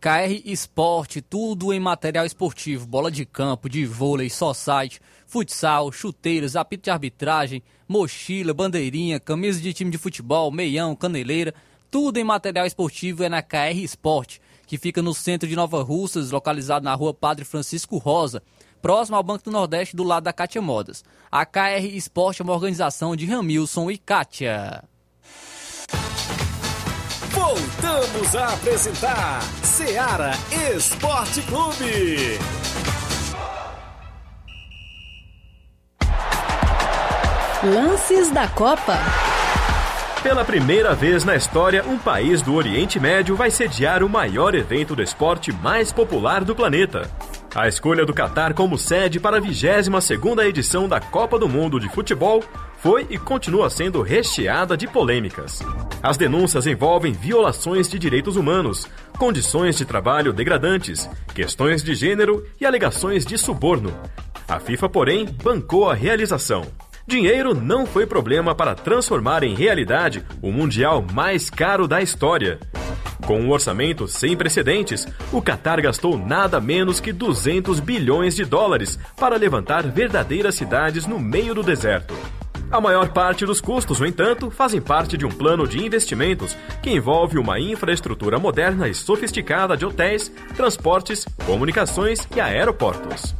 KR 0.00 0.40
Esporte, 0.44 1.20
tudo 1.20 1.72
em 1.72 1.80
material 1.80 2.24
esportivo, 2.24 2.86
bola 2.86 3.10
de 3.10 3.24
campo, 3.24 3.68
de 3.68 3.84
vôlei, 3.84 4.30
society, 4.30 5.00
futsal, 5.26 5.90
chuteiros, 5.90 6.54
apito 6.54 6.84
de 6.84 6.90
arbitragem, 6.90 7.60
mochila, 7.88 8.54
bandeirinha, 8.54 9.18
camisa 9.18 9.60
de 9.60 9.72
time 9.72 9.90
de 9.90 9.98
futebol, 9.98 10.52
meião, 10.52 10.94
caneleira, 10.94 11.52
tudo 11.90 12.18
em 12.18 12.24
material 12.24 12.64
esportivo 12.64 13.24
é 13.24 13.28
na 13.28 13.42
KR 13.42 13.78
Esporte, 13.82 14.40
que 14.64 14.78
fica 14.78 15.02
no 15.02 15.12
centro 15.12 15.48
de 15.48 15.56
Nova 15.56 15.82
Russas, 15.82 16.30
localizado 16.30 16.84
na 16.84 16.94
rua 16.94 17.12
Padre 17.12 17.44
Francisco 17.44 17.98
Rosa. 17.98 18.42
próximo 18.80 19.16
ao 19.16 19.24
Banco 19.24 19.42
do 19.42 19.50
Nordeste, 19.50 19.96
do 19.96 20.04
lado 20.04 20.22
da 20.22 20.32
Kátia 20.32 20.62
Modas. 20.62 21.04
A 21.32 21.44
KR 21.44 21.84
Esporte 21.94 22.42
é 22.42 22.44
uma 22.44 22.54
organização 22.54 23.16
de 23.16 23.26
Ramilson 23.26 23.90
e 23.90 23.98
Kátia. 23.98 24.84
Voltamos 27.30 28.34
a 28.34 28.54
apresentar 28.54 29.42
Seara 29.62 30.32
Esporte 30.74 31.42
Clube. 31.42 32.38
Lances 37.62 38.30
da 38.30 38.48
Copa. 38.48 38.98
Pela 40.22 40.44
primeira 40.44 40.94
vez 40.94 41.24
na 41.24 41.36
história, 41.36 41.84
um 41.86 41.98
país 41.98 42.40
do 42.42 42.54
Oriente 42.54 42.98
Médio 42.98 43.36
vai 43.36 43.50
sediar 43.50 44.02
o 44.02 44.08
maior 44.08 44.54
evento 44.54 44.96
do 44.96 45.02
esporte 45.02 45.52
mais 45.52 45.92
popular 45.92 46.44
do 46.44 46.54
planeta. 46.54 47.10
A 47.54 47.68
escolha 47.68 48.04
do 48.06 48.14
Catar 48.14 48.54
como 48.54 48.78
sede 48.78 49.20
para 49.20 49.38
a 49.38 49.40
22ª 49.40 50.44
edição 50.46 50.88
da 50.88 51.00
Copa 51.00 51.38
do 51.38 51.48
Mundo 51.48 51.78
de 51.78 51.88
Futebol 51.88 52.42
foi 52.78 53.06
e 53.10 53.18
continua 53.18 53.68
sendo 53.68 54.02
recheada 54.02 54.76
de 54.76 54.86
polêmicas. 54.86 55.60
As 56.02 56.16
denúncias 56.16 56.66
envolvem 56.66 57.12
violações 57.12 57.88
de 57.88 57.98
direitos 57.98 58.36
humanos, 58.36 58.88
condições 59.18 59.76
de 59.76 59.84
trabalho 59.84 60.32
degradantes, 60.32 61.08
questões 61.34 61.82
de 61.82 61.94
gênero 61.94 62.46
e 62.60 62.64
alegações 62.64 63.26
de 63.26 63.36
suborno. 63.36 63.92
A 64.46 64.60
FIFA, 64.60 64.88
porém, 64.88 65.26
bancou 65.42 65.90
a 65.90 65.94
realização. 65.94 66.62
Dinheiro 67.06 67.54
não 67.54 67.86
foi 67.86 68.06
problema 68.06 68.54
para 68.54 68.74
transformar 68.74 69.42
em 69.42 69.54
realidade 69.54 70.24
o 70.42 70.52
Mundial 70.52 71.04
mais 71.12 71.50
caro 71.50 71.88
da 71.88 72.00
história. 72.00 72.60
Com 73.26 73.40
um 73.40 73.50
orçamento 73.50 74.06
sem 74.06 74.36
precedentes, 74.36 75.06
o 75.32 75.42
Qatar 75.42 75.82
gastou 75.82 76.16
nada 76.16 76.60
menos 76.60 77.00
que 77.00 77.12
200 77.12 77.80
bilhões 77.80 78.36
de 78.36 78.44
dólares 78.44 78.98
para 79.18 79.36
levantar 79.36 79.82
verdadeiras 79.86 80.54
cidades 80.54 81.06
no 81.06 81.18
meio 81.18 81.54
do 81.54 81.62
deserto. 81.62 82.14
A 82.70 82.80
maior 82.82 83.08
parte 83.08 83.46
dos 83.46 83.62
custos, 83.62 83.98
no 83.98 84.06
entanto, 84.06 84.50
fazem 84.50 84.80
parte 84.80 85.16
de 85.16 85.24
um 85.24 85.30
plano 85.30 85.66
de 85.66 85.82
investimentos 85.84 86.54
que 86.82 86.90
envolve 86.90 87.38
uma 87.38 87.58
infraestrutura 87.58 88.38
moderna 88.38 88.88
e 88.88 88.94
sofisticada 88.94 89.74
de 89.74 89.86
hotéis, 89.86 90.30
transportes, 90.54 91.26
comunicações 91.46 92.28
e 92.36 92.40
aeroportos. 92.40 93.34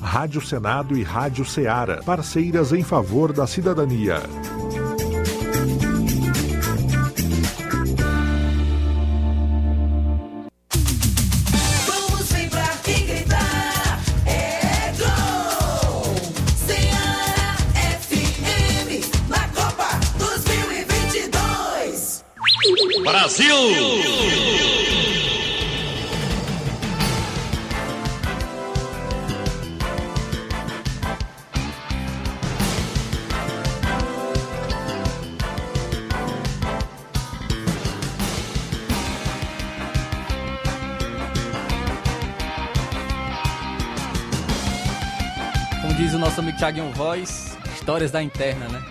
Rádio 0.00 0.40
Senado 0.40 0.96
e 0.96 1.02
Rádio 1.02 1.44
Ceará, 1.44 2.02
parceiras 2.04 2.72
em 2.72 2.82
favor 2.82 3.32
da 3.32 3.46
cidadania. 3.46 4.16
Voz, 47.12 47.58
histórias 47.74 48.10
da 48.10 48.22
interna, 48.22 48.68
né? 48.68 48.82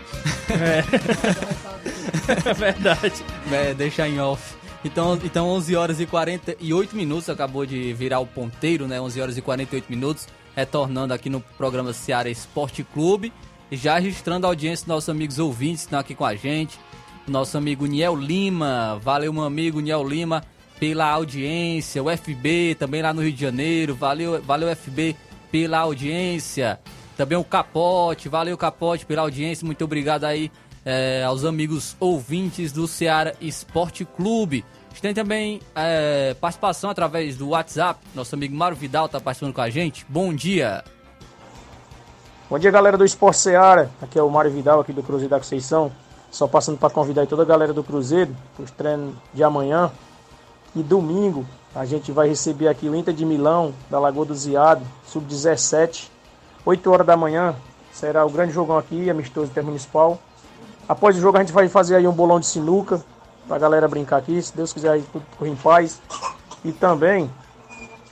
É 2.46 2.54
verdade. 2.54 3.26
É, 3.52 3.74
deixa 3.74 4.08
em 4.08 4.20
off. 4.20 4.56
Então, 4.86 5.20
então 5.24 5.50
11 5.50 5.76
horas 5.76 6.00
e 6.00 6.06
48 6.06 6.96
minutos, 6.96 7.30
acabou 7.30 7.66
de 7.66 7.94
virar 7.94 8.20
o 8.20 8.28
ponteiro, 8.28 8.88
né? 8.88 9.02
11 9.02 9.22
horas 9.22 9.38
e 9.38 9.42
48 9.42 9.86
minutos, 9.90 10.28
retornando 10.56 11.16
aqui 11.16 11.32
no 11.32 11.42
programa 11.58 11.94
Seara 11.94 12.30
Esporte 12.30 12.84
Clube, 12.84 13.34
já 13.72 13.98
registrando 13.98 14.46
a 14.46 14.50
audiência 14.50 14.86
dos 14.86 14.94
nossos 14.94 15.10
amigos 15.10 15.40
ouvintes 15.40 15.82
que 15.82 15.88
estão 15.88 16.00
aqui 16.00 16.14
com 16.14 16.26
a 16.26 16.36
gente. 16.36 16.80
Nosso 17.28 17.58
amigo 17.58 17.88
Niel 17.88 18.16
Lima, 18.16 19.00
valeu 19.02 19.34
meu 19.34 19.44
amigo 19.44 19.80
Niel 19.80 20.08
Lima 20.08 20.44
pela 20.80 21.10
audiência, 21.10 22.04
o 22.04 22.16
FB 22.16 22.76
também 22.78 23.02
lá 23.02 23.14
no 23.14 23.24
Rio 23.24 23.34
de 23.34 23.42
Janeiro, 23.42 23.96
valeu, 23.96 24.40
valeu 24.44 24.76
FB 24.76 25.16
pela 25.52 25.80
audiência. 25.80 26.80
Também 27.22 27.38
o 27.38 27.44
Capote, 27.44 28.28
valeu 28.28 28.58
Capote 28.58 29.06
pela 29.06 29.22
audiência, 29.22 29.64
muito 29.64 29.84
obrigado 29.86 30.24
aí 30.24 30.52
é, 30.84 31.24
aos 31.24 31.46
amigos 31.46 31.96
ouvintes 32.00 32.72
do 32.72 32.88
Ceará 32.88 33.34
Esporte 33.40 34.04
Clube. 34.04 34.66
A 34.88 34.90
gente 34.90 35.04
tem 35.04 35.14
também 35.14 35.62
é, 35.76 36.34
participação 36.42 36.90
através 36.90 37.38
do 37.38 37.50
WhatsApp, 37.50 38.00
nosso 38.16 38.34
amigo 38.34 38.56
Mário 38.56 38.76
Vidal 38.76 39.06
está 39.06 39.20
participando 39.20 39.54
com 39.54 39.62
a 39.62 39.70
gente. 39.70 40.04
Bom 40.10 40.34
dia. 40.34 40.84
Bom 42.50 42.58
dia, 42.58 42.72
galera 42.72 42.98
do 42.98 43.06
Esporte 43.06 43.38
Seara. 43.38 43.92
Aqui 44.02 44.18
é 44.18 44.24
o 44.24 44.30
Mário 44.32 44.50
Vidal, 44.50 44.80
aqui 44.80 44.92
do 44.92 45.04
Cruzeiro 45.04 45.30
da 45.30 45.38
Conceição. 45.38 45.92
Só 46.32 46.48
passando 46.48 46.80
para 46.80 46.90
convidar 46.90 47.28
toda 47.28 47.44
a 47.44 47.46
galera 47.46 47.72
do 47.72 47.84
Cruzeiro 47.84 48.36
para 48.56 48.66
os 48.66 48.72
treinos 48.72 49.14
de 49.32 49.44
amanhã. 49.44 49.92
E 50.76 50.82
domingo 50.82 51.46
a 51.76 51.86
gente 51.86 52.12
vai 52.12 52.28
receber 52.28 52.68
aqui 52.68 52.90
o 52.90 52.96
Inter 52.96 53.14
de 53.14 53.28
Milão, 53.28 53.76
da 53.92 54.00
Lagoa 54.00 54.26
do 54.26 54.34
Ziado, 54.34 54.84
sub-17. 55.06 56.10
8 56.66 56.92
horas 56.92 57.08
da 57.08 57.18
manhã 57.18 57.56
será 57.92 58.26
o 58.26 58.30
grande 58.30 58.54
jogão 58.54 58.78
aqui, 58.78 59.10
amistoso 59.10 59.50
intermunicipal. 59.50 60.20
Após 60.88 61.18
o 61.18 61.22
jogo 61.22 61.38
a 61.38 61.42
gente 61.42 61.54
vai 61.54 61.68
fazer 61.68 61.96
aí 61.96 62.08
um 62.08 62.12
bolão 62.12 62.40
de 62.40 62.46
sinuca 62.46 63.04
pra 63.48 63.58
galera 63.58 63.88
brincar 63.88 64.18
aqui, 64.18 64.42
se 64.42 64.56
Deus 64.56 64.72
quiser 64.72 64.92
aí 64.92 65.04
tudo 65.12 65.26
correr 65.38 65.52
em 65.52 65.56
paz. 65.56 66.02
E 66.64 66.72
também 66.72 67.30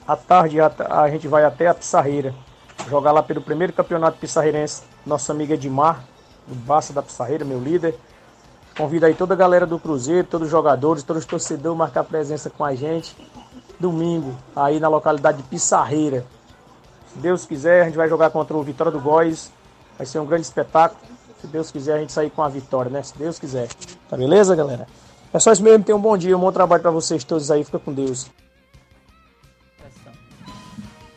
à 0.08 0.16
tarde 0.16 0.60
a, 0.60 0.72
a 1.02 1.10
gente 1.10 1.28
vai 1.28 1.45
até 1.45 1.68
a 1.68 1.74
Pissarreira, 1.74 2.34
jogar 2.89 3.12
lá 3.12 3.22
pelo 3.22 3.41
primeiro 3.41 3.72
campeonato 3.74 4.18
pissarreirense, 4.18 4.82
nossa 5.06 5.32
amiga 5.32 5.54
Edmar, 5.54 6.04
do 6.47 6.56
Baça 6.56 6.91
da 6.91 7.04
Pissarreira, 7.04 7.45
meu 7.45 7.60
líder. 7.60 7.95
Convido 8.76 9.06
aí 9.06 9.14
toda 9.14 9.34
a 9.34 9.38
galera 9.38 9.68
do 9.68 9.78
Cruzeiro, 9.78 10.26
todos 10.26 10.45
os 10.45 10.52
jogadores, 10.52 11.04
todos 11.04 11.24
os 11.24 11.28
torcedores 11.28 11.78
marcar 11.78 12.04
presença 12.04 12.50
com 12.50 12.64
a 12.64 12.74
gente. 12.74 13.16
Domingo, 13.80 14.36
aí 14.56 14.80
na 14.80 14.88
localidade 14.88 15.38
de 15.38 15.43
Pissarreira. 15.43 16.26
Se 17.14 17.20
Deus 17.20 17.45
quiser, 17.45 17.82
a 17.82 17.86
gente 17.86 17.97
vai 17.97 18.07
jogar 18.07 18.30
contra 18.30 18.55
o 18.55 18.64
Vitória 18.64 18.91
do 18.91 18.99
Góis. 18.99 19.51
Vai 19.97 20.05
ser 20.05 20.20
um 20.20 20.26
grande 20.26 20.43
espetáculo. 20.43 21.01
Se 21.41 21.47
Deus 21.47 21.72
quiser, 21.72 21.95
a 21.95 21.99
gente 21.99 22.12
sair 22.12 22.30
com 22.30 22.43
a 22.43 22.49
vitória, 22.49 22.91
né? 22.91 23.01
Se 23.01 23.18
Deus 23.18 23.39
quiser. 23.39 23.70
Tá 24.10 24.18
beleza, 24.18 24.55
galera? 24.55 24.88
É 25.34 25.39
só 25.39 25.51
isso 25.51 25.64
mesmo. 25.64 25.84
Tenham 25.84 25.97
um 25.97 26.01
bom 26.01 26.18
dia, 26.18 26.36
um 26.38 26.39
bom 26.39 26.51
trabalho 26.51 26.82
pra 26.82 26.91
vocês 26.91 27.24
todos 27.24 27.49
aí. 27.49 27.64
Fica 27.64 27.80
com 27.80 27.93
Deus. 27.93 28.30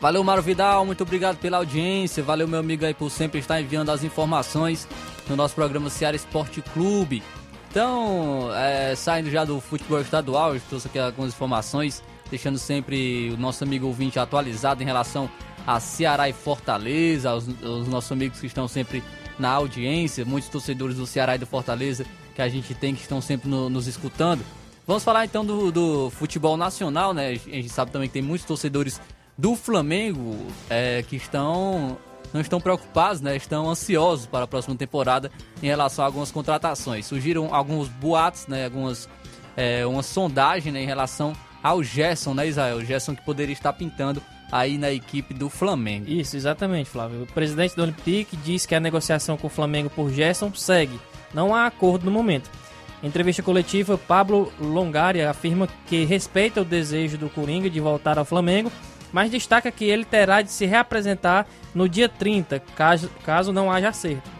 Valeu, 0.00 0.24
Mário 0.24 0.42
Vidal, 0.42 0.84
muito 0.84 1.02
obrigado 1.02 1.38
pela 1.38 1.58
audiência. 1.58 2.24
Valeu, 2.24 2.48
meu 2.48 2.58
amigo 2.58 2.84
aí, 2.84 2.92
por 2.92 3.08
sempre 3.08 3.38
estar 3.38 3.60
enviando 3.60 3.90
as 3.90 4.02
informações 4.02 4.88
no 5.28 5.36
nosso 5.36 5.54
programa 5.54 5.88
Ceará 5.88 6.16
Esporte 6.16 6.60
Clube. 6.60 7.22
Então, 7.70 8.50
é, 8.52 8.94
saindo 8.96 9.30
já 9.30 9.44
do 9.44 9.60
futebol 9.60 10.00
estadual, 10.00 10.54
eu 10.54 10.60
trouxe 10.68 10.88
aqui 10.88 10.98
algumas 10.98 11.32
informações, 11.32 12.02
deixando 12.28 12.58
sempre 12.58 13.30
o 13.30 13.36
nosso 13.36 13.62
amigo 13.62 13.86
ouvinte 13.86 14.18
atualizado 14.18 14.82
em 14.82 14.86
relação 14.86 15.30
a 15.66 15.78
Ceará 15.80 16.28
e 16.28 16.32
Fortaleza, 16.32 17.34
os, 17.34 17.46
os 17.46 17.88
nossos 17.88 18.10
amigos 18.12 18.40
que 18.40 18.46
estão 18.46 18.66
sempre 18.68 19.02
na 19.38 19.50
audiência, 19.50 20.24
muitos 20.24 20.48
torcedores 20.50 20.96
do 20.96 21.06
Ceará 21.06 21.34
e 21.34 21.38
do 21.38 21.46
Fortaleza 21.46 22.04
que 22.34 22.40
a 22.42 22.48
gente 22.48 22.74
tem 22.74 22.94
que 22.94 23.02
estão 23.02 23.20
sempre 23.20 23.48
no- 23.48 23.68
nos 23.68 23.86
escutando. 23.86 24.42
Vamos 24.86 25.04
falar 25.04 25.24
então 25.24 25.44
do, 25.44 25.70
do 25.70 26.10
futebol 26.10 26.56
nacional, 26.56 27.12
né? 27.14 27.28
A 27.30 27.34
gente 27.34 27.68
sabe 27.68 27.90
também 27.90 28.08
que 28.08 28.12
tem 28.14 28.22
muitos 28.22 28.46
torcedores 28.46 29.00
do 29.38 29.54
Flamengo 29.54 30.36
é, 30.68 31.02
que 31.02 31.16
estão 31.16 31.96
não 32.32 32.40
estão 32.40 32.60
preocupados, 32.60 33.20
né? 33.20 33.36
Estão 33.36 33.68
ansiosos 33.68 34.26
para 34.26 34.44
a 34.44 34.46
próxima 34.48 34.74
temporada 34.74 35.30
em 35.62 35.66
relação 35.66 36.02
a 36.04 36.08
algumas 36.08 36.30
contratações. 36.30 37.04
Surgiram 37.06 37.54
alguns 37.54 37.88
boatos, 37.88 38.46
né? 38.46 38.64
Algumas 38.64 39.08
é, 39.56 39.84
uma 39.86 40.02
sondagem 40.02 40.72
né, 40.72 40.82
em 40.82 40.86
relação 40.86 41.34
ao 41.62 41.82
Gerson, 41.82 42.32
né, 42.34 42.48
Israel? 42.48 42.78
O 42.78 42.84
Gerson 42.84 43.14
que 43.14 43.22
poderia 43.22 43.52
estar 43.52 43.72
pintando 43.74 44.22
aí 44.52 44.76
na 44.76 44.92
equipe 44.92 45.32
do 45.32 45.48
Flamengo. 45.48 46.10
Isso, 46.10 46.36
exatamente, 46.36 46.90
Flávio. 46.90 47.22
O 47.22 47.26
presidente 47.26 47.74
do 47.74 47.82
Olympique 47.82 48.36
diz 48.36 48.66
que 48.66 48.74
a 48.74 48.80
negociação 48.80 49.38
com 49.38 49.46
o 49.46 49.50
Flamengo 49.50 49.88
por 49.88 50.12
Gerson 50.12 50.52
segue. 50.54 51.00
Não 51.32 51.54
há 51.54 51.66
acordo 51.66 52.04
no 52.04 52.10
momento. 52.10 52.50
Em 53.02 53.06
entrevista 53.06 53.42
coletiva, 53.42 53.96
Pablo 53.96 54.52
Longaria 54.60 55.30
afirma 55.30 55.66
que 55.86 56.04
respeita 56.04 56.60
o 56.60 56.64
desejo 56.64 57.16
do 57.16 57.30
Coringa 57.30 57.70
de 57.70 57.80
voltar 57.80 58.18
ao 58.18 58.24
Flamengo, 58.26 58.70
mas 59.10 59.30
destaca 59.30 59.72
que 59.72 59.86
ele 59.86 60.04
terá 60.04 60.42
de 60.42 60.52
se 60.52 60.66
reapresentar 60.66 61.46
no 61.74 61.88
dia 61.88 62.08
30, 62.08 62.60
caso, 62.76 63.10
caso 63.24 63.52
não 63.52 63.72
haja 63.72 63.88
acerto. 63.88 64.30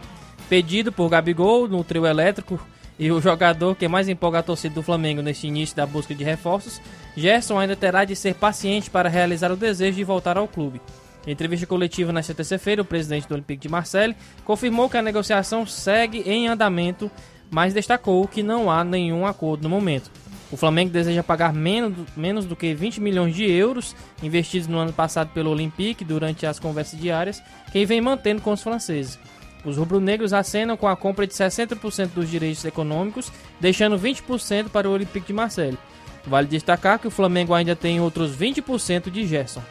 Pedido 0.47 0.91
por 0.91 1.09
Gabigol 1.09 1.67
no 1.67 1.83
trio 1.83 2.05
elétrico 2.05 2.59
E 2.97 3.11
o 3.11 3.19
jogador 3.19 3.75
que 3.75 3.87
mais 3.87 4.07
empolga 4.07 4.39
a 4.39 4.43
torcida 4.43 4.75
do 4.75 4.83
Flamengo 4.83 5.21
neste 5.21 5.47
início 5.47 5.75
da 5.75 5.85
busca 5.85 6.13
de 6.13 6.23
reforços, 6.23 6.79
Gerson 7.17 7.57
ainda 7.57 7.75
terá 7.75 8.05
de 8.05 8.15
ser 8.15 8.35
paciente 8.35 8.89
para 8.89 9.09
realizar 9.09 9.51
o 9.51 9.57
desejo 9.57 9.97
de 9.97 10.03
voltar 10.03 10.37
ao 10.37 10.47
clube. 10.47 10.79
Em 11.25 11.31
entrevista 11.31 11.65
coletiva 11.65 12.11
nesta 12.11 12.33
terça-feira, 12.33 12.81
o 12.81 12.85
presidente 12.85 13.27
do 13.27 13.33
Olympique 13.33 13.61
de 13.61 13.69
Marseille 13.69 14.15
confirmou 14.43 14.89
que 14.89 14.97
a 14.97 15.01
negociação 15.01 15.65
segue 15.65 16.19
em 16.25 16.47
andamento, 16.47 17.09
mas 17.49 17.73
destacou 17.73 18.27
que 18.27 18.43
não 18.43 18.69
há 18.69 18.83
nenhum 18.83 19.25
acordo 19.25 19.63
no 19.63 19.69
momento. 19.69 20.11
O 20.51 20.57
Flamengo 20.57 20.91
deseja 20.91 21.23
pagar 21.23 21.51
menos, 21.51 21.95
menos 22.15 22.45
do 22.45 22.55
que 22.55 22.75
20 22.75 23.01
milhões 23.01 23.33
de 23.33 23.49
euros 23.49 23.95
investidos 24.21 24.67
no 24.67 24.77
ano 24.77 24.93
passado 24.93 25.31
pelo 25.33 25.49
Olympique 25.49 26.05
durante 26.05 26.45
as 26.45 26.59
conversas 26.59 26.99
diárias, 26.99 27.41
que 27.71 27.83
vem 27.87 27.99
mantendo 27.99 28.39
com 28.39 28.51
os 28.51 28.61
franceses. 28.61 29.17
Os 29.65 29.77
rubro-negros 29.77 30.33
acenam 30.33 30.75
com 30.75 30.87
a 30.87 30.95
compra 30.95 31.25
de 31.25 31.33
60% 31.33 32.09
dos 32.09 32.29
direitos 32.29 32.65
econômicos, 32.65 33.31
deixando 33.59 33.97
20% 33.97 34.69
para 34.69 34.89
o 34.89 34.91
Olympique 34.91 35.27
de 35.27 35.33
Marseille. 35.33 35.77
Vale 36.25 36.47
destacar 36.47 36.99
que 36.99 37.07
o 37.07 37.11
Flamengo 37.11 37.53
ainda 37.53 37.75
tem 37.75 37.99
outros 37.99 38.35
20% 38.35 39.09
de 39.09 39.25
Gerson. 39.25 39.61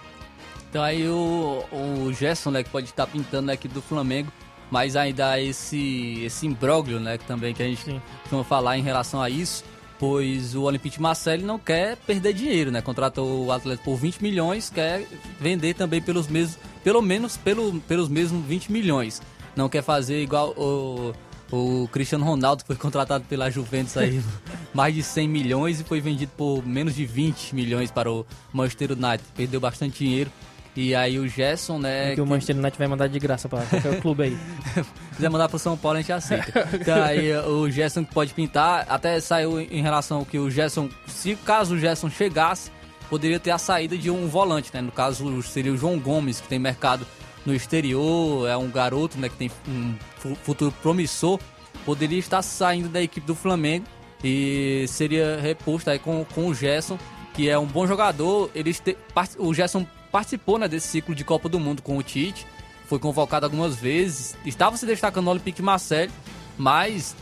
Então 0.68 0.82
aí 0.82 1.06
o, 1.06 1.64
o 1.70 2.12
Gerson, 2.12 2.50
né, 2.50 2.62
que 2.62 2.70
pode 2.70 2.86
estar 2.86 3.06
pintando 3.06 3.50
a 3.50 3.54
equipe 3.54 3.74
do 3.74 3.82
Flamengo, 3.82 4.32
mas 4.70 4.96
ainda 4.96 5.32
há 5.32 5.40
esse, 5.40 6.22
esse 6.24 6.46
imbróglio, 6.46 6.98
né, 6.98 7.18
que 7.18 7.26
também 7.26 7.52
que 7.52 7.62
a 7.62 7.66
gente 7.66 8.00
costuma 8.22 8.42
falar 8.42 8.78
em 8.78 8.82
relação 8.82 9.20
a 9.20 9.28
isso, 9.28 9.62
pois 9.98 10.54
o 10.54 10.62
Olympique 10.62 10.96
de 10.96 11.02
Marseille 11.02 11.44
não 11.44 11.58
quer 11.58 11.96
perder 11.98 12.32
dinheiro, 12.32 12.70
né, 12.70 12.80
contratou 12.80 13.44
o 13.44 13.52
atleta 13.52 13.82
por 13.84 13.96
20 13.96 14.22
milhões, 14.22 14.70
quer 14.70 15.06
vender 15.38 15.74
também 15.74 16.00
pelos 16.00 16.26
mesmos, 16.26 16.58
pelo 16.82 17.02
menos 17.02 17.36
pelo, 17.36 17.78
pelos 17.82 18.08
mesmos 18.08 18.42
20 18.46 18.72
milhões. 18.72 19.20
Não 19.56 19.68
quer 19.68 19.82
fazer 19.82 20.22
igual 20.22 20.50
o, 20.56 21.12
o 21.50 21.88
Cristiano 21.88 22.24
Ronaldo, 22.24 22.62
que 22.62 22.66
foi 22.66 22.76
contratado 22.76 23.24
pela 23.28 23.50
Juventus 23.50 23.96
aí, 23.96 24.22
mais 24.72 24.94
de 24.94 25.02
100 25.02 25.28
milhões 25.28 25.80
e 25.80 25.84
foi 25.84 26.00
vendido 26.00 26.32
por 26.36 26.66
menos 26.66 26.94
de 26.94 27.04
20 27.04 27.54
milhões 27.54 27.90
para 27.90 28.10
o 28.10 28.26
Manchester 28.52 28.92
United. 28.92 29.22
Perdeu 29.36 29.60
bastante 29.60 29.98
dinheiro. 29.98 30.30
E 30.74 30.94
aí 30.94 31.18
o 31.18 31.28
Gerson, 31.28 31.78
né? 31.78 32.12
É 32.12 32.14
que 32.14 32.20
o 32.20 32.26
Manchester 32.26 32.56
United 32.56 32.78
vai 32.78 32.88
mandar 32.88 33.06
de 33.06 33.18
graça 33.18 33.46
para 33.46 33.62
qualquer 33.66 34.00
clube 34.00 34.22
aí. 34.22 34.38
Se 35.12 35.16
quiser 35.16 35.28
mandar 35.28 35.48
pro 35.48 35.58
São 35.58 35.76
Paulo, 35.76 35.98
a 35.98 36.00
gente 36.00 36.12
aceita. 36.12 36.66
Então 36.72 37.02
aí 37.02 37.36
o 37.36 37.70
Gerson 37.70 38.04
pode 38.04 38.32
pintar, 38.32 38.86
até 38.88 39.20
saiu 39.20 39.60
em 39.60 39.82
relação 39.82 40.18
ao 40.18 40.24
que 40.24 40.38
o 40.38 40.50
Gerson, 40.50 40.88
se 41.06 41.36
caso 41.36 41.74
o 41.74 41.78
Gerson 41.78 42.08
chegasse, 42.08 42.70
poderia 43.10 43.38
ter 43.38 43.50
a 43.50 43.58
saída 43.58 43.98
de 43.98 44.10
um 44.10 44.26
volante, 44.26 44.70
né? 44.72 44.80
No 44.80 44.90
caso 44.90 45.42
seria 45.42 45.72
o 45.72 45.76
João 45.76 45.98
Gomes, 45.98 46.40
que 46.40 46.48
tem 46.48 46.58
mercado 46.58 47.06
no 47.44 47.54
exterior, 47.54 48.48
é 48.48 48.56
um 48.56 48.70
garoto, 48.70 49.18
né, 49.18 49.28
que 49.28 49.36
tem 49.36 49.50
um 49.68 49.94
futuro 50.42 50.72
promissor, 50.82 51.38
poderia 51.84 52.18
estar 52.18 52.42
saindo 52.42 52.88
da 52.88 53.02
equipe 53.02 53.26
do 53.26 53.34
Flamengo 53.34 53.86
e 54.22 54.84
seria 54.88 55.38
reposto 55.40 55.90
aí 55.90 55.98
com, 55.98 56.24
com 56.24 56.46
o 56.46 56.54
Gerson, 56.54 56.98
que 57.34 57.48
é 57.48 57.58
um 57.58 57.66
bom 57.66 57.86
jogador. 57.86 58.50
Eles 58.54 58.78
te, 58.78 58.96
o 59.38 59.52
Gerson 59.52 59.86
participou 60.10 60.58
né, 60.58 60.68
desse 60.68 60.88
ciclo 60.88 61.14
de 61.14 61.24
Copa 61.24 61.48
do 61.48 61.58
Mundo 61.58 61.82
com 61.82 61.96
o 61.96 62.02
Tite, 62.02 62.46
foi 62.86 62.98
convocado 62.98 63.46
algumas 63.46 63.76
vezes, 63.76 64.36
estava 64.44 64.76
se 64.76 64.84
destacando 64.84 65.24
no 65.24 65.30
Olympique 65.30 65.62
Marseille, 65.62 66.12
mas 66.58 67.16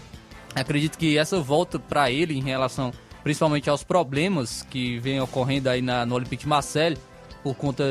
acredito 0.55 0.99
que 0.99 1.17
essa 1.17 1.41
volta 1.41 1.79
para 1.79 2.11
ele 2.11 2.37
em 2.37 2.43
relação 2.43 2.93
principalmente 3.23 3.69
aos 3.71 3.85
problemas 3.85 4.67
que 4.69 4.99
vem 4.99 5.21
ocorrendo 5.21 5.69
aí 5.69 5.83
na, 5.83 6.05
no 6.05 6.15
Olympique 6.15 6.49
Marseille 6.49 6.99
por 7.43 7.55
conta 7.55 7.85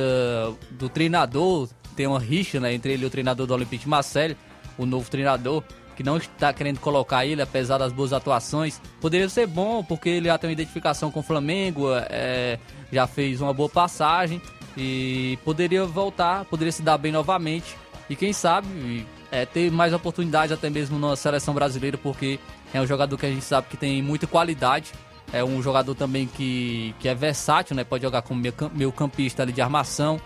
do 0.71 0.89
treinador, 0.89 1.69
tem 1.99 2.07
uma 2.07 2.17
rixa 2.17 2.61
né, 2.61 2.73
entre 2.73 2.93
ele 2.93 3.03
e 3.03 3.05
o 3.07 3.09
treinador 3.09 3.45
do 3.45 3.53
Olympique 3.53 3.83
de 3.83 3.89
Marseille, 3.89 4.37
o 4.77 4.85
novo 4.85 5.11
treinador, 5.11 5.61
que 5.97 6.01
não 6.01 6.15
está 6.15 6.53
querendo 6.53 6.79
colocar 6.79 7.25
ele, 7.25 7.41
apesar 7.41 7.77
das 7.77 7.91
boas 7.91 8.13
atuações. 8.13 8.79
Poderia 9.01 9.27
ser 9.27 9.45
bom, 9.45 9.83
porque 9.83 10.07
ele 10.07 10.27
já 10.27 10.37
tem 10.37 10.47
uma 10.47 10.53
identificação 10.53 11.11
com 11.11 11.19
o 11.19 11.23
Flamengo, 11.23 11.89
é, 12.09 12.57
já 12.89 13.05
fez 13.05 13.41
uma 13.41 13.53
boa 13.53 13.67
passagem 13.67 14.41
e 14.77 15.37
poderia 15.43 15.83
voltar, 15.83 16.45
poderia 16.45 16.71
se 16.71 16.81
dar 16.81 16.97
bem 16.97 17.11
novamente. 17.11 17.75
E 18.09 18.15
quem 18.15 18.31
sabe 18.31 19.05
é, 19.29 19.45
ter 19.45 19.69
mais 19.69 19.93
oportunidades 19.93 20.53
até 20.53 20.69
mesmo 20.69 20.97
na 20.97 21.17
seleção 21.17 21.53
brasileira, 21.53 21.97
porque 21.97 22.39
é 22.73 22.79
um 22.79 22.87
jogador 22.87 23.17
que 23.17 23.25
a 23.25 23.29
gente 23.29 23.43
sabe 23.43 23.67
que 23.67 23.75
tem 23.75 24.01
muita 24.01 24.25
qualidade. 24.25 24.93
É 25.33 25.43
um 25.43 25.61
jogador 25.61 25.95
também 25.95 26.27
que, 26.27 26.95
que 26.97 27.09
é 27.09 27.13
versátil, 27.13 27.75
né? 27.75 27.83
Pode 27.83 28.03
jogar 28.03 28.21
como 28.21 28.41
meio 28.73 28.91
campista 28.93 29.43
ali 29.43 29.51
de 29.51 29.61
armação, 29.61 30.17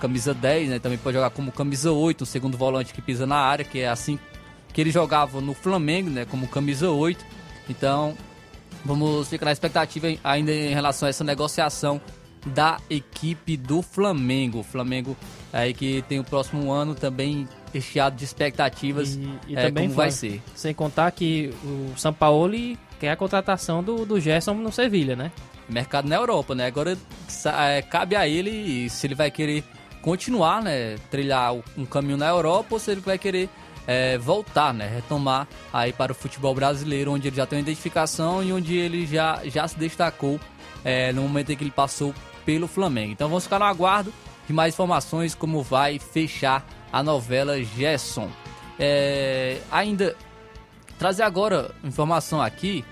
camisa 0.00 0.34
10, 0.34 0.68
né? 0.70 0.78
Também 0.78 0.98
pode 0.98 1.16
jogar 1.16 1.30
como 1.30 1.50
camisa 1.52 1.92
8, 1.92 2.22
o 2.22 2.26
segundo 2.26 2.56
volante 2.56 2.92
que 2.92 3.02
pisa 3.02 3.26
na 3.26 3.36
área, 3.36 3.64
que 3.64 3.80
é 3.80 3.88
assim 3.88 4.18
que 4.72 4.80
ele 4.80 4.90
jogava 4.90 5.40
no 5.40 5.54
Flamengo, 5.54 6.10
né? 6.10 6.26
Como 6.26 6.46
camisa 6.46 6.90
8. 6.90 7.24
Então, 7.68 8.16
vamos 8.84 9.28
ficar 9.28 9.46
na 9.46 9.52
expectativa 9.52 10.08
ainda 10.22 10.52
em 10.52 10.74
relação 10.74 11.06
a 11.06 11.10
essa 11.10 11.24
negociação 11.24 12.00
da 12.46 12.78
equipe 12.88 13.56
do 13.56 13.82
Flamengo. 13.82 14.60
O 14.60 14.62
Flamengo 14.62 15.16
aí 15.52 15.72
que 15.72 16.02
tem 16.08 16.20
o 16.20 16.24
próximo 16.24 16.70
ano 16.70 16.94
também 16.94 17.48
recheado 17.72 18.16
de 18.16 18.24
expectativas 18.24 19.16
e, 19.16 19.28
e 19.48 19.56
é, 19.56 19.66
também 19.66 19.84
como 19.84 19.96
vai 19.96 20.10
ser. 20.10 20.42
Sem 20.54 20.74
contar 20.74 21.10
que 21.10 21.52
o 21.64 21.98
São 21.98 22.12
Paulo 22.12 22.52
quer 23.00 23.10
a 23.10 23.16
contratação 23.16 23.82
do, 23.82 24.06
do 24.06 24.20
Gerson 24.20 24.54
no 24.54 24.70
Sevilha, 24.70 25.16
né? 25.16 25.32
Mercado 25.68 26.08
na 26.08 26.16
Europa, 26.16 26.54
né? 26.54 26.66
Agora 26.66 26.96
é, 27.58 27.82
cabe 27.82 28.14
a 28.14 28.28
ele 28.28 28.88
se 28.88 29.06
ele 29.06 29.14
vai 29.14 29.30
querer 29.30 29.64
continuar, 30.06 30.62
né, 30.62 30.94
trilhar 31.10 31.52
um 31.76 31.84
caminho 31.84 32.16
na 32.16 32.28
Europa 32.28 32.68
ou 32.70 32.78
se 32.78 32.92
ele 32.92 33.00
vai 33.00 33.18
querer 33.18 33.48
é, 33.88 34.16
voltar, 34.16 34.72
né, 34.72 34.86
retomar 34.86 35.48
aí 35.72 35.92
para 35.92 36.12
o 36.12 36.14
futebol 36.14 36.54
brasileiro, 36.54 37.10
onde 37.10 37.26
ele 37.26 37.34
já 37.34 37.44
tem 37.44 37.58
uma 37.58 37.62
identificação 37.62 38.40
e 38.40 38.52
onde 38.52 38.76
ele 38.76 39.04
já, 39.04 39.40
já 39.46 39.66
se 39.66 39.76
destacou 39.76 40.38
é, 40.84 41.12
no 41.12 41.22
momento 41.22 41.50
em 41.50 41.56
que 41.56 41.64
ele 41.64 41.72
passou 41.72 42.14
pelo 42.44 42.68
Flamengo. 42.68 43.10
Então 43.10 43.28
vamos 43.28 43.42
ficar 43.42 43.58
no 43.58 43.64
aguardo 43.64 44.14
de 44.46 44.52
mais 44.52 44.74
informações 44.74 45.34
como 45.34 45.60
vai 45.60 45.98
fechar 45.98 46.64
a 46.92 47.02
novela 47.02 47.60
Gerson. 47.64 48.30
É, 48.78 49.58
ainda 49.72 50.14
trazer 51.00 51.24
agora 51.24 51.74
informação 51.82 52.40
aqui, 52.40 52.84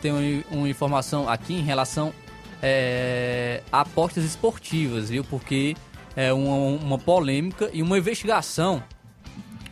tem 0.00 0.12
uma, 0.12 0.44
uma 0.56 0.68
informação 0.68 1.28
aqui 1.28 1.54
em 1.54 1.62
relação 1.62 2.14
é, 2.62 3.60
a 3.72 3.80
apostas 3.80 4.22
esportivas, 4.22 5.10
viu? 5.10 5.24
Porque 5.24 5.74
é, 6.16 6.32
uma, 6.32 6.54
uma 6.54 6.98
polêmica 6.98 7.70
e 7.72 7.82
uma 7.82 7.98
investigação 7.98 8.82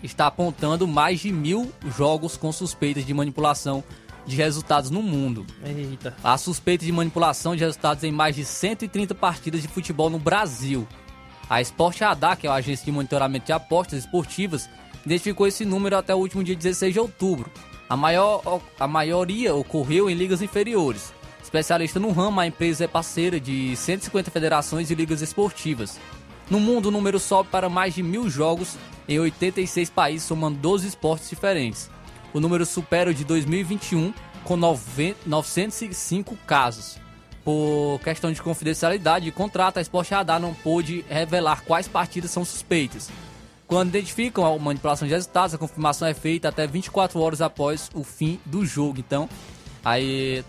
está 0.03 0.27
apontando 0.27 0.87
mais 0.87 1.21
de 1.21 1.33
mil 1.33 1.73
jogos 1.97 2.37
com 2.37 2.51
suspeitas 2.51 3.07
de 3.07 3.15
manipulação 3.15 3.85
de 4.27 4.37
resultados 4.37 4.91
no 4.91 5.03
mundo. 5.03 5.47
Eita. 5.65 6.15
Há 6.23 6.37
suspeita 6.39 6.85
de 6.85 6.93
manipulação 6.93 7.57
de 7.57 7.65
resultados 7.65 8.05
em 8.05 8.13
mais 8.13 8.37
de 8.37 8.45
130 8.45 9.15
partidas 9.15 9.63
de 9.63 9.69
futebol 9.69 10.11
no 10.11 10.19
Brasil. 10.19 10.87
A 11.49 11.61
Sport 11.61 12.01
Radar, 12.01 12.37
que 12.37 12.47
é 12.47 12.51
a 12.51 12.55
agência 12.55 12.85
de 12.85 12.93
monitoramento 12.93 13.47
de 13.47 13.53
apostas 13.53 14.01
esportivas, 14.01 14.69
identificou 15.05 15.47
esse 15.47 15.65
número 15.65 15.97
até 15.97 16.15
o 16.15 16.19
último 16.19 16.43
dia 16.43 16.55
16 16.55 16.93
de 16.93 17.01
outubro. 17.01 17.51
A, 17.89 17.97
maior, 17.97 18.61
a 18.79 18.89
maioria 18.89 19.55
ocorreu 19.55 20.09
em 20.09 20.15
ligas 20.15 20.41
inferiores. 20.41 21.13
Especialista 21.43 22.01
no 22.01 22.11
ramo, 22.13 22.41
a 22.41 22.47
empresa 22.47 22.85
é 22.85 22.89
parceira 22.89 23.39
de 23.39 23.77
150 23.77 24.31
federações 24.31 24.91
e 24.91 24.95
ligas 24.95 25.21
esportivas. 25.21 26.01
No 26.53 26.61
mundo, 26.61 26.89
o 26.89 26.91
número 26.91 27.19
sobe 27.19 27.49
para 27.49 27.71
mais 27.71 27.95
de 27.95 28.03
mil 28.03 28.29
jogos 28.29 28.77
em 29.09 29.19
86 29.19 29.89
países, 29.89 30.29
somando 30.29 30.59
12 30.59 30.87
esportes 30.87 31.31
diferentes. 31.31 31.91
O 32.35 32.41
número 32.41 32.67
supera 32.67 33.11
o 33.11 33.15
de 33.15 33.25
2021, 33.25 34.13
com 34.45 34.55
905 34.55 36.37
casos. 36.47 36.99
Por 37.43 37.99
questão 38.01 38.31
de 38.31 38.43
confidencialidade 38.43 39.25
de 39.25 39.33
contrato, 39.33 39.79
a 39.79 39.81
Sport 39.81 40.11
Radar 40.11 40.39
não 40.39 40.53
pôde 40.53 41.03
revelar 41.09 41.63
quais 41.65 41.89
partidas 41.89 42.31
são 42.31 42.45
suspeitas. 42.45 43.09
Quando 43.67 43.89
identificam 43.89 44.45
a 44.45 44.59
manipulação 44.59 45.09
de 45.09 45.15
resultados, 45.15 45.55
a 45.55 45.59
confirmação 45.59 46.07
é 46.07 46.13
feita 46.13 46.51
até 46.51 46.67
24 46.67 47.19
horas 47.19 47.41
após 47.41 47.89
o 47.95 48.05
fim 48.05 48.39
do 48.45 48.67
jogo. 48.67 49.01
Então, 49.01 49.27
aí 49.83 50.45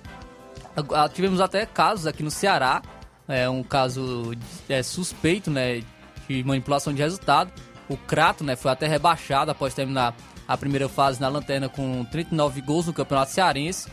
tivemos 1.14 1.39
até 1.39 1.66
casos 1.66 2.06
aqui 2.06 2.24
no 2.24 2.30
Ceará, 2.30 2.82
é 3.26 3.49
um 3.49 3.64
caso 3.64 4.34
é, 4.68 4.84
suspeito, 4.84 5.49
né, 5.49 5.82
de 6.28 6.43
manipulação 6.43 6.93
de 6.93 7.01
resultado. 7.01 7.51
O 7.89 7.97
Crato, 7.97 8.43
né, 8.43 8.55
foi 8.55 8.71
até 8.71 8.88
rebaixado 8.88 9.51
após 9.51 9.74
terminar 9.74 10.15
a 10.47 10.57
primeira 10.57 10.89
fase 10.89 11.19
na 11.21 11.28
lanterna 11.28 11.69
com 11.69 12.05
39 12.05 12.61
gols 12.61 12.88
no 12.88 12.93
Campeonato 12.93 13.32
Cearense. 13.32 13.89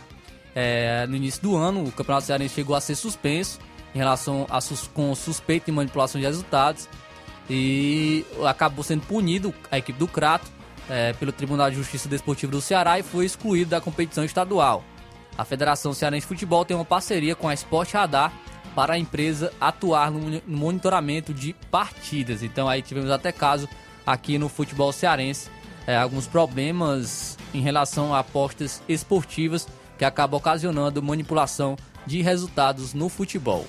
É, 0.55 1.07
no 1.07 1.17
início 1.17 1.43
do 1.43 1.57
ano, 1.57 1.85
o 1.85 1.93
Campeonato 1.93 2.27
Cearense 2.27 2.55
chegou 2.55 2.75
a 2.75 2.81
ser 2.81 2.95
suspenso 2.95 3.59
em 3.95 3.99
relação 3.99 4.47
a 4.49 4.61
sus, 4.61 4.87
com 4.89 5.15
suspeito 5.15 5.67
de 5.67 5.73
manipulação 5.73 6.21
de 6.21 6.27
resultados 6.27 6.89
e 7.49 8.25
acabou 8.47 8.85
sendo 8.85 9.03
punido 9.03 9.53
a 9.71 9.79
equipe 9.79 9.99
do 9.99 10.07
Crato 10.07 10.47
é, 10.89 11.13
pelo 11.15 11.33
Tribunal 11.33 11.71
de 11.71 11.77
Justiça 11.77 12.09
Desportiva 12.09 12.53
do 12.53 12.61
Ceará 12.61 12.99
e 12.99 13.03
foi 13.03 13.25
excluído 13.25 13.71
da 13.71 13.81
competição 13.81 14.25
estadual. 14.25 14.85
A 15.37 15.45
Federação 15.45 15.93
Cearense 15.93 16.25
de 16.25 16.29
Futebol 16.29 16.65
tem 16.65 16.77
uma 16.77 16.85
parceria 16.85 17.35
com 17.35 17.49
a 17.49 17.55
Sport 17.55 17.93
Radar 17.93 18.33
para 18.75 18.95
a 18.95 18.99
empresa 18.99 19.53
atuar 19.61 20.11
no 20.11 20.41
monitoramento 20.47 21.35
de 21.35 21.55
partidas. 21.71 22.43
Então 22.43 22.69
aí 22.69 22.83
tivemos 22.83 23.11
até 23.11 23.33
caso 23.33 23.69
aqui 24.07 24.39
no 24.39 24.49
futebol 24.49 24.93
cearense 24.93 25.51
é, 25.87 25.97
alguns 25.97 26.27
problemas 26.27 27.37
em 27.53 27.61
relação 27.61 28.15
a 28.15 28.21
apostas 28.21 28.83
esportivas 28.89 29.67
que 29.99 30.05
acabam 30.05 30.39
ocasionando 30.39 31.03
manipulação 31.03 31.77
de 32.07 32.23
resultados 32.23 32.95
no 32.95 33.09
futebol. 33.09 33.67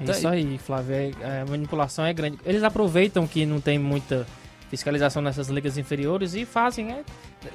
É 0.00 0.10
Isso 0.10 0.26
aí, 0.26 0.58
Flávio. 0.58 0.94
É, 0.94 1.42
a 1.42 1.46
manipulação 1.46 2.04
é 2.04 2.12
grande. 2.12 2.38
Eles 2.44 2.62
aproveitam 2.62 3.26
que 3.26 3.44
não 3.44 3.60
tem 3.60 3.78
muita 3.78 4.26
fiscalização 4.70 5.20
nessas 5.20 5.48
ligas 5.48 5.76
inferiores 5.76 6.34
e 6.34 6.46
fazem. 6.46 6.92
É... 6.92 7.04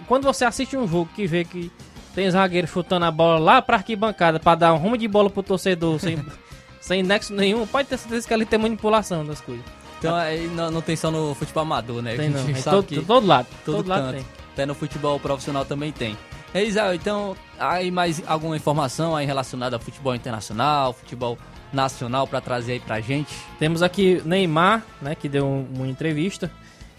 Quando 0.08 0.26
você 0.26 0.46
assiste 0.46 0.78
um 0.78 0.88
jogo 0.88 1.10
que 1.16 1.26
vê 1.26 1.44
que 1.44 1.72
tem 2.16 2.30
zagueiro 2.32 2.66
chutando 2.68 3.06
a 3.06 3.12
bola 3.12 3.38
lá 3.38 3.62
pra 3.62 3.76
arquibancada 3.78 4.40
pra 4.40 4.56
dar 4.56 4.74
um 4.74 4.78
rumo 4.78 4.98
de 4.98 5.08
bola 5.08 5.30
pro 5.30 5.44
torcedor 5.44 6.00
sem, 6.00 6.18
sem 6.82 7.04
nexo 7.04 7.34
nenhum, 7.34 7.68
pode 7.68 7.88
ter 7.90 7.98
certeza 7.98 8.28
que 8.28 8.34
ali 8.34 8.46
tem 8.46 8.58
manipulação 8.58 9.26
das 9.26 9.42
coisas. 9.42 9.64
Então 10.00 10.16
aí 10.16 10.48
não, 10.48 10.72
não 10.72 10.82
tem 10.82 10.96
só 10.96 11.12
no 11.12 11.34
futebol 11.36 11.64
amador, 11.64 12.02
né? 12.02 12.16
Tem 12.16 12.28
a 12.28 12.30
não, 12.30 12.50
é 12.50 12.54
sabe 12.56 12.76
todo, 12.78 12.86
que 12.86 13.02
todo 13.02 13.28
lado. 13.28 13.48
todo, 13.66 13.76
todo 13.78 13.88
lado 13.88 14.14
tem. 14.14 14.26
Até 14.54 14.66
no 14.66 14.74
futebol 14.74 15.20
profissional 15.20 15.66
também 15.66 15.92
tem. 15.92 16.18
É, 16.54 16.64
Isael, 16.64 16.94
então, 16.96 17.36
aí 17.60 17.92
mais 17.92 18.24
alguma 18.26 18.56
informação 18.56 19.14
aí 19.16 19.26
relacionada 19.26 19.76
ao 19.76 19.82
futebol 19.82 20.16
internacional, 20.16 20.94
futebol 20.94 21.38
nacional 21.74 22.26
para 22.26 22.40
trazer 22.40 22.74
aí 22.74 22.80
pra 22.80 23.02
gente? 23.02 23.36
Temos 23.60 23.82
aqui 23.84 24.22
Neymar, 24.24 24.82
né, 25.02 25.16
que 25.16 25.28
deu 25.28 25.46
um- 25.46 25.68
uma 25.76 25.88
entrevista 25.88 26.50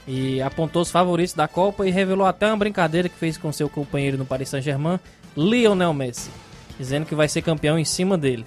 e 0.06 0.40
apontou 0.40 0.82
os 0.82 0.90
favoritos 0.90 1.34
da 1.34 1.48
Copa 1.48 1.86
e 1.86 1.90
revelou 1.90 2.26
até 2.26 2.46
uma 2.46 2.56
brincadeira 2.56 3.08
que 3.08 3.16
fez 3.16 3.36
com 3.36 3.50
seu 3.52 3.68
companheiro 3.68 4.16
no 4.16 4.24
Paris 4.24 4.48
Saint-Germain, 4.48 5.00
Lionel 5.36 5.92
Messi, 5.92 6.30
dizendo 6.78 7.06
que 7.06 7.14
vai 7.14 7.28
ser 7.28 7.42
campeão 7.42 7.78
em 7.78 7.84
cima 7.84 8.16
dele. 8.16 8.44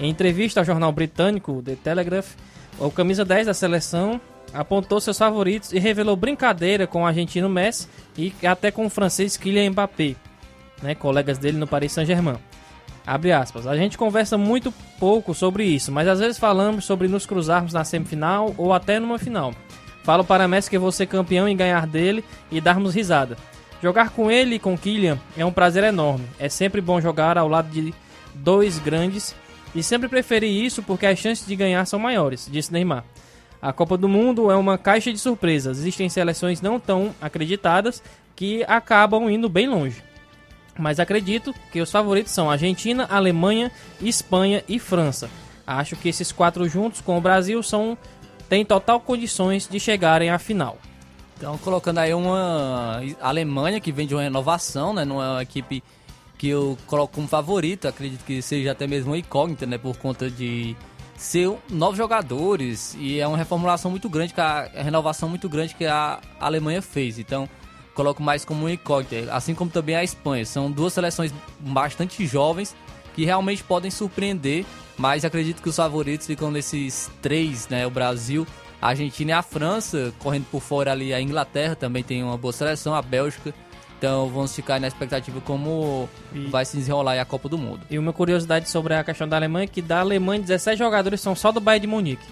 Em 0.00 0.08
entrevista 0.08 0.60
ao 0.60 0.64
jornal 0.64 0.92
britânico 0.92 1.62
The 1.62 1.76
Telegraph, 1.76 2.34
o 2.78 2.90
camisa 2.90 3.24
10 3.24 3.46
da 3.46 3.54
seleção 3.54 4.20
apontou 4.54 5.00
seus 5.00 5.18
favoritos 5.18 5.72
e 5.72 5.78
revelou 5.78 6.16
brincadeira 6.16 6.86
com 6.86 7.02
o 7.02 7.06
argentino 7.06 7.48
Messi 7.48 7.88
e 8.16 8.32
até 8.46 8.70
com 8.70 8.86
o 8.86 8.90
francês 8.90 9.36
Kylian 9.36 9.70
Mbappé, 9.70 10.14
né, 10.82 10.94
colegas 10.94 11.38
dele 11.38 11.58
no 11.58 11.66
Paris 11.66 11.92
Saint-Germain. 11.92 12.38
Abre 13.04 13.32
aspas. 13.32 13.66
A 13.66 13.76
gente 13.76 13.98
conversa 13.98 14.38
muito 14.38 14.72
pouco 14.98 15.34
sobre 15.34 15.64
isso, 15.64 15.90
mas 15.90 16.06
às 16.06 16.20
vezes 16.20 16.38
falamos 16.38 16.84
sobre 16.84 17.08
nos 17.08 17.26
cruzarmos 17.26 17.72
na 17.72 17.82
semifinal 17.82 18.54
ou 18.56 18.72
até 18.72 19.00
numa 19.00 19.18
final. 19.18 19.52
Falo 20.02 20.24
para 20.24 20.48
Messi 20.48 20.68
que 20.68 20.78
vou 20.78 20.90
ser 20.90 21.06
campeão 21.06 21.48
e 21.48 21.54
ganhar 21.54 21.86
dele 21.86 22.24
e 22.50 22.60
darmos 22.60 22.94
risada. 22.94 23.36
Jogar 23.82 24.10
com 24.10 24.30
ele 24.30 24.56
e 24.56 24.58
com 24.58 24.76
Kylian 24.76 25.18
é 25.36 25.44
um 25.44 25.52
prazer 25.52 25.84
enorme. 25.84 26.26
É 26.38 26.48
sempre 26.48 26.80
bom 26.80 27.00
jogar 27.00 27.38
ao 27.38 27.48
lado 27.48 27.68
de 27.68 27.94
dois 28.34 28.78
grandes 28.78 29.34
e 29.74 29.82
sempre 29.82 30.08
preferi 30.08 30.64
isso 30.64 30.82
porque 30.82 31.06
as 31.06 31.18
chances 31.18 31.46
de 31.46 31.56
ganhar 31.56 31.84
são 31.86 31.98
maiores, 31.98 32.48
disse 32.50 32.72
Neymar. 32.72 33.04
A 33.60 33.72
Copa 33.72 33.96
do 33.96 34.08
Mundo 34.08 34.50
é 34.50 34.56
uma 34.56 34.76
caixa 34.76 35.12
de 35.12 35.18
surpresas. 35.18 35.78
Existem 35.78 36.08
seleções 36.08 36.60
não 36.60 36.80
tão 36.80 37.14
acreditadas 37.20 38.02
que 38.34 38.64
acabam 38.64 39.30
indo 39.30 39.48
bem 39.48 39.68
longe. 39.68 40.02
Mas 40.76 40.98
acredito 40.98 41.54
que 41.70 41.80
os 41.80 41.90
favoritos 41.90 42.32
são 42.32 42.50
Argentina, 42.50 43.06
Alemanha, 43.08 43.70
Espanha 44.00 44.64
e 44.68 44.78
França. 44.78 45.30
Acho 45.66 45.94
que 45.94 46.08
esses 46.08 46.32
quatro 46.32 46.68
juntos 46.68 47.00
com 47.00 47.16
o 47.16 47.20
Brasil 47.20 47.62
são 47.62 47.96
têm 48.52 48.66
total 48.66 49.00
condições 49.00 49.66
de 49.66 49.80
chegarem 49.80 50.28
à 50.28 50.38
final. 50.38 50.76
Então, 51.38 51.56
colocando 51.56 51.96
aí 52.00 52.12
uma 52.12 53.00
Alemanha 53.18 53.80
que 53.80 53.90
vem 53.90 54.06
de 54.06 54.14
uma 54.14 54.22
renovação, 54.22 54.92
né? 54.92 55.06
Não 55.06 55.22
é 55.22 55.30
uma 55.30 55.42
equipe 55.42 55.82
que 56.36 56.48
eu 56.48 56.76
coloco 56.86 57.14
como 57.14 57.26
favorito, 57.26 57.88
acredito 57.88 58.22
que 58.26 58.42
seja 58.42 58.72
até 58.72 58.86
mesmo 58.86 59.12
uma 59.12 59.16
incógnita, 59.16 59.64
né? 59.64 59.78
Por 59.78 59.96
conta 59.96 60.30
de 60.30 60.76
ser 61.16 61.50
novos 61.70 61.96
jogadores 61.96 62.94
e 63.00 63.18
é 63.18 63.26
uma 63.26 63.38
reformulação 63.38 63.90
muito 63.90 64.06
grande, 64.06 64.34
que 64.34 64.40
a, 64.42 64.70
a 64.76 64.82
renovação 64.82 65.30
muito 65.30 65.48
grande 65.48 65.74
que 65.74 65.86
a 65.86 66.20
Alemanha 66.38 66.82
fez. 66.82 67.18
Então, 67.18 67.48
coloco 67.94 68.22
mais 68.22 68.44
como 68.44 68.60
uma 68.66 68.72
incógnita, 68.72 69.32
assim 69.34 69.54
como 69.54 69.70
também 69.70 69.94
a 69.94 70.04
Espanha. 70.04 70.44
São 70.44 70.70
duas 70.70 70.92
seleções 70.92 71.32
bastante 71.58 72.26
jovens 72.26 72.76
que 73.14 73.24
realmente 73.24 73.62
podem 73.62 73.90
surpreender, 73.90 74.64
mas 74.96 75.24
acredito 75.24 75.62
que 75.62 75.68
os 75.68 75.76
favoritos 75.76 76.26
ficam 76.26 76.50
nesses 76.50 77.10
três, 77.20 77.68
né? 77.68 77.86
O 77.86 77.90
Brasil, 77.90 78.46
a 78.80 78.88
Argentina 78.88 79.30
e 79.30 79.34
a 79.34 79.42
França, 79.42 80.12
correndo 80.18 80.46
por 80.50 80.60
fora 80.60 80.92
ali 80.92 81.14
a 81.14 81.20
Inglaterra 81.20 81.76
também 81.76 82.02
tem 82.02 82.22
uma 82.22 82.36
boa 82.36 82.52
seleção, 82.52 82.94
a 82.94 83.02
Bélgica. 83.02 83.54
Então 84.02 84.28
vamos 84.28 84.52
ficar 84.52 84.80
na 84.80 84.88
expectativa 84.88 85.40
como 85.42 86.08
vai 86.50 86.64
se 86.64 86.76
desenrolar 86.76 87.12
aí 87.12 87.20
a 87.20 87.24
Copa 87.24 87.48
do 87.48 87.56
Mundo. 87.56 87.82
E 87.88 87.96
uma 87.96 88.12
curiosidade 88.12 88.68
sobre 88.68 88.94
a 88.94 89.04
questão 89.04 89.28
da 89.28 89.36
Alemanha 89.36 89.62
é 89.62 89.66
que 89.68 89.80
da 89.80 90.00
Alemanha 90.00 90.40
17 90.42 90.76
jogadores 90.76 91.20
são 91.20 91.36
só 91.36 91.52
do 91.52 91.60
Bayern 91.60 91.82
de 91.82 91.86
Munique. 91.86 92.26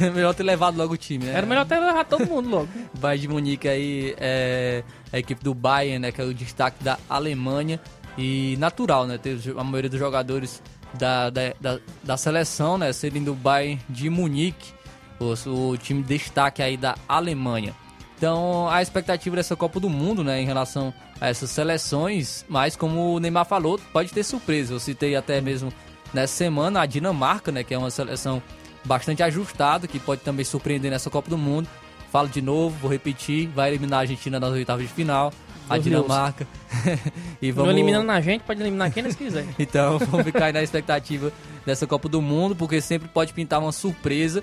É 0.00 0.08
melhor 0.08 0.34
ter 0.34 0.44
levado 0.44 0.78
logo 0.78 0.94
o 0.94 0.96
time, 0.96 1.26
né? 1.26 1.34
Era 1.34 1.46
melhor 1.46 1.66
ter 1.66 1.78
levado 1.78 2.06
todo 2.06 2.26
mundo 2.26 2.48
logo. 2.48 2.68
Bayern 2.98 3.20
de 3.20 3.28
Munique 3.28 3.68
aí 3.68 4.14
é 4.16 4.82
a 5.12 5.18
equipe 5.18 5.44
do 5.44 5.52
Bayern, 5.52 5.98
né, 5.98 6.12
que 6.12 6.22
é 6.22 6.24
o 6.24 6.32
destaque 6.32 6.82
da 6.82 6.98
Alemanha 7.10 7.78
e 8.18 8.56
natural, 8.58 9.06
né, 9.06 9.16
ter 9.16 9.38
a 9.56 9.62
maioria 9.62 9.88
dos 9.88 9.98
jogadores 9.98 10.60
da, 10.94 11.30
da, 11.30 11.54
da, 11.60 11.78
da 12.02 12.16
seleção, 12.16 12.76
né, 12.76 12.92
serem 12.92 13.22
do 13.22 13.32
Bayern 13.32 13.80
de 13.88 14.10
Munique, 14.10 14.72
o, 15.20 15.70
o 15.70 15.78
time 15.78 16.02
destaque 16.02 16.60
aí 16.60 16.76
da 16.76 16.96
Alemanha. 17.08 17.74
Então, 18.16 18.68
a 18.68 18.82
expectativa 18.82 19.36
dessa 19.36 19.54
Copa 19.54 19.78
do 19.78 19.88
Mundo, 19.88 20.24
né, 20.24 20.42
em 20.42 20.44
relação 20.44 20.92
a 21.20 21.28
essas 21.28 21.50
seleções, 21.50 22.44
mas 22.48 22.74
como 22.74 23.14
o 23.14 23.20
Neymar 23.20 23.46
falou, 23.46 23.78
pode 23.92 24.12
ter 24.12 24.24
surpresa. 24.24 24.74
Eu 24.74 24.80
citei 24.80 25.14
até 25.14 25.40
mesmo 25.40 25.72
nessa 26.12 26.34
semana 26.34 26.80
a 26.80 26.86
Dinamarca, 26.86 27.52
né, 27.52 27.62
que 27.62 27.72
é 27.72 27.78
uma 27.78 27.92
seleção 27.92 28.42
bastante 28.84 29.22
ajustada, 29.22 29.86
que 29.86 30.00
pode 30.00 30.22
também 30.22 30.44
surpreender 30.44 30.90
nessa 30.90 31.08
Copa 31.08 31.30
do 31.30 31.38
Mundo. 31.38 31.68
Falo 32.10 32.28
de 32.28 32.42
novo, 32.42 32.76
vou 32.80 32.90
repetir, 32.90 33.48
vai 33.48 33.70
eliminar 33.70 34.00
a 34.00 34.02
Argentina 34.02 34.40
nas 34.40 34.50
oitavas 34.50 34.82
de 34.82 34.92
final, 34.92 35.32
a 35.68 35.78
Dinamarca. 35.78 36.46
e 37.40 37.52
Não 37.52 37.70
eliminando 37.70 38.10
a 38.10 38.20
gente, 38.20 38.42
pode 38.42 38.60
eliminar 38.60 38.92
quem 38.92 39.02
eles 39.02 39.16
quiserem. 39.16 39.48
então 39.58 39.98
vamos 39.98 40.24
ficar 40.24 40.46
aí 40.46 40.52
na 40.52 40.62
expectativa 40.62 41.32
dessa 41.66 41.86
Copa 41.86 42.08
do 42.08 42.20
Mundo, 42.22 42.56
porque 42.56 42.80
sempre 42.80 43.08
pode 43.08 43.32
pintar 43.32 43.60
uma 43.60 43.72
surpresa. 43.72 44.42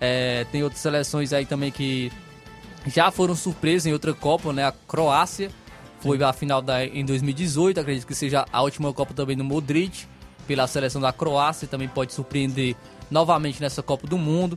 É, 0.00 0.44
tem 0.52 0.62
outras 0.62 0.80
seleções 0.80 1.32
aí 1.32 1.46
também 1.46 1.70
que 1.70 2.12
já 2.86 3.10
foram 3.10 3.34
surpresas 3.34 3.86
em 3.86 3.92
outra 3.92 4.12
Copa, 4.12 4.52
né? 4.52 4.64
A 4.64 4.72
Croácia 4.72 5.50
foi 6.00 6.22
a 6.22 6.32
final 6.32 6.62
da, 6.62 6.84
em 6.84 7.04
2018, 7.04 7.80
acredito 7.80 8.06
que 8.06 8.14
seja 8.14 8.46
a 8.52 8.62
última 8.62 8.92
Copa 8.92 9.14
também 9.14 9.36
do 9.36 9.42
Modric, 9.42 10.04
pela 10.46 10.66
seleção 10.66 11.00
da 11.00 11.12
Croácia, 11.12 11.66
também 11.66 11.88
pode 11.88 12.12
surpreender 12.12 12.76
novamente 13.10 13.60
nessa 13.60 13.82
Copa 13.82 14.06
do 14.06 14.16
Mundo. 14.16 14.56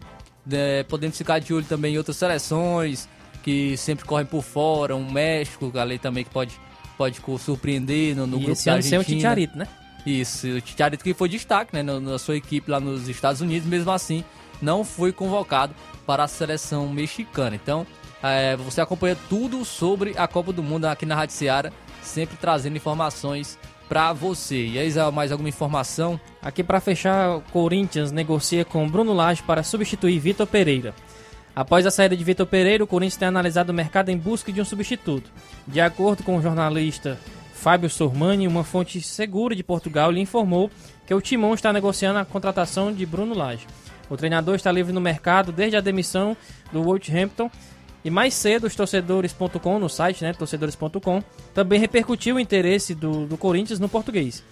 É, 0.51 0.83
podemos 0.83 1.17
ficar 1.17 1.39
de 1.39 1.53
olho 1.53 1.65
também 1.65 1.95
em 1.95 1.97
outras 1.97 2.17
seleções 2.17 3.07
que 3.43 3.75
sempre 3.77 4.05
correm 4.05 4.25
por 4.25 4.43
fora, 4.43 4.95
um 4.95 5.11
México, 5.11 5.71
ali 5.77 5.97
também 5.97 6.23
que 6.23 6.29
pode, 6.29 6.59
pode 6.97 7.21
surpreender 7.39 8.15
no, 8.15 8.27
no 8.27 8.37
E 8.37 8.39
grupo 8.39 8.51
esse 8.53 8.65
da 8.65 8.73
ano 8.73 8.83
sem 8.83 8.97
o 8.97 9.01
Argentina. 9.01 9.17
Titiarito, 9.17 9.57
né? 9.57 9.67
Isso, 10.05 10.47
o 10.47 10.61
Titiarito 10.61 11.03
que 11.03 11.13
foi 11.13 11.29
destaque 11.29 11.73
né, 11.73 11.83
na, 11.83 11.99
na 11.99 12.17
sua 12.17 12.35
equipe 12.37 12.69
lá 12.69 12.79
nos 12.79 13.07
Estados 13.07 13.41
Unidos, 13.41 13.67
mesmo 13.67 13.91
assim 13.91 14.23
não 14.61 14.83
foi 14.83 15.11
convocado 15.11 15.73
para 16.05 16.23
a 16.23 16.27
seleção 16.27 16.87
mexicana. 16.89 17.55
Então, 17.55 17.85
é, 18.21 18.55
você 18.57 18.81
acompanha 18.81 19.17
tudo 19.29 19.63
sobre 19.63 20.13
a 20.17 20.27
Copa 20.27 20.51
do 20.51 20.61
Mundo 20.61 20.85
aqui 20.85 21.05
na 21.05 21.15
Rádio 21.15 21.35
Seara, 21.35 21.71
sempre 22.01 22.37
trazendo 22.37 22.75
informações 22.75 23.57
para 23.87 24.13
você. 24.13 24.67
E 24.67 24.79
aí, 24.79 24.91
mais 25.13 25.31
alguma 25.31 25.49
informação? 25.49 26.19
Aqui 26.41 26.63
para 26.63 26.79
fechar, 26.79 27.37
o 27.37 27.41
Corinthians 27.41 28.11
negocia 28.11 28.63
com 28.63 28.87
Bruno 28.87 29.13
Lage 29.13 29.41
para 29.43 29.63
substituir 29.63 30.19
Vitor 30.19 30.45
Pereira. 30.45 30.93
Após 31.55 31.85
a 31.85 31.91
saída 31.91 32.15
de 32.15 32.23
Vitor 32.23 32.45
Pereira, 32.45 32.83
o 32.83 32.87
Corinthians 32.87 33.17
tem 33.17 33.27
analisado 33.27 33.71
o 33.71 33.75
mercado 33.75 34.09
em 34.09 34.17
busca 34.17 34.51
de 34.51 34.61
um 34.61 34.65
substituto. 34.65 35.29
De 35.67 35.81
acordo 35.81 36.23
com 36.23 36.37
o 36.37 36.41
jornalista 36.41 37.19
Fábio 37.53 37.89
Sormani, 37.89 38.47
uma 38.47 38.63
fonte 38.63 39.01
segura 39.01 39.55
de 39.55 39.63
Portugal 39.63 40.09
lhe 40.09 40.21
informou 40.21 40.71
que 41.05 41.13
o 41.13 41.19
Timão 41.19 41.53
está 41.53 41.73
negociando 41.73 42.19
a 42.19 42.25
contratação 42.25 42.93
de 42.93 43.05
Bruno 43.05 43.35
Lage. 43.35 43.67
O 44.09 44.15
treinador 44.15 44.55
está 44.55 44.71
livre 44.71 44.93
no 44.93 45.01
mercado 45.01 45.51
desde 45.51 45.75
a 45.75 45.81
demissão 45.81 46.37
do 46.71 46.81
Wolverhampton 46.83 47.51
e 48.03 48.09
mais 48.09 48.33
cedo 48.33 48.65
os 48.65 48.75
torcedores.com, 48.75 49.77
no 49.77 49.89
site, 49.89 50.23
né, 50.23 50.33
torcedores.com, 50.33 51.21
também 51.53 51.79
repercutiu 51.79 52.37
o 52.37 52.39
interesse 52.39 52.95
do, 52.95 53.25
do 53.25 53.37
Corinthians 53.37 53.79
no 53.79 53.89
português. 53.89 54.43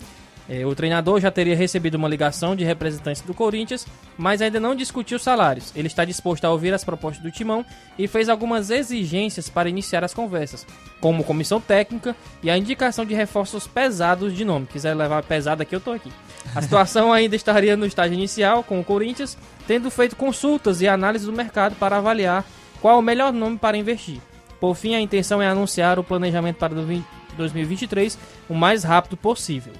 É, 0.49 0.65
o 0.65 0.73
treinador 0.73 1.19
já 1.19 1.29
teria 1.29 1.55
recebido 1.55 1.95
uma 1.95 2.07
ligação 2.07 2.55
de 2.55 2.63
representantes 2.63 3.21
do 3.21 3.33
Corinthians, 3.33 3.85
mas 4.17 4.41
ainda 4.41 4.59
não 4.59 4.75
discutiu 4.75 5.19
salários. 5.19 5.73
Ele 5.75 5.87
está 5.87 6.05
disposto 6.05 6.45
a 6.45 6.51
ouvir 6.51 6.73
as 6.73 6.85
propostas 6.85 7.21
do 7.21 7.31
Timão 7.31 7.65
e 7.97 8.07
fez 8.07 8.29
algumas 8.29 8.69
exigências 8.69 9.49
para 9.49 9.67
iniciar 9.67 10.05
as 10.05 10.13
conversas, 10.13 10.65
como 11.01 11.23
comissão 11.23 11.59
técnica 11.59 12.15
e 12.41 12.49
a 12.49 12.57
indicação 12.57 13.05
de 13.05 13.13
reforços 13.13 13.67
pesados 13.67 14.33
de 14.33 14.45
nome. 14.45 14.67
Quiser 14.67 14.93
levar 14.93 15.21
pesado 15.23 15.61
aqui, 15.61 15.75
eu 15.75 15.81
tô 15.81 15.91
aqui. 15.91 16.11
A 16.55 16.61
situação 16.61 17.11
ainda 17.13 17.35
estaria 17.35 17.75
no 17.75 17.85
estágio 17.85 18.13
inicial 18.13 18.63
com 18.63 18.79
o 18.79 18.85
Corinthians, 18.85 19.37
tendo 19.67 19.91
feito 19.91 20.15
consultas 20.15 20.81
e 20.81 20.87
análise 20.87 21.25
do 21.25 21.33
mercado 21.33 21.75
para 21.75 21.97
avaliar 21.97 22.45
qual 22.81 22.99
o 22.99 23.01
melhor 23.01 23.33
nome 23.33 23.57
para 23.57 23.75
investir. 23.75 24.21
Por 24.61 24.75
fim, 24.75 24.95
a 24.95 25.01
intenção 25.01 25.41
é 25.41 25.47
anunciar 25.47 25.99
o 25.99 26.03
planejamento 26.03 26.55
para 26.55 26.73
2023 26.73 28.17
o 28.49 28.55
mais 28.55 28.83
rápido 28.83 29.17
possível. 29.17 29.73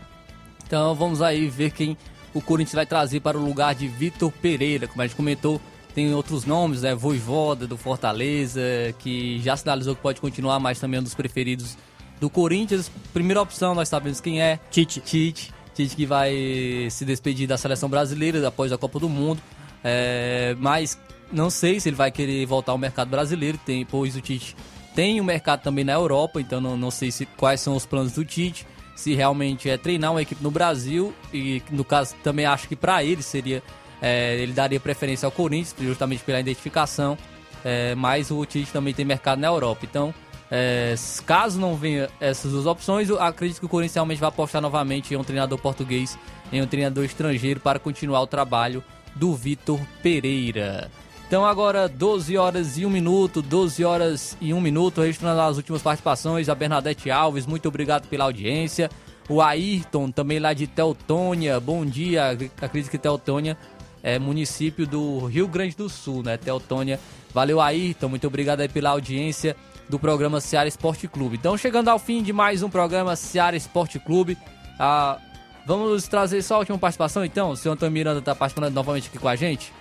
Então 0.68 0.94
vamos 0.94 1.22
aí 1.22 1.48
ver 1.48 1.72
quem 1.72 1.98
o 2.34 2.42
Corinthians 2.42 2.76
vai 2.76 2.86
trazer 2.86 3.22
para 3.22 3.38
o 3.38 3.44
lugar 3.44 3.74
de 3.74 3.88
Vitor 3.88 4.32
Pereira. 4.32 4.88
Como 4.88 5.02
a 5.02 5.08
gente 5.08 5.16
comentou, 5.16 5.62
tem 5.96 6.14
outros 6.14 6.46
nomes, 6.46 6.82
né? 6.82 6.94
Voivoda 6.94 7.66
do 7.66 7.78
Fortaleza, 7.78 8.62
que 9.00 9.40
já 9.40 9.56
sinalizou 9.56 9.96
que 9.96 10.02
pode 10.02 10.20
continuar, 10.20 10.60
mas 10.60 10.80
também 10.80 10.98
é 10.98 11.02
um 11.02 11.04
dos 11.04 11.16
preferidos 11.16 11.78
do 12.20 12.30
Corinthians. 12.30 12.92
Primeira 13.14 13.42
opção, 13.42 13.74
nós 13.74 13.88
sabemos 13.88 14.20
quem 14.20 14.42
é. 14.42 14.60
Tite. 14.70 15.00
Tite. 15.00 15.54
Tite 15.74 15.96
que 15.96 16.06
vai 16.06 16.88
se 16.92 17.06
despedir 17.06 17.48
da 17.48 17.58
seleção 17.58 17.88
brasileira 17.88 18.46
após 18.46 18.72
a 18.72 18.78
Copa 18.78 19.00
do 19.00 19.08
Mundo. 19.08 19.42
É, 19.84 20.56
mas 20.60 21.00
não 21.32 21.50
sei 21.50 21.80
se 21.80 21.88
ele 21.88 21.96
vai 21.96 22.12
querer 22.12 22.46
voltar 22.46 22.74
ao 22.74 22.78
mercado 22.78 23.10
brasileiro, 23.10 23.58
tem, 23.66 23.86
pois 23.86 24.16
o 24.16 24.22
Tite 24.22 24.56
tem 24.94 25.22
um 25.22 25.24
mercado 25.24 25.62
também 25.62 25.86
na 25.86 25.94
Europa, 25.94 26.42
então 26.42 26.60
não, 26.60 26.76
não 26.76 26.90
sei 26.90 27.12
se, 27.12 27.26
quais 27.26 27.62
são 27.62 27.76
os 27.76 27.86
planos 27.86 28.14
do 28.14 28.26
Tite. 28.26 28.66
Se 28.98 29.14
realmente 29.14 29.70
é 29.70 29.78
treinar 29.78 30.12
uma 30.12 30.22
equipe 30.22 30.44
no 30.44 30.50
Brasil, 30.50 31.14
e 31.32 31.62
no 31.72 31.86
caso 31.86 32.16
também 32.24 32.48
acho 32.48 32.68
que 32.68 32.76
para 32.76 33.04
ele 33.04 33.22
seria 33.22 33.62
é, 34.02 34.36
ele 34.40 34.54
daria 34.54 34.80
preferência 34.80 35.28
ao 35.28 35.32
Corinthians, 35.32 35.76
justamente 35.80 36.24
pela 36.24 36.40
identificação, 36.40 37.18
é, 37.64 37.94
mas 37.96 38.32
o 38.32 38.44
Tite 38.44 38.72
também 38.72 38.94
tem 38.94 39.06
mercado 39.06 39.40
na 39.40 39.48
Europa. 39.48 39.82
Então, 39.84 40.14
é, 40.50 40.96
caso 41.26 41.60
não 41.60 41.76
venha 41.76 42.10
essas 42.20 42.52
duas 42.52 42.66
opções, 42.66 43.10
acredito 43.12 43.60
que 43.60 43.66
o 43.66 43.70
Corinthians 43.70 43.96
realmente 43.96 44.20
vai 44.20 44.30
apostar 44.30 44.62
novamente 44.62 45.14
em 45.14 45.18
um 45.18 45.24
treinador 45.24 45.60
português, 45.60 46.18
em 46.52 46.62
um 46.62 46.68
treinador 46.68 47.06
estrangeiro 47.06 47.60
para 47.60 47.78
continuar 47.78 48.22
o 48.22 48.28
trabalho 48.28 48.84
do 49.16 49.36
Vitor 49.36 49.80
Pereira. 50.02 50.90
Então 51.28 51.46
agora 51.46 51.90
12 51.90 52.38
horas 52.38 52.78
e 52.78 52.86
1 52.86 52.90
minuto, 52.90 53.42
12 53.42 53.84
horas 53.84 54.38
e 54.40 54.54
1 54.54 54.62
minuto, 54.62 55.02
registrando 55.02 55.42
as 55.42 55.58
últimas 55.58 55.82
participações, 55.82 56.48
a 56.48 56.56
Bernadette 56.56 57.12
Alves, 57.12 57.46
muito 57.46 57.68
obrigado 57.68 58.08
pela 58.08 58.24
audiência. 58.24 58.90
O 59.28 59.42
Ayrton, 59.42 60.10
também 60.10 60.40
lá 60.40 60.54
de 60.54 60.68
Teutônia, 60.68 61.60
bom 61.60 61.86
dia, 61.86 62.30
acredito 62.62 62.90
que 62.90 62.98
Teutônia 62.98 63.58
é, 64.02 64.18
município 64.18 64.88
do 64.88 65.26
Rio 65.26 65.50
Grande 65.50 65.76
do 65.76 65.90
Sul, 65.90 66.24
né? 66.24 66.38
Teotônia. 66.38 66.98
Valeu, 67.34 67.60
Ayrton. 67.60 68.08
Muito 68.08 68.26
obrigado 68.26 68.62
aí 68.62 68.70
pela 68.70 68.92
audiência 68.92 69.54
do 69.90 70.00
programa 70.00 70.40
Seara 70.40 70.68
Esporte 70.68 71.10
Clube. 71.10 71.36
Então, 71.36 71.58
chegando 71.58 71.90
ao 71.90 72.00
fim 72.00 72.24
de 72.24 72.32
mais 72.32 72.64
um 72.64 72.70
programa 72.70 73.18
Seara 73.18 73.58
Esporte 73.58 74.00
Clube. 74.00 74.38
Ah, 74.80 75.20
vamos 75.66 76.08
trazer 76.08 76.42
só 76.42 76.56
a 76.56 76.60
última 76.60 76.78
participação, 76.78 77.26
então? 77.26 77.52
O 77.52 77.58
senhor 77.58 77.74
Antônio 77.74 77.92
Miranda 77.92 78.20
está 78.20 78.34
participando 78.34 78.74
novamente 78.74 79.10
aqui 79.10 79.20
com 79.20 79.28
a 79.28 79.36
gente. 79.36 79.74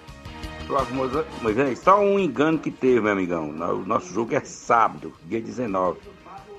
Flávio 0.66 0.94
Moisés, 1.42 1.78
só 1.78 2.00
um 2.00 2.18
engano 2.18 2.58
que 2.58 2.70
teve, 2.70 3.00
meu 3.00 3.12
amigão. 3.12 3.50
O 3.50 3.86
nosso 3.86 4.12
jogo 4.12 4.34
é 4.34 4.40
sábado, 4.40 5.12
dia 5.24 5.40
19, 5.40 6.00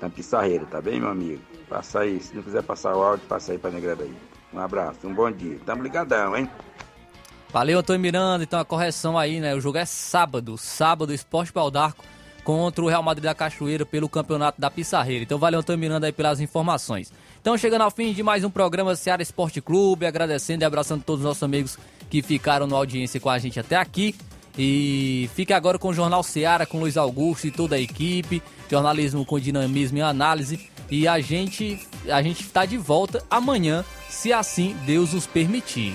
na 0.00 0.08
Pissarreira, 0.08 0.64
tá 0.64 0.80
bem, 0.80 0.98
meu 0.98 1.10
amigo? 1.10 1.42
Passa 1.68 2.00
aí, 2.00 2.18
se 2.18 2.34
não 2.34 2.42
quiser 2.42 2.62
passar 2.62 2.96
o 2.96 3.02
áudio, 3.02 3.26
passa 3.28 3.52
aí 3.52 3.58
pra 3.58 3.70
negrada 3.70 4.04
aí. 4.04 4.14
Um 4.52 4.58
abraço, 4.58 5.06
um 5.06 5.12
bom 5.12 5.30
dia. 5.30 5.58
Tamo 5.66 5.82
ligadão, 5.82 6.34
hein? 6.34 6.50
Valeu, 7.50 7.78
Antônio 7.78 8.00
Miranda. 8.00 8.44
Então 8.44 8.58
a 8.58 8.64
correção 8.64 9.18
aí, 9.18 9.40
né? 9.40 9.54
O 9.54 9.60
jogo 9.60 9.76
é 9.76 9.84
sábado. 9.84 10.56
Sábado, 10.56 11.12
Esporte 11.12 11.52
Pau 11.52 11.70
d'Arco 11.70 12.02
contra 12.42 12.82
o 12.82 12.88
Real 12.88 13.02
Madrid 13.02 13.24
da 13.24 13.34
Cachoeira 13.34 13.84
pelo 13.84 14.08
campeonato 14.08 14.58
da 14.58 14.70
Pissarreira. 14.70 15.22
Então 15.22 15.38
valeu, 15.38 15.60
Antônio 15.60 15.78
Miranda, 15.78 16.06
aí 16.06 16.12
pelas 16.12 16.40
informações. 16.40 17.12
Então 17.38 17.58
chegando 17.58 17.82
ao 17.82 17.90
fim 17.90 18.14
de 18.14 18.22
mais 18.22 18.42
um 18.42 18.48
programa 18.48 18.96
Seara 18.96 19.20
Esporte 19.22 19.60
Clube, 19.60 20.06
agradecendo 20.06 20.62
e 20.62 20.64
abraçando 20.64 21.02
todos 21.04 21.20
os 21.20 21.26
nossos 21.26 21.42
amigos 21.42 21.78
que 22.10 22.22
ficaram 22.22 22.66
na 22.66 22.76
audiência 22.76 23.20
com 23.20 23.30
a 23.30 23.38
gente 23.38 23.58
até 23.58 23.76
aqui. 23.76 24.14
E 24.56 25.30
fique 25.34 25.52
agora 25.52 25.78
com 25.78 25.88
o 25.88 25.94
Jornal 25.94 26.22
Seara, 26.22 26.66
com 26.66 26.80
Luiz 26.80 26.96
Augusto 26.96 27.46
e 27.46 27.50
toda 27.50 27.76
a 27.76 27.80
equipe. 27.80 28.42
Jornalismo 28.68 29.24
com 29.24 29.38
dinamismo 29.38 29.98
e 29.98 30.02
análise. 30.02 30.68
E 30.90 31.06
a 31.06 31.20
gente 31.20 31.86
a 32.10 32.22
gente 32.22 32.42
está 32.42 32.64
de 32.64 32.76
volta 32.76 33.22
amanhã, 33.30 33.84
se 34.08 34.32
assim 34.32 34.74
Deus 34.86 35.12
os 35.12 35.26
permitir. 35.26 35.94